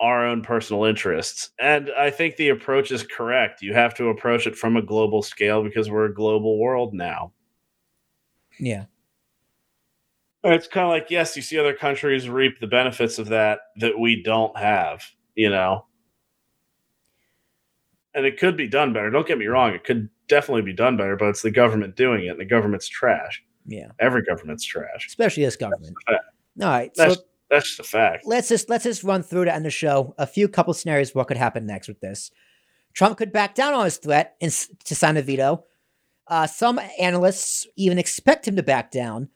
our 0.00 0.26
own 0.26 0.42
personal 0.42 0.84
interests. 0.84 1.50
And 1.58 1.90
I 1.98 2.10
think 2.10 2.36
the 2.36 2.50
approach 2.50 2.92
is 2.92 3.02
correct. 3.02 3.62
You 3.62 3.74
have 3.74 3.94
to 3.96 4.08
approach 4.08 4.46
it 4.46 4.56
from 4.56 4.76
a 4.76 4.82
global 4.82 5.22
scale 5.22 5.62
because 5.62 5.90
we're 5.90 6.06
a 6.06 6.14
global 6.14 6.58
world 6.58 6.94
now. 6.94 7.32
Yeah. 8.60 8.84
And 10.44 10.54
it's 10.54 10.68
kind 10.68 10.84
of 10.84 10.90
like, 10.90 11.10
yes, 11.10 11.34
you 11.34 11.42
see 11.42 11.58
other 11.58 11.74
countries 11.74 12.28
reap 12.28 12.60
the 12.60 12.68
benefits 12.68 13.18
of 13.18 13.28
that 13.28 13.58
that 13.78 13.98
we 13.98 14.22
don't 14.22 14.56
have, 14.56 15.04
you 15.34 15.50
know? 15.50 15.86
And 18.14 18.24
it 18.24 18.38
could 18.38 18.56
be 18.56 18.68
done 18.68 18.92
better. 18.92 19.10
Don't 19.10 19.26
get 19.26 19.38
me 19.38 19.46
wrong, 19.46 19.74
it 19.74 19.84
could 19.84 20.08
definitely 20.28 20.62
be 20.62 20.72
done 20.72 20.96
better, 20.96 21.16
but 21.16 21.28
it's 21.28 21.42
the 21.42 21.50
government 21.50 21.96
doing 21.96 22.26
it, 22.26 22.30
and 22.30 22.40
the 22.40 22.44
government's 22.44 22.88
trash. 22.88 23.42
Yeah. 23.66 23.88
Every 23.98 24.22
government's 24.22 24.64
trash. 24.64 25.06
Especially 25.06 25.44
this 25.44 25.56
government. 25.56 25.94
All 26.08 26.16
right. 26.60 26.90
That's 26.94 27.14
so 27.14 27.20
that's 27.50 27.68
just 27.68 27.80
a 27.80 27.84
fact. 27.84 28.26
let's 28.26 28.48
just 28.48 28.68
let's 28.68 28.84
just 28.84 29.04
run 29.04 29.22
through 29.22 29.46
to 29.46 29.54
end 29.54 29.64
the 29.64 29.70
show. 29.70 30.14
A 30.18 30.26
few 30.26 30.48
couple 30.48 30.74
scenarios 30.74 31.14
what 31.14 31.28
could 31.28 31.36
happen 31.36 31.66
next 31.66 31.88
with 31.88 32.00
this. 32.00 32.30
Trump 32.94 33.18
could 33.18 33.32
back 33.32 33.54
down 33.54 33.74
on 33.74 33.84
his 33.84 33.98
threat 33.98 34.36
and, 34.40 34.52
to 34.84 34.94
sign 34.94 35.16
a 35.16 35.22
veto. 35.22 35.64
Uh, 36.26 36.46
some 36.46 36.80
analysts 36.98 37.66
even 37.76 37.98
expect 37.98 38.46
him 38.46 38.56
to 38.56 38.62
back 38.62 38.90
down, 38.90 39.28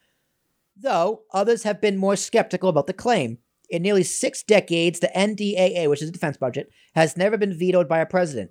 though 0.77 1.23
others 1.33 1.63
have 1.63 1.81
been 1.81 1.97
more 1.97 2.17
skeptical 2.17 2.69
about 2.69 2.87
the 2.87 2.93
claim. 2.93 3.39
In 3.71 3.83
nearly 3.83 4.03
six 4.03 4.43
decades, 4.43 5.01
the 5.01 5.11
NDAA, 5.17 5.89
which 5.89 6.03
is 6.03 6.11
a 6.11 6.13
defense 6.13 6.37
budget, 6.37 6.71
has 6.95 7.17
never 7.17 7.39
been 7.39 7.59
vetoed 7.59 7.89
by 7.89 8.01
a 8.01 8.07
president. 8.07 8.51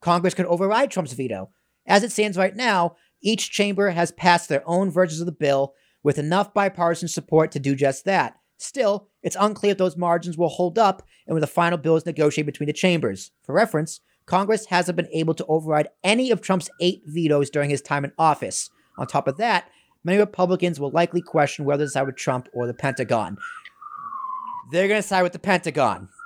Congress 0.00 0.32
could 0.32 0.46
override 0.46 0.90
Trump's 0.90 1.12
veto. 1.12 1.50
As 1.86 2.02
it 2.02 2.12
stands 2.12 2.36
right 2.36 2.54
now, 2.54 2.96
each 3.22 3.50
chamber 3.50 3.90
has 3.90 4.12
passed 4.12 4.48
their 4.48 4.62
own 4.66 4.90
versions 4.90 5.20
of 5.20 5.26
the 5.26 5.32
bill 5.32 5.74
with 6.02 6.18
enough 6.18 6.52
bipartisan 6.52 7.08
support 7.08 7.50
to 7.52 7.58
do 7.58 7.74
just 7.74 8.04
that. 8.04 8.36
Still, 8.58 9.08
it's 9.22 9.36
unclear 9.38 9.72
if 9.72 9.78
those 9.78 9.96
margins 9.96 10.38
will 10.38 10.48
hold 10.48 10.78
up 10.78 11.02
and 11.26 11.34
when 11.34 11.40
the 11.40 11.46
final 11.46 11.78
bill 11.78 11.96
is 11.96 12.06
negotiated 12.06 12.46
between 12.46 12.66
the 12.66 12.72
chambers. 12.72 13.30
For 13.42 13.54
reference, 13.54 14.00
Congress 14.26 14.66
hasn't 14.66 14.96
been 14.96 15.08
able 15.12 15.34
to 15.34 15.46
override 15.46 15.88
any 16.02 16.30
of 16.30 16.40
Trump's 16.40 16.70
eight 16.80 17.02
vetoes 17.06 17.50
during 17.50 17.70
his 17.70 17.82
time 17.82 18.04
in 18.04 18.12
office. 18.18 18.70
On 18.98 19.06
top 19.06 19.28
of 19.28 19.36
that, 19.38 19.68
many 20.04 20.18
Republicans 20.18 20.78
will 20.78 20.90
likely 20.90 21.20
question 21.20 21.64
whether 21.64 21.84
to 21.84 21.90
side 21.90 22.06
with 22.06 22.16
Trump 22.16 22.48
or 22.52 22.66
the 22.66 22.74
Pentagon. 22.74 23.36
They're 24.70 24.88
going 24.88 25.02
to 25.02 25.06
side 25.06 25.22
with 25.22 25.32
the 25.32 25.38
Pentagon. 25.38 26.08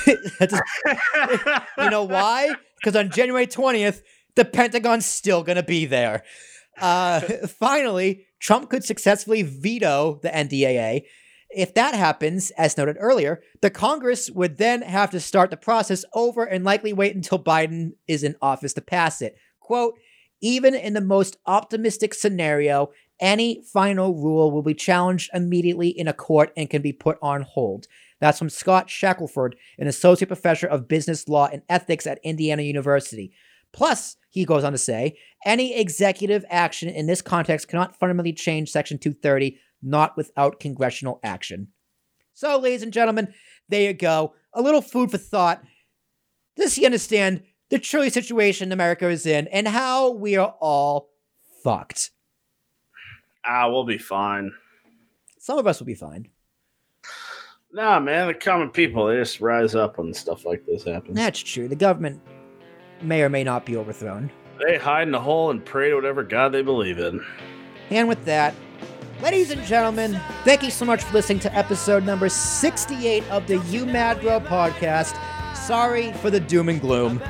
You 1.78 1.90
know 1.90 2.04
why? 2.04 2.54
Because 2.76 2.96
on 2.96 3.10
January 3.10 3.46
20th, 3.46 4.02
the 4.36 4.44
Pentagon's 4.44 5.06
still 5.06 5.42
going 5.42 5.56
to 5.56 5.62
be 5.62 5.86
there. 5.86 6.22
Uh, 6.80 7.20
finally, 7.46 8.26
Trump 8.38 8.70
could 8.70 8.84
successfully 8.84 9.42
veto 9.42 10.18
the 10.22 10.28
NDAA. 10.28 11.02
If 11.50 11.74
that 11.74 11.94
happens, 11.94 12.50
as 12.52 12.78
noted 12.78 12.96
earlier, 13.00 13.42
the 13.60 13.70
Congress 13.70 14.30
would 14.30 14.58
then 14.58 14.82
have 14.82 15.10
to 15.10 15.20
start 15.20 15.50
the 15.50 15.56
process 15.56 16.04
over 16.14 16.44
and 16.44 16.64
likely 16.64 16.92
wait 16.92 17.16
until 17.16 17.42
Biden 17.42 17.92
is 18.06 18.22
in 18.22 18.36
office 18.40 18.72
to 18.74 18.80
pass 18.80 19.20
it. 19.20 19.36
Quote, 19.58 19.98
even 20.40 20.74
in 20.74 20.94
the 20.94 21.00
most 21.00 21.36
optimistic 21.46 22.14
scenario, 22.14 22.90
any 23.20 23.62
final 23.72 24.14
rule 24.14 24.50
will 24.50 24.62
be 24.62 24.74
challenged 24.74 25.28
immediately 25.34 25.88
in 25.88 26.08
a 26.08 26.12
court 26.12 26.52
and 26.56 26.70
can 26.70 26.82
be 26.82 26.92
put 26.92 27.18
on 27.20 27.42
hold. 27.42 27.86
That's 28.20 28.38
from 28.38 28.48
Scott 28.48 28.88
Shackelford, 28.88 29.56
an 29.78 29.86
associate 29.86 30.28
professor 30.28 30.66
of 30.66 30.88
business 30.88 31.28
law 31.28 31.48
and 31.52 31.62
ethics 31.68 32.06
at 32.06 32.20
Indiana 32.22 32.62
University. 32.62 33.32
Plus, 33.72 34.16
he 34.30 34.44
goes 34.44 34.64
on 34.64 34.72
to 34.72 34.78
say, 34.78 35.16
any 35.44 35.78
executive 35.78 36.44
action 36.50 36.88
in 36.88 37.06
this 37.06 37.22
context 37.22 37.68
cannot 37.68 37.98
fundamentally 37.98 38.32
change 38.32 38.70
Section 38.70 38.98
230, 38.98 39.58
not 39.82 40.16
without 40.16 40.60
congressional 40.60 41.20
action. 41.22 41.68
So, 42.34 42.58
ladies 42.58 42.82
and 42.82 42.92
gentlemen, 42.92 43.32
there 43.68 43.82
you 43.82 43.92
go. 43.92 44.34
A 44.54 44.62
little 44.62 44.82
food 44.82 45.10
for 45.10 45.18
thought. 45.18 45.62
Does 46.56 46.74
he 46.74 46.84
understand 46.84 47.42
the 47.68 47.78
truly 47.78 48.10
situation 48.10 48.72
America 48.72 49.08
is 49.08 49.26
in 49.26 49.46
and 49.48 49.68
how 49.68 50.10
we 50.10 50.36
are 50.36 50.54
all 50.60 51.10
fucked? 51.62 52.10
ah, 53.44 53.68
we'll 53.68 53.84
be 53.84 53.98
fine. 53.98 54.52
Some 55.38 55.58
of 55.58 55.66
us 55.66 55.78
will 55.80 55.86
be 55.86 55.94
fine. 55.94 56.28
Nah, 57.72 58.00
man, 58.00 58.26
the 58.26 58.34
common 58.34 58.68
people 58.70 59.06
they 59.06 59.16
just 59.16 59.40
rise 59.40 59.74
up 59.74 59.98
when 59.98 60.12
stuff 60.12 60.44
like 60.44 60.66
this 60.66 60.84
happens. 60.84 61.16
That's 61.16 61.40
true. 61.40 61.68
The 61.68 61.76
government 61.76 62.20
may 63.02 63.22
or 63.22 63.28
may 63.28 63.44
not 63.44 63.66
be 63.66 63.76
overthrown. 63.76 64.30
They 64.66 64.78
hide 64.78 65.08
in 65.08 65.14
a 65.14 65.20
hole 65.20 65.50
and 65.50 65.62
pray 65.64 65.90
to 65.90 65.96
whatever 65.96 66.22
god 66.22 66.52
they 66.52 66.62
believe 66.62 66.98
in. 66.98 67.24
And 67.90 68.08
with 68.08 68.24
that, 68.26 68.54
ladies 69.22 69.50
and 69.50 69.62
gentlemen, 69.64 70.20
thank 70.44 70.62
you 70.62 70.70
so 70.70 70.84
much 70.84 71.02
for 71.02 71.14
listening 71.14 71.40
to 71.40 71.52
episode 71.56 72.04
number 72.04 72.28
68 72.28 73.24
of 73.30 73.46
the 73.46 73.56
You 73.68 73.86
Mad 73.86 74.20
Bro 74.20 74.40
podcast. 74.40 75.16
Sorry 75.56 76.12
for 76.14 76.30
the 76.30 76.40
doom 76.40 76.68
and 76.68 76.80
gloom, 76.80 77.22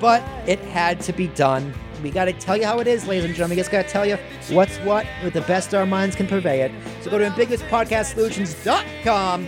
but 0.00 0.22
it 0.46 0.58
had 0.60 1.00
to 1.02 1.12
be 1.12 1.28
done. 1.28 1.72
We 2.02 2.10
got 2.10 2.24
to 2.26 2.32
tell 2.32 2.56
you 2.56 2.64
how 2.64 2.80
it 2.80 2.88
is, 2.88 3.06
ladies 3.06 3.24
and 3.24 3.34
gentlemen. 3.34 3.56
We 3.56 3.60
just 3.60 3.70
got 3.70 3.86
to 3.86 3.88
tell 3.88 4.04
you 4.04 4.18
what's 4.50 4.76
what 4.78 5.06
with 5.22 5.34
the 5.34 5.42
best 5.42 5.72
our 5.74 5.86
minds 5.86 6.16
can 6.16 6.26
purvey 6.26 6.62
it. 6.62 6.72
So 7.00 7.10
go 7.10 7.18
to 7.18 7.30
ambiguouspodcastsolutions.com 7.30 9.46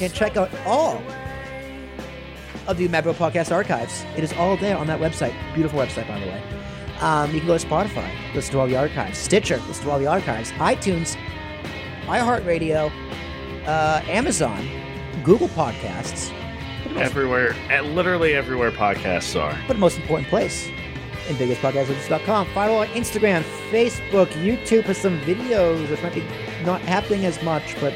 and 0.00 0.12
check 0.12 0.36
out 0.36 0.50
all 0.66 1.00
of 2.66 2.76
the 2.76 2.88
Mad 2.88 3.04
Bro 3.04 3.14
Podcast 3.14 3.52
archives. 3.52 4.04
It 4.16 4.24
is 4.24 4.32
all 4.34 4.56
there 4.56 4.76
on 4.76 4.86
that 4.88 5.00
website. 5.00 5.34
Beautiful 5.54 5.78
website, 5.80 6.06
by 6.08 6.18
the 6.20 6.26
way. 6.26 6.42
Um, 7.00 7.32
you 7.32 7.38
can 7.40 7.46
go 7.46 7.56
to 7.56 7.66
Spotify, 7.66 8.10
listen 8.34 8.52
to 8.52 8.60
all 8.60 8.66
the 8.66 8.76
archives, 8.76 9.16
Stitcher, 9.18 9.56
listen 9.68 9.84
to 9.86 9.90
all 9.90 9.98
the 9.98 10.06
archives, 10.06 10.50
iTunes, 10.52 11.16
iHeartRadio, 12.06 12.92
uh, 13.66 14.02
Amazon, 14.06 14.68
Google 15.24 15.48
Podcasts, 15.48 16.30
but 16.82 16.88
the 16.90 16.94
most, 16.96 17.04
Everywhere, 17.06 17.54
at 17.70 17.84
literally 17.86 18.34
everywhere 18.34 18.70
podcasts 18.70 19.40
are. 19.40 19.56
but 19.66 19.74
the 19.74 19.78
most 19.80 19.98
important 19.98 20.28
place, 20.28 20.68
ambiguouspodcastsolutions.com. 21.28 22.46
Follow 22.52 22.74
on 22.82 22.86
Instagram, 22.88 23.42
Facebook, 23.70 24.26
YouTube 24.32 24.84
for 24.84 24.92
some 24.94 25.18
videos, 25.20 25.88
which 25.90 26.02
might 26.02 26.14
be 26.14 26.24
not 26.64 26.80
happening 26.82 27.24
as 27.24 27.42
much, 27.42 27.76
but 27.80 27.94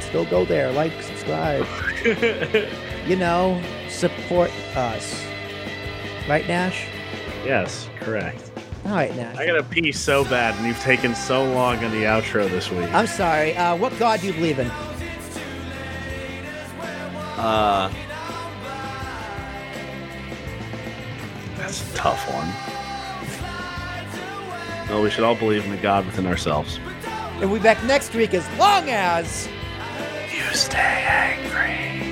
still 0.00 0.24
go 0.24 0.44
there, 0.46 0.72
like, 0.72 0.92
subscribe. 1.02 1.66
You 3.06 3.16
know, 3.16 3.58
support 3.98 4.50
us. 4.76 5.24
Right, 6.28 6.46
Nash? 6.46 6.86
yes, 7.44 7.88
correct. 8.00 8.50
All 8.84 8.92
right, 8.92 9.14
Nash. 9.16 9.36
I 9.36 9.46
gotta 9.46 9.62
pee 9.62 9.92
so 9.92 10.24
bad, 10.24 10.54
and 10.56 10.66
you've 10.66 10.80
taken 10.80 11.14
so 11.14 11.44
long 11.44 11.82
on 11.84 11.90
the 11.90 12.04
outro 12.04 12.48
this 12.48 12.70
week. 12.70 12.88
I'm 12.94 13.06
sorry. 13.06 13.56
Uh, 13.56 13.76
what 13.76 13.96
god 13.98 14.20
do 14.20 14.28
you 14.28 14.32
believe 14.32 14.58
in? 14.58 14.70
Uh, 17.38 17.92
that's 21.56 21.92
a 21.92 21.96
tough 21.96 22.24
one. 22.32 22.48
No, 24.88 25.02
we 25.02 25.10
should 25.10 25.24
all 25.24 25.34
believe 25.34 25.64
in 25.64 25.70
the 25.70 25.76
God 25.76 26.06
within 26.06 26.26
ourselves. 26.26 26.78
And 27.40 27.50
we'll 27.50 27.60
be 27.60 27.64
back 27.64 27.82
next 27.84 28.14
week 28.14 28.32
as 28.32 28.48
long 28.58 28.88
as. 28.88 29.48
You 30.32 30.42
stay 30.54 30.78
angry. 30.78 32.07